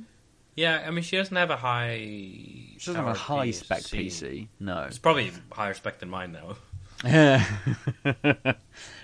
[0.56, 1.98] Yeah, I mean, she doesn't have a high.
[1.98, 4.48] She doesn't have a high spec PC.
[4.60, 4.84] No.
[4.84, 6.58] It's probably higher spec than mine, though.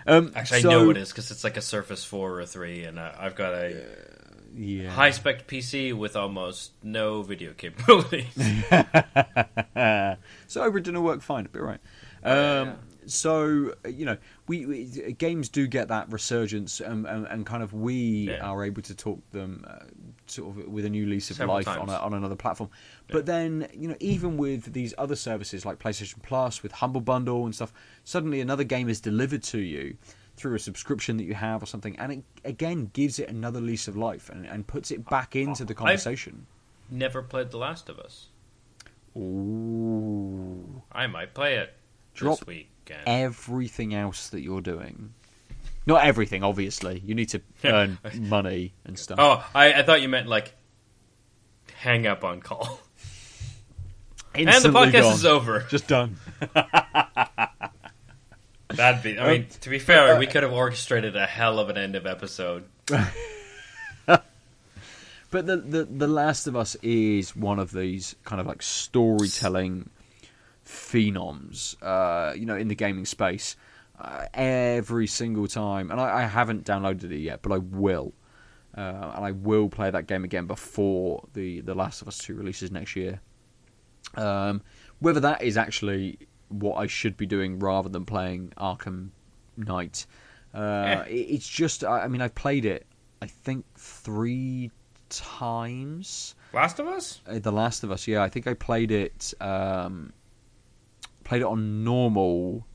[0.05, 2.83] um, Actually, so- I know it is because it's like a Surface Four or Three,
[2.83, 3.83] and uh, I've got a
[4.55, 4.89] Yeah.
[4.91, 8.27] high spec PC with almost no video capabilities.
[10.47, 11.79] so over didn't work fine, but right.
[12.23, 12.35] Um,
[12.67, 12.73] yeah.
[13.07, 14.17] So you know,
[14.47, 18.45] we, we games do get that resurgence, um, and, and kind of we Yeah.
[18.45, 19.85] are able to talk them, uh,
[20.27, 22.69] sort of with a new lease of Several life on, a, on another platform.
[23.09, 27.45] But then, you know, even with these other services like PlayStation Plus, with Humble Bundle
[27.45, 27.73] and stuff,
[28.03, 29.97] suddenly another game is delivered to you
[30.35, 33.87] through a subscription that you have or something, and it again gives it another lease
[33.87, 36.45] of life and, and puts it back into the conversation.
[36.91, 38.27] Never played The Last of Us.
[39.15, 40.81] Ooh.
[40.91, 41.73] I might play it
[42.13, 42.65] Drop this
[43.05, 45.13] Everything else that you're doing.
[45.85, 47.01] Not everything, obviously.
[47.05, 49.19] You need to earn money and stuff.
[49.19, 50.53] oh, I, I thought you meant like
[51.75, 52.79] hang up on call.
[54.35, 55.13] and the podcast gone.
[55.13, 55.65] is over.
[55.69, 56.17] Just done.
[58.69, 59.17] That'd be.
[59.17, 61.77] I mean, um, to be fair, uh, we could have orchestrated a hell of an
[61.77, 62.65] end of episode.
[65.29, 69.89] But the, the the Last of Us is one of these kind of like storytelling
[70.67, 73.55] phenoms, uh, you know, in the gaming space.
[73.99, 78.13] Uh, every single time, and I, I haven't downloaded it yet, but I will,
[78.77, 82.35] uh, and I will play that game again before the the Last of Us Two
[82.35, 83.19] releases next year.
[84.13, 84.61] Um,
[84.99, 86.19] whether that is actually
[86.49, 89.09] what I should be doing rather than playing Arkham
[89.57, 90.05] Knight,
[90.53, 91.03] uh, Eh.
[91.09, 92.85] it- it's just I, I mean I've played it
[93.19, 94.69] I think three
[95.09, 96.35] times.
[96.53, 97.21] Last of Us?
[97.27, 100.13] Uh, The Last of Us, yeah, I think I played it um,
[101.27, 102.65] played it on normal,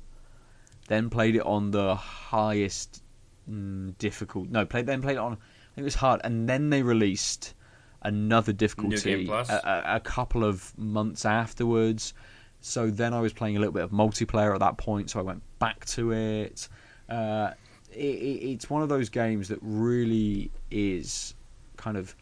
[0.89, 3.03] then played it on the highest
[3.51, 4.51] mm, difficult.
[4.51, 5.33] No, played then played it on.
[5.33, 7.55] I think it was hard, and then they released
[8.03, 9.27] another difficulty?
[9.29, 12.13] A, a, a couple of months afterwards.
[12.61, 15.23] So then I was playing a little bit of multiplayer at that point, so I
[15.23, 16.69] went back to it.
[17.09, 17.53] Uh,
[17.91, 21.35] it, it it's one of those games that really is
[21.77, 22.15] kind of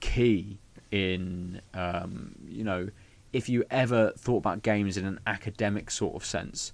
[0.00, 0.58] key
[0.92, 2.88] in um, you know
[3.32, 6.72] if you ever thought about games in an academic sort of sense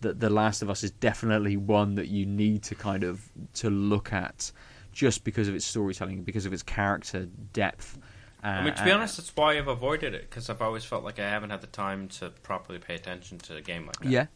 [0.00, 3.70] that the last of us is definitely one that you need to kind of to
[3.70, 4.50] look at
[4.92, 7.98] just because of its storytelling because of its character depth
[8.42, 11.04] uh, I mean, to be honest, that's why I've avoided it because I've always felt
[11.04, 14.08] like I haven't had the time to properly pay attention to a game like that.
[14.08, 14.26] yeah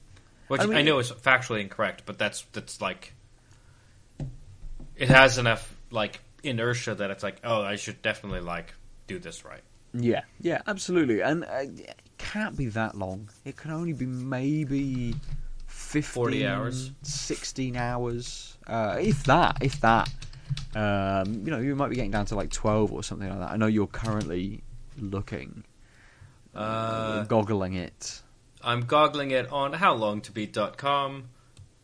[0.49, 3.15] which I I, know is factually incorrect, but that's that's like
[4.97, 8.75] it has enough like inertia that it's like, oh, I should definitely like
[9.07, 9.63] do this right.
[9.95, 13.31] Yeah, yeah, absolutely, and uh, it can't be that long.
[13.45, 15.15] It can only be maybe
[15.69, 16.91] 15, 40 hours.
[17.03, 20.11] 16 hours, uh, if that, if that.
[20.75, 23.53] Um, you know, you might be getting down to like 12 or something like that.
[23.53, 24.63] I know you're currently
[24.99, 25.65] looking,
[26.55, 28.23] Uh, goggling it.
[28.63, 31.29] I'm goggling it on howlongtobeat.com.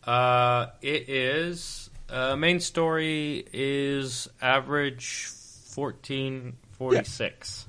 [0.05, 7.67] Uh, it is uh, main story is average fourteen forty six.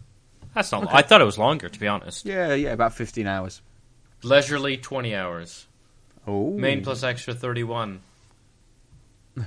[0.54, 0.94] That's not.
[0.94, 2.26] I thought it was longer, to be honest.
[2.26, 3.62] Yeah, yeah, about 15 hours.
[4.24, 5.66] Leisurely twenty hours.
[6.28, 8.02] Oh, Main plus extra thirty one.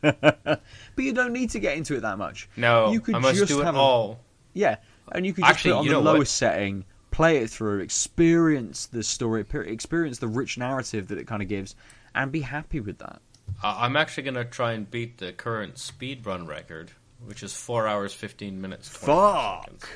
[0.00, 0.60] but
[0.98, 2.48] you don't need to get into it that much.
[2.56, 4.20] No, You could I must just do it have a- all.
[4.52, 4.76] Yeah,
[5.10, 6.14] and you could just Actually, put it on the know what?
[6.14, 11.42] lowest setting, play it through, experience the story, experience the rich narrative that it kind
[11.42, 11.74] of gives,
[12.14, 13.20] and be happy with that.
[13.62, 16.92] I- I'm actually going to try and beat the current speed run record,
[17.26, 18.88] which is four hours fifteen minutes.
[18.90, 19.82] 25 seconds.
[19.84, 19.90] Fuck!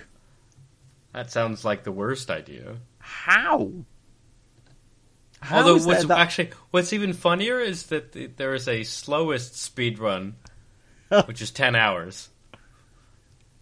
[1.13, 2.77] That sounds like the worst idea.
[2.99, 3.71] How?
[5.41, 9.57] How Although what's that- actually what's even funnier is that the, there is a slowest
[9.57, 10.37] speed run,
[11.27, 12.29] which is ten hours.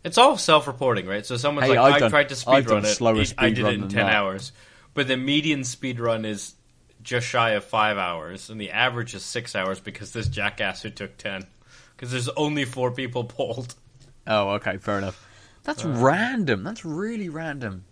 [0.03, 1.24] It's all self-reporting, right?
[1.24, 2.95] So someone's Hey, like, I've "I done- tried to speed I've run it.
[2.95, 4.53] slower I did it in ten that." hours."
[4.93, 6.55] But the median speed run is
[7.03, 10.91] just shy of five hours, and the average is six hours because this jackass who
[10.91, 11.47] took ten,
[11.97, 13.75] because there's only four people polled.
[14.27, 15.29] Oh, okay, fair enough.
[15.65, 15.91] That's Uh.
[15.91, 16.62] random.
[16.65, 17.85] That's really random.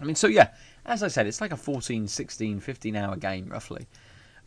[0.00, 0.50] I mean, so yeah,
[0.84, 3.86] as I said, it's like a 14, 16, 15 hour game, roughly.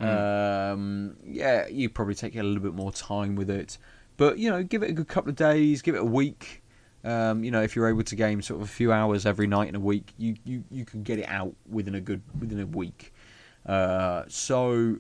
[0.02, 0.08] Hmm.
[0.08, 3.78] Um, yeah, you probably take a little bit more time with it.
[4.18, 6.64] But, you know, give it a good couple of days, give it a week.
[7.04, 9.70] Um, you know, if you're able to game sort of a few hours every night
[9.70, 12.66] in a week, you, you, you can get it out within a good within a
[12.66, 13.14] week.
[13.66, 14.98] Uh, so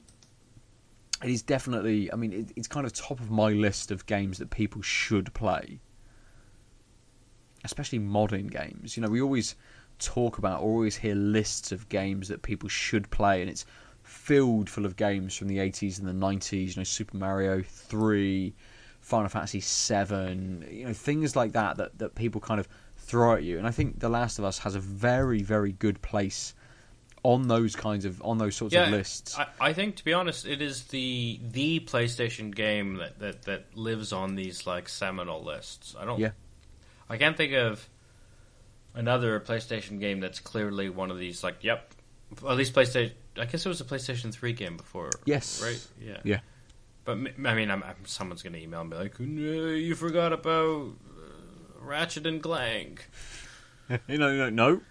[1.23, 2.11] it is definitely.
[2.11, 5.33] I mean, it, it's kind of top of my list of games that people should
[5.33, 5.79] play,
[7.63, 8.97] especially modern games.
[8.97, 9.55] You know, we always
[9.99, 13.65] talk about, or always hear lists of games that people should play, and it's
[14.03, 16.75] filled full of games from the 80s and the 90s.
[16.75, 18.53] You know, Super Mario Three,
[18.99, 20.67] Final Fantasy Seven.
[20.69, 22.67] You know, things like that that that people kind of
[22.97, 23.57] throw at you.
[23.57, 26.54] And I think The Last of Us has a very, very good place
[27.25, 29.35] on those kinds of on those sorts of lists.
[29.37, 33.75] I, I think, to be honest, it is the the PlayStation game that, that, that
[33.75, 35.95] lives on these like seminal lists.
[35.99, 36.19] I don't.
[36.19, 36.31] Yeah.
[37.09, 37.89] I can't think of
[38.93, 41.43] another PlayStation game that's clearly one of these.
[41.43, 41.91] Like, yep,
[42.31, 43.13] at least PlayStation.
[43.37, 45.09] I guess it was a PlayStation Three game before.
[45.25, 45.63] Yes.
[45.63, 45.87] Right.
[45.99, 46.19] Yeah.
[46.23, 46.39] Yeah.
[47.05, 50.89] But I mean, I'm, I'm, someone's going to email me like, "No, "You forgot about
[50.89, 53.09] uh, Ratchet and Clank."
[54.07, 54.81] you know, no, no.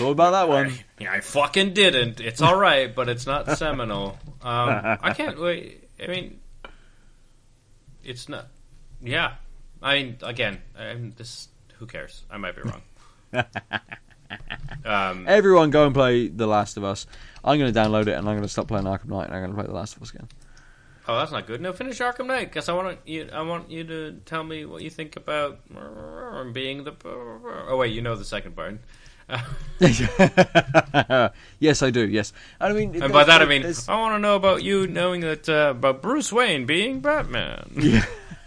[0.00, 0.72] All about that one.
[0.98, 2.20] Yeah, I fucking didn't.
[2.20, 4.18] It's all right, but it's not seminal.
[4.40, 5.88] Um, I can't wait.
[6.02, 6.40] I mean,
[8.04, 8.48] it's not.
[9.00, 9.34] Yeah,
[9.82, 11.48] I mean, again, I'm this.
[11.78, 12.24] Who cares?
[12.30, 12.82] I might be wrong.
[14.84, 17.06] um, Everyone go and play The Last of Us.
[17.44, 19.40] I'm going to download it and I'm going to stop playing Arkham Knight and I'm
[19.42, 20.28] going to play The Last of Us again.
[21.08, 21.60] oh, that's not good.
[21.60, 23.28] No, finish Arkham Knight because I want you.
[23.32, 25.58] I want you to tell me what you think about
[26.52, 26.94] being the.
[27.04, 28.78] Oh wait, you know the second part.
[31.58, 32.06] yes, I do.
[32.08, 34.86] Yes, I mean, And by that I mean, there's- I want to know about you
[34.86, 37.70] knowing that uh, about Bruce Wayne being Batman.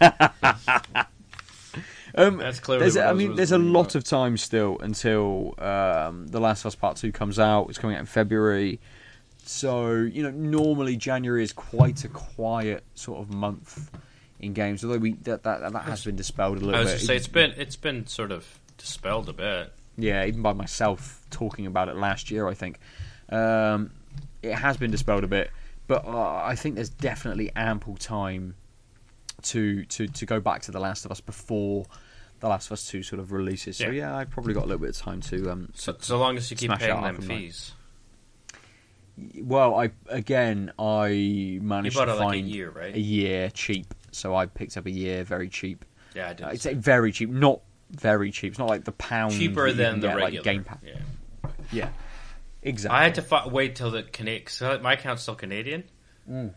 [2.14, 3.00] um, That's clearly.
[3.00, 3.94] I mean, there's a lot about.
[3.96, 7.68] of time still until um, The Last of Us Part Two comes out.
[7.68, 8.80] It's coming out in February,
[9.44, 13.90] so you know normally January is quite a quiet sort of month
[14.40, 14.84] in games.
[14.84, 17.00] Although we that that, that has been dispelled a little I was bit.
[17.00, 19.72] say it's been it's been sort of dispelled a bit.
[19.96, 22.78] Yeah, even by myself talking about it last year, I think
[23.30, 23.90] um,
[24.42, 25.50] it has been dispelled a bit.
[25.88, 28.56] But uh, I think there's definitely ample time
[29.42, 31.86] to to to go back to The Last of Us before
[32.40, 33.76] The Last of Us Two sort of releases.
[33.76, 33.90] So Yeah.
[33.90, 35.50] yeah, I've probably got a little bit of time to.
[35.50, 37.72] Um, So, so long as you keep paying them fees.
[39.40, 42.94] well, I again I managed bought to it like a find year, right?
[42.94, 45.84] a year cheap, so I picked up a year very cheap.
[46.14, 46.46] yeah, I did.
[46.46, 47.60] Uh, it's very cheap, not
[47.90, 48.50] very cheap.
[48.52, 50.38] It's not like the pound cheaper than the get, regular.
[50.38, 50.78] like Game Pass.
[50.84, 50.98] Yeah.
[51.72, 51.88] Yeah,
[52.62, 52.98] exactly.
[52.98, 54.46] I had to fi- wait till the Canadian.
[54.48, 55.84] So my account's still Canadian,
[56.30, 56.54] Mm.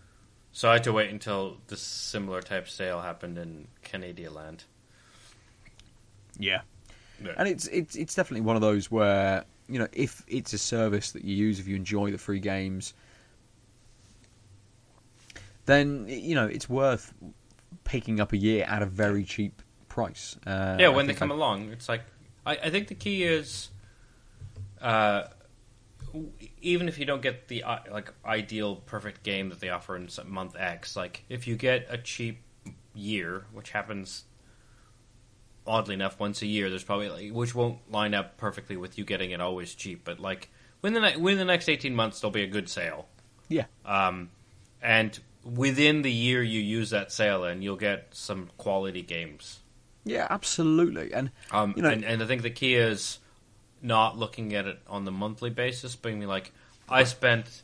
[0.51, 4.63] so I had to wait until this similar type sale happened in Canadian land.
[6.37, 6.61] Yeah.
[7.23, 7.33] Yeah.
[7.37, 11.11] And it's it's it's definitely one of those where you know if it's a service
[11.13, 12.93] that you use, if you enjoy the free games,
[15.65, 17.13] then you know it's worth
[17.83, 19.61] picking up a year at a very cheap
[20.03, 20.37] price.
[20.45, 22.01] Uh, yeah, when they come I- along, it's like
[22.45, 23.69] I, I think the key is,
[24.81, 25.23] uh,
[26.61, 30.09] even if you don't get the uh, like ideal perfect game that they offer in
[30.27, 32.41] month X, like if you get a cheap
[32.93, 34.23] year, which happens
[35.67, 39.05] oddly enough once a year, there's probably like, which won't line up perfectly with you
[39.05, 40.49] getting it always cheap, but like
[40.81, 43.07] within the ne- within the next eighteen months, there'll be a good sale.
[43.49, 43.65] Yeah.
[43.85, 44.29] Um,
[44.81, 49.59] and within the year you use that sale and you'll get some quality games.
[50.05, 51.13] Yeah, absolutely.
[51.13, 53.19] And Um, You know- and, and I think the key is
[53.81, 56.51] not looking at it on the monthly basis, being like,
[56.87, 57.63] I spent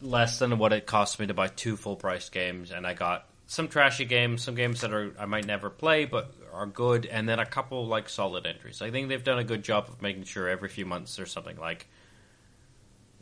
[0.00, 3.26] less than what it cost me to buy two full price games, and I got
[3.46, 7.28] some trashy games, some games that are I might never play but are good, and
[7.28, 8.80] then a couple like solid entries.
[8.80, 11.56] I think they've done a good job of making sure every few months there's something
[11.58, 11.86] like.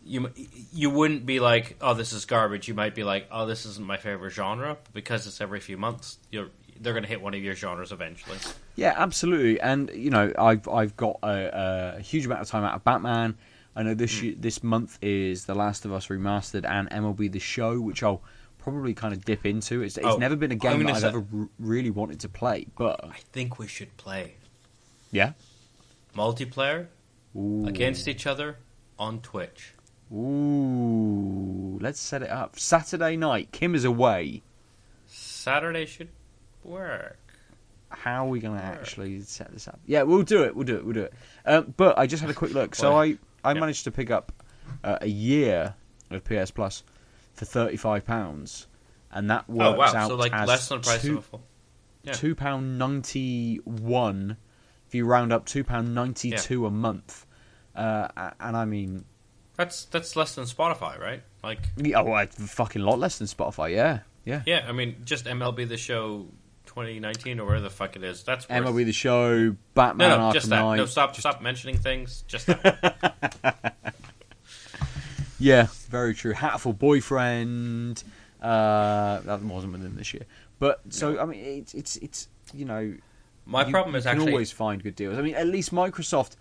[0.05, 0.31] You
[0.73, 2.66] you wouldn't be like, oh, this is garbage.
[2.69, 4.77] You might be like, oh, this isn't my favorite genre.
[4.82, 6.49] But because it's every few months, you're
[6.80, 8.38] they're going to hit one of your genres eventually.
[8.76, 9.60] Yeah, absolutely.
[9.60, 13.36] And you know, I've I've got a, a huge amount of time out of Batman.
[13.76, 14.26] I know this hmm.
[14.26, 18.22] year, this month is The Last of Us remastered and MLB The Show, which I'll
[18.59, 19.82] probably kind of dip into.
[19.82, 22.28] It's, it's Oh, never been a game that I've say- ever r- really wanted to
[22.28, 24.34] play, but I think we should play
[25.10, 25.32] yeah,
[26.14, 26.88] multiplayer
[27.36, 27.66] Ooh.
[27.66, 28.59] against each other
[28.98, 29.74] on Twitch.
[30.12, 32.59] Ooh, let's set it up.
[32.59, 34.42] Saturday night, Kim is away.
[35.06, 36.09] Saturday should
[36.69, 37.19] work.
[37.90, 39.81] How are we going to actually set this up?
[39.86, 40.55] Yeah, we'll do it.
[40.55, 40.85] We'll do it.
[40.85, 41.15] We'll do it.
[41.47, 42.74] Um, but I just had a quick look.
[42.74, 43.61] So I, I Yeah.
[43.61, 44.31] managed to pick up
[44.85, 45.74] uh, a year
[46.11, 46.82] of PS Plus
[47.32, 48.66] for thirty five pounds,
[49.11, 49.95] and that works Oh wow!
[50.03, 51.43] out So like as less than the price two, of a full.
[52.03, 52.12] yeah.
[52.12, 54.36] two pound ninety one.
[54.86, 57.24] If you round up, two pound ninety two a month.
[57.74, 59.05] Uh, a- and I mean,
[59.57, 61.23] That's that's less than Spotify, right?
[61.43, 63.74] Like yeah, oh, a fucking lot less than Spotify.
[63.74, 64.43] Yeah, yeah.
[64.45, 66.27] yeah, I mean just MLB the Show
[66.69, 68.23] 2019 or whatever the fuck it is.
[68.23, 68.65] That's worth...
[68.65, 70.61] MLB the Show, Batman, No, no, Arkham just that.
[70.61, 70.77] Knight.
[70.77, 72.23] No, stop, stop mentioning things.
[72.28, 73.74] Just that.
[75.39, 76.35] Yeah, very true.
[76.35, 78.03] Hatoful boyfriend.
[78.43, 80.24] Uh, that wasn't within this year,
[80.59, 82.97] but so I mean, it's it's it's you know,
[83.47, 85.19] My you- problem you is can actually always find good deals.
[85.19, 86.36] I mean, at least Microsoft.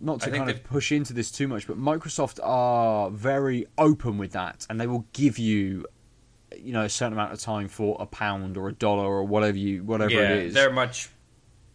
[0.00, 4.16] Not to think kind of push into this too much, but Microsoft are very open
[4.16, 5.86] with that, and they will give you,
[6.56, 9.56] you know, a certain amount of time for a pound or a dollar or whatever
[9.58, 10.54] you whatever yeah, it is.
[10.54, 11.10] they're much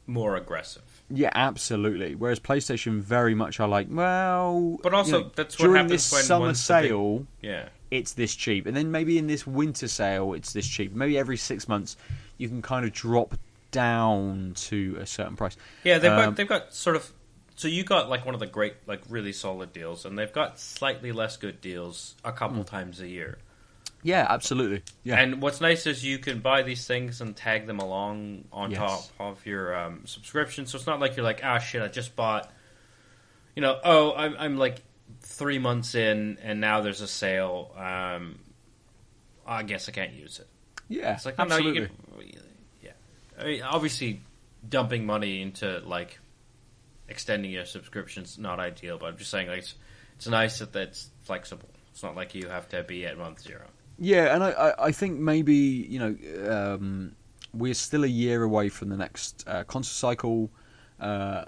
[0.08, 0.82] more aggressive.
[1.10, 2.16] Yeah, absolutely.
[2.16, 5.92] Whereas PlayStation very much are like, well, But also, you know, that's what during happens
[5.92, 7.28] this when summer the big- sale.
[7.42, 7.70] Yeah.
[7.92, 10.94] it's this cheap, and then maybe in this winter sale it's this cheap.
[10.94, 11.96] Maybe every six months
[12.38, 13.36] you can kind of drop
[13.72, 15.58] down to a certain price.
[15.84, 17.12] Yeah, they've Um, got they've got sort of.
[17.56, 20.60] So you got like one of the great, like really solid deals, and they've got
[20.60, 22.64] slightly less good deals a couple Hmm.
[22.64, 23.38] times a year.
[24.04, 24.84] Yeah, absolutely.
[25.04, 28.72] Yeah, And what's nice is you can buy these things and tag them along on
[28.72, 28.80] Yes.
[28.80, 30.66] top of your um, subscription.
[30.66, 32.52] So it's not like you're like, ah, shit, I just bought.
[33.56, 34.82] You know, oh, I'm, I'm like
[35.22, 37.72] three months in, and now there's a sale.
[37.78, 38.40] Um,
[39.48, 40.48] I guess I can't use it.
[40.90, 41.88] yeah, It's like, no, absolutely.
[41.88, 42.42] can,
[42.82, 42.92] yeah.
[43.40, 44.22] I mean, obviously,
[44.68, 46.20] dumping money into like
[47.08, 49.76] extending your subscription's not ideal, but I'm just saying, like, it's,
[50.16, 51.70] it's nice that that's flexible.
[51.92, 53.66] It's not like you have to be at month zero.
[53.98, 56.16] Yeah, and I, I, I think maybe you know
[56.52, 57.16] um,
[57.54, 60.52] we're still a year away from the next uh, console cycle.
[61.00, 61.46] Uh,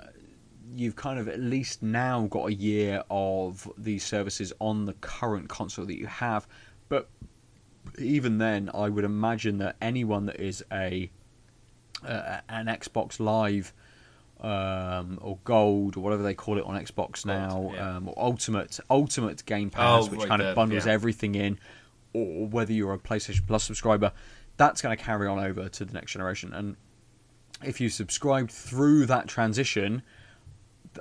[0.76, 5.47] you've kind of at least now got a year of these services on the current
[5.49, 6.47] console that you have,
[6.89, 7.09] but
[7.99, 11.09] even then, I would imagine that anyone that is a
[12.05, 13.73] uh, an Xbox Live
[14.41, 17.95] um, or Gold or whatever they call it on Xbox now, yeah.
[17.97, 20.91] um, or Ultimate Ultimate Game Pass, Oh, which right, kind the- of bundles yeah.
[20.91, 21.57] everything in,
[22.15, 24.11] or whether you're a PlayStation Plus subscriber,
[24.57, 26.53] that's going to carry on over to the next generation.
[26.53, 26.77] And
[27.63, 30.01] if you subscribed through that transition,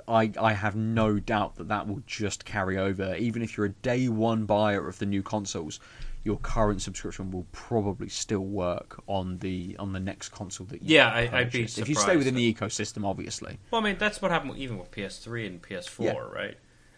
[0.07, 3.15] I, I have no doubt that that will just carry over.
[3.15, 5.79] Even if you're a day one buyer of the new consoles,
[6.25, 10.95] your current subscription will probably still work on the on the next console that you
[10.95, 11.77] Yeah, I- I'd be purchase.
[11.77, 13.57] if you stay surprised within the ecosystem, obviously.
[13.71, 16.13] Well, I mean, that's what happened even with PS3 and PS4, Yeah.
[16.17, 16.57] right?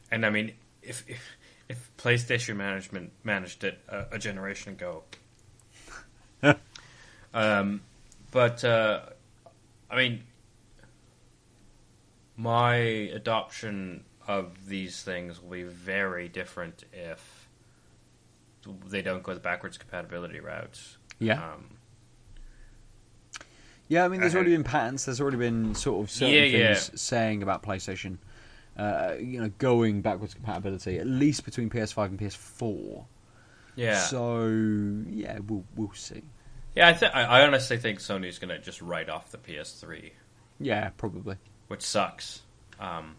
[0.09, 1.21] And I mean, if if,
[1.69, 5.03] if PlayStation management managed it a, a generation ago,
[7.33, 7.81] um,
[8.31, 9.01] but uh,
[9.89, 10.23] I mean,
[12.35, 17.47] my adoption of these things will be very different if
[18.89, 20.79] they don't go the backwards compatibility route.
[21.19, 21.41] Yeah.
[21.53, 21.69] Um,
[23.87, 25.05] Yeah, I mean, there's Uh, already been patents.
[25.05, 26.73] There's already been sort of certain Yeah, yeah.
[26.75, 28.17] things saying about PlayStation,
[28.77, 33.05] uh, you know, going backwards compatibility at least between PS5 and PS4.
[33.75, 33.99] yeah.
[33.99, 34.47] So
[35.09, 36.21] yeah, we'll we'll see.
[36.75, 40.11] yeah, I, th- I honestly think Sony's going to just write off the PS3.
[40.59, 41.37] Yeah, probably.
[41.67, 42.41] which sucks.
[42.79, 43.15] Um,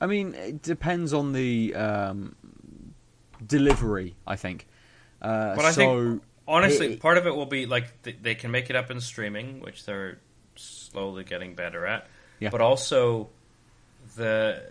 [0.00, 2.34] I mean, it depends on the um,
[3.44, 4.14] delivery.
[4.26, 4.66] I think.
[5.22, 5.80] Uh, but I so,
[6.10, 8.90] think honestly, it- part of it will be like th- they can make it up
[8.90, 10.18] in streaming, which they're
[10.56, 12.06] slowly getting better at.
[12.40, 12.50] Yeah.
[12.50, 13.30] But also,
[14.14, 14.62] the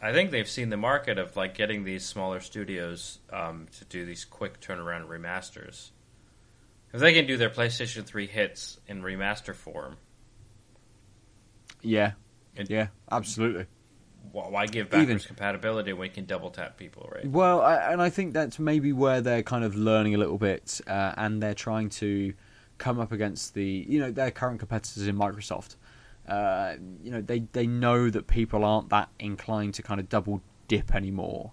[0.00, 4.04] I think they've seen the market of like getting these smaller studios um, to do
[4.06, 5.90] these quick turnaround remasters.
[6.92, 9.96] If they can do their PlayStation Three hits in remaster form,
[11.82, 12.12] yeah,
[12.56, 13.66] It- yeah, absolutely.
[14.32, 17.26] why give Even- backwards compatibility when we can double tap people, right?
[17.26, 20.80] Well, I, and I think that's maybe where they're kind of learning a little bit,
[20.86, 22.34] uh, and they're trying to
[22.78, 25.74] come up against the you know their current competitors in Microsoft.
[26.28, 30.42] Uh, you know they they know that people aren't that inclined to kind of double
[30.68, 31.52] dip anymore,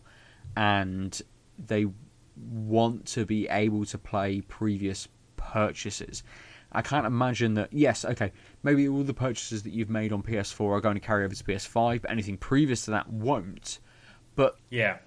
[0.57, 1.21] and
[1.57, 1.87] they
[2.35, 5.07] want to be able to play previous
[5.37, 6.23] purchases.
[6.71, 7.71] I can't imagine that.
[7.71, 8.33] Yes, okay,
[8.63, 11.43] maybe all the purchases that you've made on PS4 are going to carry over to
[11.43, 13.79] PS5, but anything previous to that won't.
[14.35, 14.97] But Yeah,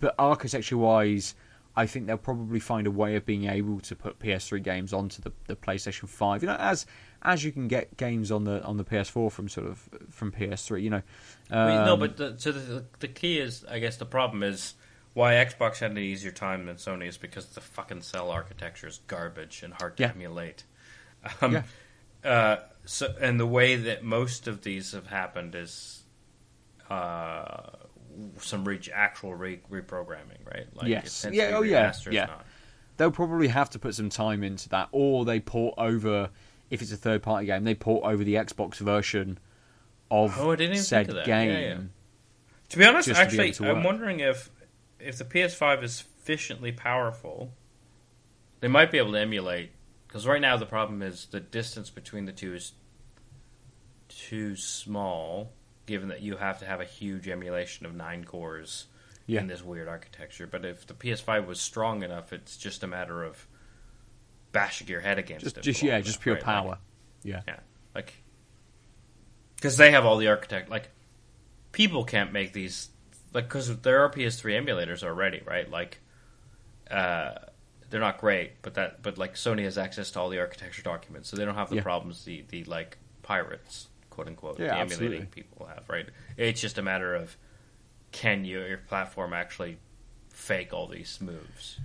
[0.00, 1.34] but architecture wise,
[1.74, 5.22] I think they'll probably find a way of being able to put PS3 games onto
[5.22, 6.42] the, the PlayStation 5.
[6.42, 6.84] You know, as
[7.22, 10.82] as you can get games on the on the PS4 from sort of from PS3.
[10.82, 11.02] You know,
[11.50, 14.42] I mean, no, Um, but the, so the, the key is, I guess, the problem
[14.42, 14.74] is
[15.14, 19.00] why Xbox had an easier time than Sony is because the fucking cell architecture is
[19.06, 20.10] garbage and hard to Yeah.
[20.10, 20.64] emulate.
[21.40, 21.62] Um, Yeah.
[22.30, 26.02] uh, so, and the way that most of these have happened is
[26.90, 27.70] uh,
[28.38, 30.66] some re- actual re- reprogramming, right?
[30.74, 31.26] Like Yes.
[31.30, 32.26] Yeah, oh, yeah, yeah.
[32.26, 32.46] not-
[32.96, 36.30] they'll probably have to put some time into that, or they port over
[36.72, 39.38] if it's a third party game, they port over the Xbox version
[40.10, 41.26] of Oh, I didn't even said think of that.
[41.26, 41.50] game.
[41.50, 41.78] Yeah, yeah.
[42.70, 44.50] To be honest, to be actually, I'm wondering if
[44.98, 47.52] if the PS5 is sufficiently powerful,
[48.60, 49.72] they might be able to emulate.
[50.08, 52.72] Because right now the problem is the distance between the two is
[54.08, 55.52] too small,
[55.86, 58.86] given that you have to have a huge emulation of nine cores
[59.26, 59.40] Yeah.
[59.40, 60.46] in this weird architecture.
[60.46, 63.46] But if the PS5 was strong enough, it's just a matter of
[64.52, 65.62] bashing your head against Just, it.
[65.62, 66.44] just yeah, just pure right?
[66.46, 66.78] Like- power.
[67.24, 67.42] yeah.
[67.48, 67.60] yeah,
[67.94, 68.12] like
[69.56, 70.68] because they have all the architect.
[70.70, 70.90] Like
[71.72, 72.88] people can't make these
[73.32, 75.70] like because there are PS3 emulators already, right?
[75.70, 75.98] Like
[76.90, 77.34] uh,
[77.90, 81.28] they're not great, but that but like Sony has access to all the architecture documents,
[81.28, 81.82] so they don't have the Yeah.
[81.82, 86.06] problems the the like pirates, quote unquote, Yeah, the emulating people have, right?
[86.36, 87.36] It's just a matter of
[88.10, 89.78] can you your platform actually
[90.30, 91.78] fake all these moves?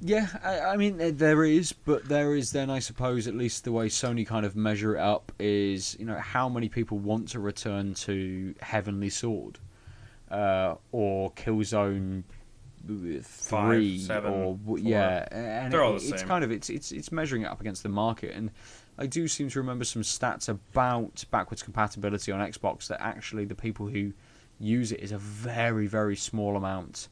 [0.00, 3.64] Yeah, I, I mean uh, there is, but there is then I suppose at least
[3.64, 7.28] the way Sony kind of measure it up is you know how many people want
[7.28, 9.58] to return to Heavenly Sword
[10.30, 12.24] uh, or Killzone
[12.86, 14.78] three Five, seven, or four.
[14.78, 17.60] yeah, and They're it- all the it's kind of it's it's it's measuring it up
[17.60, 18.50] against the market, and
[18.98, 23.54] I do seem to remember some stats about backwards compatibility on Xbox that actually the
[23.54, 24.12] people who
[24.60, 27.08] use it is a very very small amount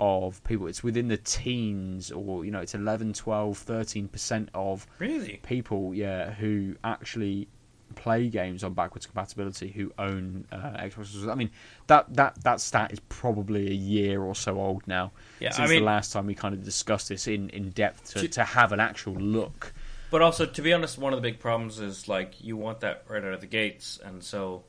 [0.00, 0.66] of people.
[0.66, 5.40] It's within the teens, or you know, it's 11, 12, 13 percent of Really?
[5.42, 7.48] people, yeah, who actually
[7.94, 11.30] play games on backwards compatibility who own uh, Xboxes.
[11.30, 11.50] I mean,
[11.86, 15.12] that that that stat is probably a year or so old now.
[15.38, 18.12] Yeah, I since mean- the last time we kind of discussed this in in depth
[18.14, 19.72] to, To- to have an actual look.
[20.10, 23.04] But also, to be honest, one of the big problems is like you want that
[23.08, 24.64] right out of the gates, and so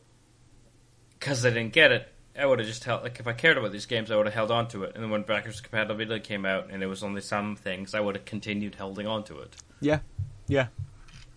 [1.19, 3.03] because they didn't get it, I would have just held.
[3.03, 4.93] Like if I cared about these games, I would have held on to it.
[4.95, 8.15] And then when backwards compatibility came out, and it was only some things, I would
[8.15, 9.55] have continued holding on to it.
[9.79, 9.99] Yeah,
[10.47, 10.67] yeah,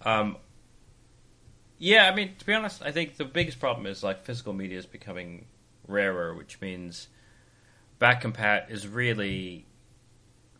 [0.05, 0.37] Um,
[1.79, 4.79] yeah, I mean, to be honest, I think the biggest problem is like physical media
[4.79, 5.47] is becoming
[5.87, 7.09] rarer, which means
[7.99, 9.67] back compat is really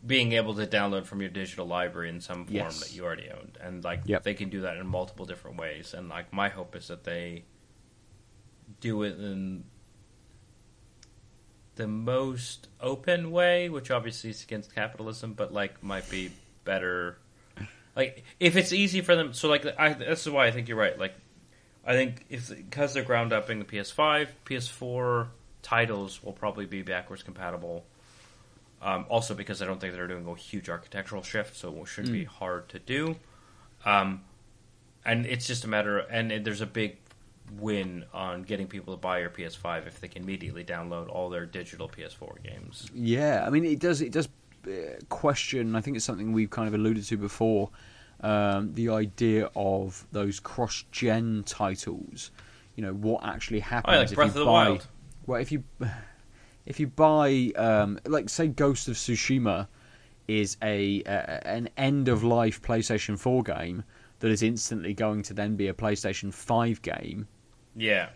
[0.05, 2.79] being able to download from your digital library in some form Yes.
[2.79, 4.23] that you already owned, and like Yep.
[4.23, 5.93] they can do that in multiple different ways.
[5.93, 7.43] And like my hope is that they
[8.79, 9.65] do it in
[11.79, 16.29] the most open way, which obviously is against capitalism, but like might be
[16.65, 17.17] better.
[17.95, 20.77] Like if it's easy for them, so like I, this is why I think you're
[20.77, 20.99] right.
[20.99, 21.13] Like
[21.85, 25.27] I think if because they're ground up in the PS5, PS4
[25.61, 27.85] titles will probably be backwards compatible.
[28.81, 32.13] Um, also because I don't think they're doing a huge architectural shift, so it shouldn't
[32.13, 33.15] be hard to do.
[33.85, 34.21] Um,
[35.05, 36.97] and it's just a matter, of, and there's a big
[37.57, 41.45] win on getting people to buy your PS5 if they can immediately download all their
[41.45, 42.89] digital PS4 games.
[42.93, 43.43] yeah.
[43.45, 44.27] I mean, it does it does
[44.67, 44.71] uh,
[45.09, 45.75] question.
[45.75, 47.69] I think it's something we've kind of alluded to before.
[48.21, 52.31] Um, the idea of those cross-gen titles.
[52.75, 54.69] You know what actually happens Oh, yeah, like if Breath you of the buy.
[54.69, 54.87] Wild.
[55.25, 55.63] Well, if you
[56.65, 59.67] if you buy um, like say Ghost of Tsushima
[60.27, 63.83] is a, a an end of life PlayStation 4 game
[64.19, 67.27] that is instantly going to then be a PlayStation 5 game.
[67.79, 68.09] Yeah.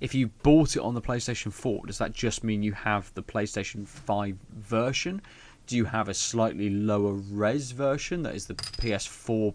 [0.00, 3.22] If you bought it on the PlayStation 4, does that just mean you have the
[3.22, 5.22] PlayStation 5 version?
[5.66, 9.54] Do you have a slightly lower res version that is the PS4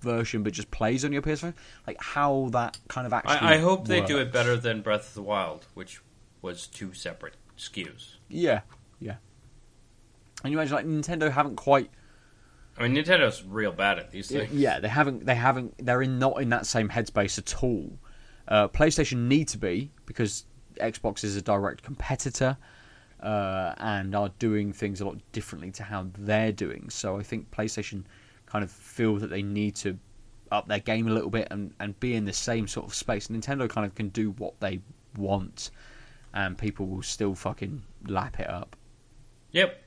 [0.00, 1.54] version but just plays on your PS5?
[1.86, 5.08] Like how that kind of actually I, I hope they do it better than Breath
[5.08, 6.02] of the Wild, which
[6.42, 8.16] was two separate SKUs.
[8.28, 8.60] Yeah,
[9.00, 9.16] yeah.
[10.44, 11.90] And you imagine like Nintendo haven't quite
[12.76, 14.52] I mean, Nintendo's real bad at these things.
[14.52, 15.26] Yeah, they haven't.
[15.26, 15.84] They haven't.
[15.84, 17.98] They're in not in that same headspace at all.
[18.48, 20.46] Uh, PlayStation need to be because
[20.76, 22.56] Xbox is a direct competitor
[23.22, 26.88] uh, and are doing things a lot differently to how they're doing.
[26.88, 28.04] So I think PlayStation
[28.46, 29.98] kind of feel that they need to
[30.50, 33.28] up their game a little bit and, and be in the same sort of space.
[33.28, 34.80] Nintendo kind of can do what they
[35.16, 35.70] want,
[36.32, 38.76] and people will still fucking lap it up.
[39.52, 39.82] Yep.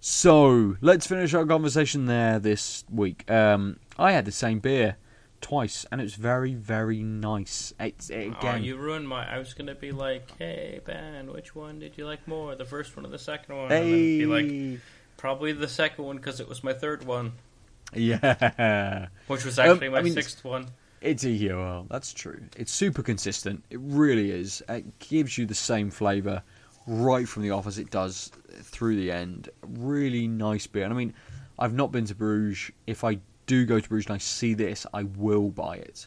[0.00, 3.28] So let's finish our conversation there this week.
[3.30, 4.96] Um, I had the same beer
[5.40, 7.72] twice, and it was very, very nice.
[7.80, 8.64] It's it, Oh, again.
[8.64, 9.26] you ruined my.
[9.32, 12.54] I was gonna be like, "Hey Ben, which one did you like more?
[12.54, 14.80] The first one or the second one?" And then hey, be like,
[15.16, 17.32] "Probably the second one because it was my third one,
[17.94, 20.66] yeah, which was Um, actually my I mean, sixth one."
[21.00, 22.40] it's a well, that's true.
[22.56, 23.64] It's super consistent.
[23.70, 24.62] It really is.
[24.68, 26.42] It gives you the same flavour
[26.86, 28.32] right from the off as it does
[28.62, 29.48] through the end.
[29.62, 30.84] Really nice beer.
[30.84, 31.14] And I mean,
[31.58, 32.72] I've not been to Bruges.
[32.86, 33.18] If I
[33.48, 36.06] do go to Bruges and I see this, I will buy it.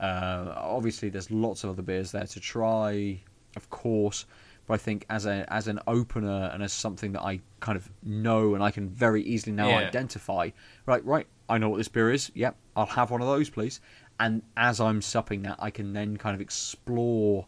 [0.00, 3.20] Uh, obviously, there's lots of other beers there to try,
[3.54, 4.26] of course.
[4.66, 7.88] But I think as a as an opener and as something that I kind of
[8.02, 9.86] know and I can very easily now Yeah.
[9.88, 10.50] identify,
[10.84, 12.30] right, right, I know what this beer is.
[12.34, 13.80] Yep, I'll have one of those, please.
[14.20, 17.46] And as I'm supping that, I can then kind of explore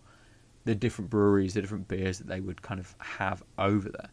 [0.64, 4.10] the different breweries, the different beers that they would kind of have over there.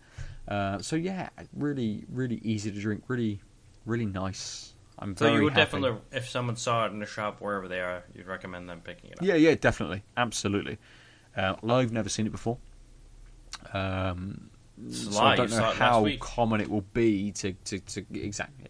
[0.48, 3.41] Uh, so yeah, really, really easy to drink, really,
[3.86, 4.74] really nice.
[4.99, 5.80] I'm So you would happy.
[5.80, 9.11] definitely, if someone saw it in a shop wherever they are, you'd recommend them picking
[9.11, 9.26] it up.
[9.26, 10.80] Yeah, yeah, definitely, absolutely.
[11.36, 12.57] Uh, I've never seen it before.
[13.74, 14.49] Um,
[14.90, 18.06] so I don't know saw it last how common it will be to, to, to
[18.14, 18.68] exactly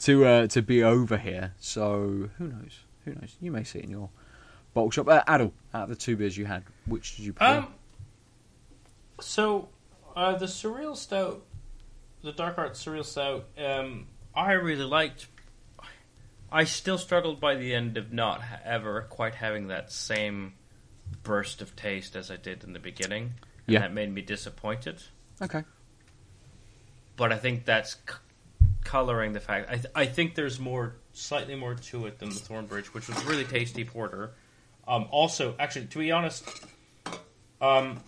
[0.00, 1.54] to uh, to be over here.
[1.58, 2.80] So who knows?
[3.04, 3.36] Who knows?
[3.40, 4.10] You may see it in your
[4.74, 5.08] bottle shop.
[5.08, 7.58] Uh, Aadil, out of the two beers you had, which did you prefer?
[7.58, 7.74] Um.
[9.20, 9.68] So,
[10.14, 11.44] uh, the surreal stout,
[12.22, 15.26] the dark art surreal stout, um, I really liked.
[16.50, 20.54] I still struggled by the end of not ever quite having that same
[21.22, 23.34] burst of taste as I did in the beginning.
[23.66, 23.80] And Yeah.
[23.80, 25.02] that made me disappointed.
[25.42, 25.64] okay.
[27.16, 28.14] But I think that's c-
[28.84, 29.68] coloring the fact.
[29.68, 33.22] I, th- I think there's more, slightly more to it than the Thornbridge, which was
[33.24, 34.30] really tasty porter.
[34.86, 36.48] Um, also, actually, to be honest,
[37.60, 37.98] um,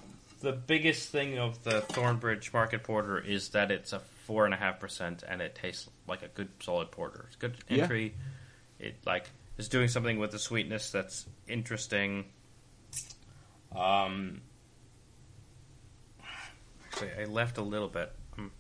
[0.41, 4.01] the biggest thing of the Thornbridge Market Porter is that it's a
[4.31, 7.25] four and a half percent, and it tastes like a good solid porter.
[7.27, 7.83] It's good Yeah.
[7.83, 8.15] entry.
[8.79, 9.29] It like
[9.59, 12.27] is doing something with the sweetness that's interesting.
[13.75, 14.41] Um,
[16.87, 18.13] actually, I left a little bit.
[18.39, 18.53] I'm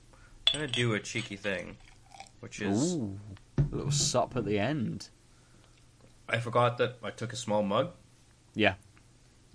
[0.52, 1.76] gonna do a cheeky thing,
[2.40, 3.20] which is Ooh,
[3.56, 5.08] a little sup at the end.
[6.28, 7.92] I forgot that I took a small mug.
[8.56, 8.74] Yeah.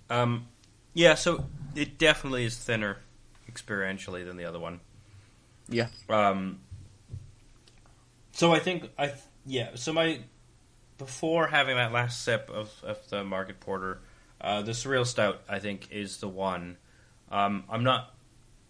[0.08, 0.48] Um,
[0.94, 1.44] yeah, so
[1.74, 3.00] it definitely is thinner
[3.52, 4.80] experientially than the other one.
[5.68, 5.88] Yeah.
[6.08, 6.60] Um,
[8.32, 9.12] so I think I
[9.44, 9.70] yeah.
[9.74, 10.20] So my
[10.98, 14.00] before having that last sip of, of the market porter,
[14.40, 16.76] uh, the surreal stout I think is the one.
[17.30, 18.14] Um, I'm not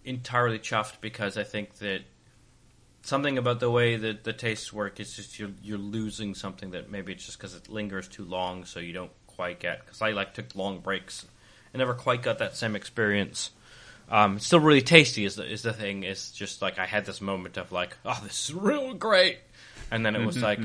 [0.05, 2.02] entirely chuffed because I think that
[3.02, 6.90] something about the way that the tastes work is just you're you're losing something that
[6.90, 9.85] maybe it's just because it lingers too long, so you don't quite get.
[9.85, 11.27] Because I like took long breaks,
[11.74, 13.51] I never quite got that same experience.
[14.08, 16.04] Um, it's still really tasty is the is the thing.
[16.04, 19.38] It's just like I had this moment of like, oh, this is real great,
[19.90, 20.60] and then it was like,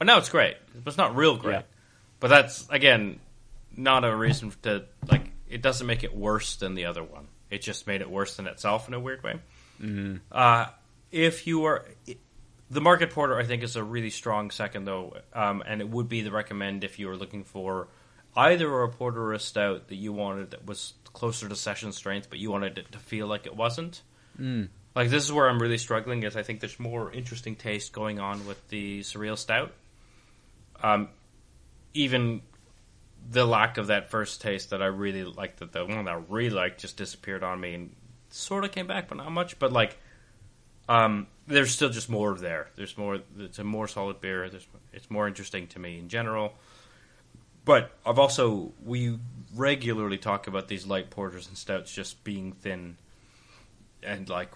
[0.00, 1.54] oh, now it's great, but it's not real great.
[1.54, 1.62] Yeah.
[2.20, 3.20] But that's again
[3.76, 5.30] not a reason to like.
[5.48, 7.26] It doesn't make it worse than the other one.
[7.50, 9.34] It just made it worse than itself in a weird way.
[10.30, 10.66] Uh,
[11.10, 11.84] if you are
[12.70, 16.08] the market porter, I think is a really strong second though, um, and it would
[16.08, 17.88] be the recommend if you were looking for
[18.36, 22.28] either a porter or a stout that you wanted that was closer to session strength,
[22.30, 24.02] but you wanted it to feel like it wasn't.
[24.40, 24.68] Mm.
[24.94, 26.22] Like this is where I'm really struggling.
[26.22, 29.72] Is I think there's more interesting taste going on with the surreal stout.
[30.82, 31.08] Um,
[31.94, 32.42] even
[33.30, 36.20] the lack of that first taste that I really liked, that the one that I
[36.28, 37.94] really liked just disappeared on me and
[38.30, 39.58] sort of came back, but not much.
[39.58, 39.96] But like,
[40.88, 42.68] um, there's still just more there.
[42.76, 43.20] There's more.
[43.38, 44.48] It's a more solid beer.
[44.48, 46.54] There's, it's more interesting to me in general.
[47.70, 49.16] But I've also we
[49.54, 52.96] regularly talk about these light porters and stouts just being thin,
[54.02, 54.50] and like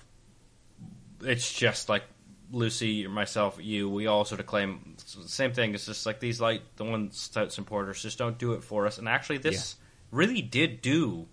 [1.23, 2.03] it's just like
[2.51, 3.89] Lucy, myself, you.
[3.89, 5.75] We all sort of claim the same thing.
[5.75, 8.85] It's just like these light the ones stouts and porters just don't do it for
[8.85, 8.99] us.
[8.99, 9.77] And actually, this
[10.11, 11.29] really did do.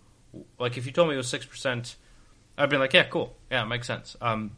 [0.60, 1.96] Like if you told me it was six percent,
[2.60, 4.16] I'd be like, yeah, cool, yeah, it makes sense.
[4.22, 4.52] Um,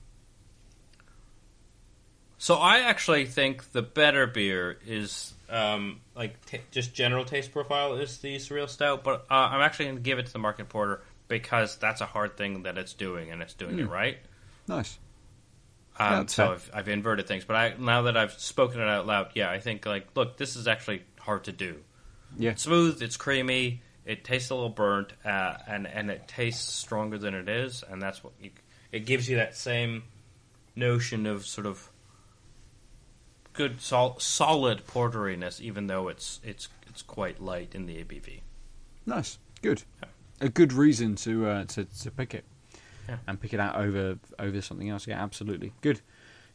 [2.38, 7.95] so I actually think the better beer is um, like t- just general taste profile
[7.95, 10.70] is the surreal stout, but uh, I'm actually going to give it to the market
[10.70, 14.18] porter because that's a hard thing that it's doing and it's doing it right.
[14.68, 14.98] Nice.
[15.99, 16.53] Um, that's so.
[16.53, 19.60] I've, I've inverted things, but I now that I've spoken it out loud, yeah, I
[19.60, 21.78] think like look, this is actually hard to do.
[22.38, 22.52] Yeah.
[22.52, 27.18] It's smooth, it's creamy, it tastes a little burnt, uh, and and it tastes stronger
[27.18, 28.49] than it is, and that's what you,
[28.91, 30.03] it gives you that same
[30.76, 31.88] notion of sort of
[33.54, 38.42] good sol- solid porteriness, even though it's it's it's quite light in the ABV.
[39.06, 39.40] Nice.
[39.62, 39.84] Good.
[40.02, 40.10] Yeah.
[40.42, 42.44] A good reason to uh, to to pick it.
[43.08, 43.18] Yeah.
[43.28, 45.08] And pick it out over over something else.
[45.08, 45.74] Yeah, absolutely.
[45.82, 46.02] Good.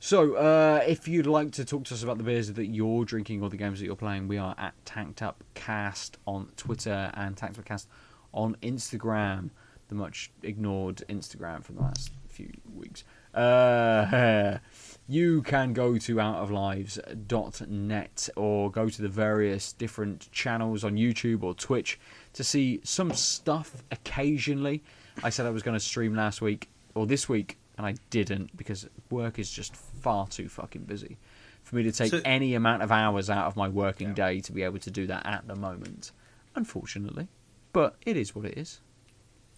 [0.00, 3.42] So, uh, if you'd like to talk to us about the beers that you're drinking
[3.42, 7.36] or the games that you're playing, we are at Tanked Up Cast on Twitter and
[7.36, 7.88] Tanked Up Cast
[8.32, 9.50] on Instagram,
[9.88, 13.02] the much ignored Instagram from the last few weeks.
[13.34, 14.58] Uh,
[15.08, 21.54] you can go to outoflives.net or go to the various different channels on YouTube or
[21.54, 21.98] Twitch
[22.34, 24.82] to see some stuff occasionally.
[25.24, 28.56] I said I was going to stream last week or this week, and I didn't
[28.56, 31.16] because work is just far too fucking busy
[31.62, 34.52] for me to take So- any amount of hours out of my working day to
[34.52, 36.12] be able to do that at the moment.
[36.54, 37.28] Unfortunately,
[37.72, 38.80] but it is what it is.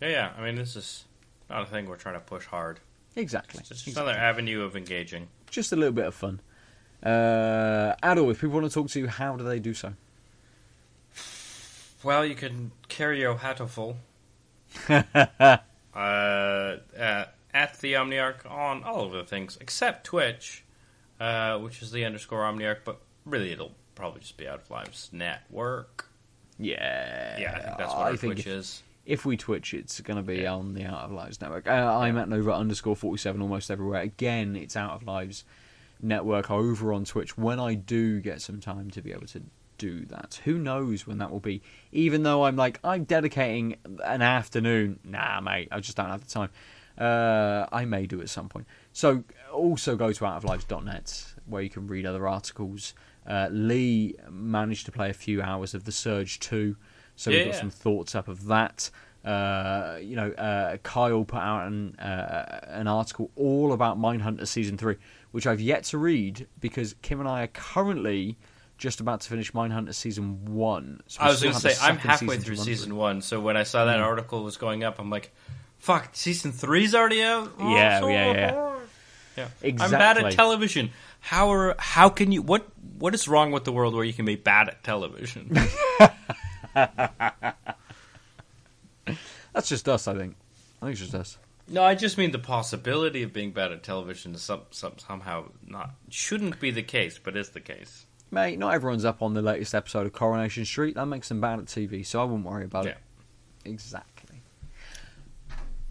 [0.00, 0.32] Yeah, yeah.
[0.36, 1.06] I mean, this is
[1.48, 2.80] not a thing we're trying to push hard.
[3.16, 3.60] Exactly.
[3.60, 4.12] It's just exactly.
[4.12, 5.28] another avenue of engaging.
[5.50, 6.40] Just a little bit of fun.
[7.02, 9.94] Uh, Aadil, if people want to talk to you, how do they do so?
[12.02, 13.98] Well, you can carry your hat full.
[14.88, 15.58] uh,
[15.94, 20.64] at, at the Omniarch on all of the things except Twitch,
[21.20, 25.10] uh, which is the underscore Omniarch, but really it'll probably just be out of Lives
[25.12, 26.08] Network.
[26.58, 28.82] Yeah, Yeah, I think that's what I our Twitch if, is.
[29.04, 31.66] If we Twitch, it's going to be on the Out of Lives network.
[31.66, 34.02] Uh, I'm at Nova underscore 47 almost everywhere.
[34.02, 35.44] Again, it's Out of Lives
[36.00, 39.42] network over on Twitch when I do get some time to be able to
[39.78, 40.40] do that.
[40.44, 41.62] Who knows when that will be?
[41.90, 45.00] Even though I'm like, I'm dedicating an afternoon.
[45.04, 46.50] Nah, mate, I just don't have the time.
[46.98, 48.66] Uh, I may do at some point.
[48.92, 52.92] So also go to outoflives.net where you can read other articles.
[53.26, 56.76] Uh, Lee managed to play a few hours of The Surge 2,
[57.20, 57.60] so we've got Yeah.
[57.60, 58.90] some thoughts up of that.
[59.24, 64.78] Uh, you know, uh, Kyle put out an uh, an article all about Mindhunter season
[64.78, 64.96] three,
[65.32, 68.38] which I've yet to read because Kim and I are currently
[68.78, 71.00] just about to finish Mindhunter season one.
[71.06, 73.64] So I was going to say I'm halfway to through season one, so when I
[73.64, 74.04] saw that Mm.
[74.04, 75.32] article was going up, I'm like,
[75.78, 77.52] Fuck, season three's already out.
[77.58, 79.48] Oh, Yeah, so yeah, yeah.
[79.64, 79.72] yeah.
[79.80, 80.90] I'm bad at television.
[81.20, 82.66] How are how can you what
[82.98, 85.50] what is wrong with the world where you can be bad at television?
[89.52, 90.36] That's just us, I think.
[90.80, 91.38] I think it's just us.
[91.68, 95.46] no, I just mean the possibility of being bad at television is some, some, somehow
[95.66, 98.06] not shouldn't be the case, but is the case.
[98.30, 100.94] Mate, not everyone's up on the latest episode of Coronation Street.
[100.94, 102.92] That makes them bad at TV, so I wouldn't worry about Yeah.
[102.92, 102.98] it.
[103.64, 104.40] Exactly.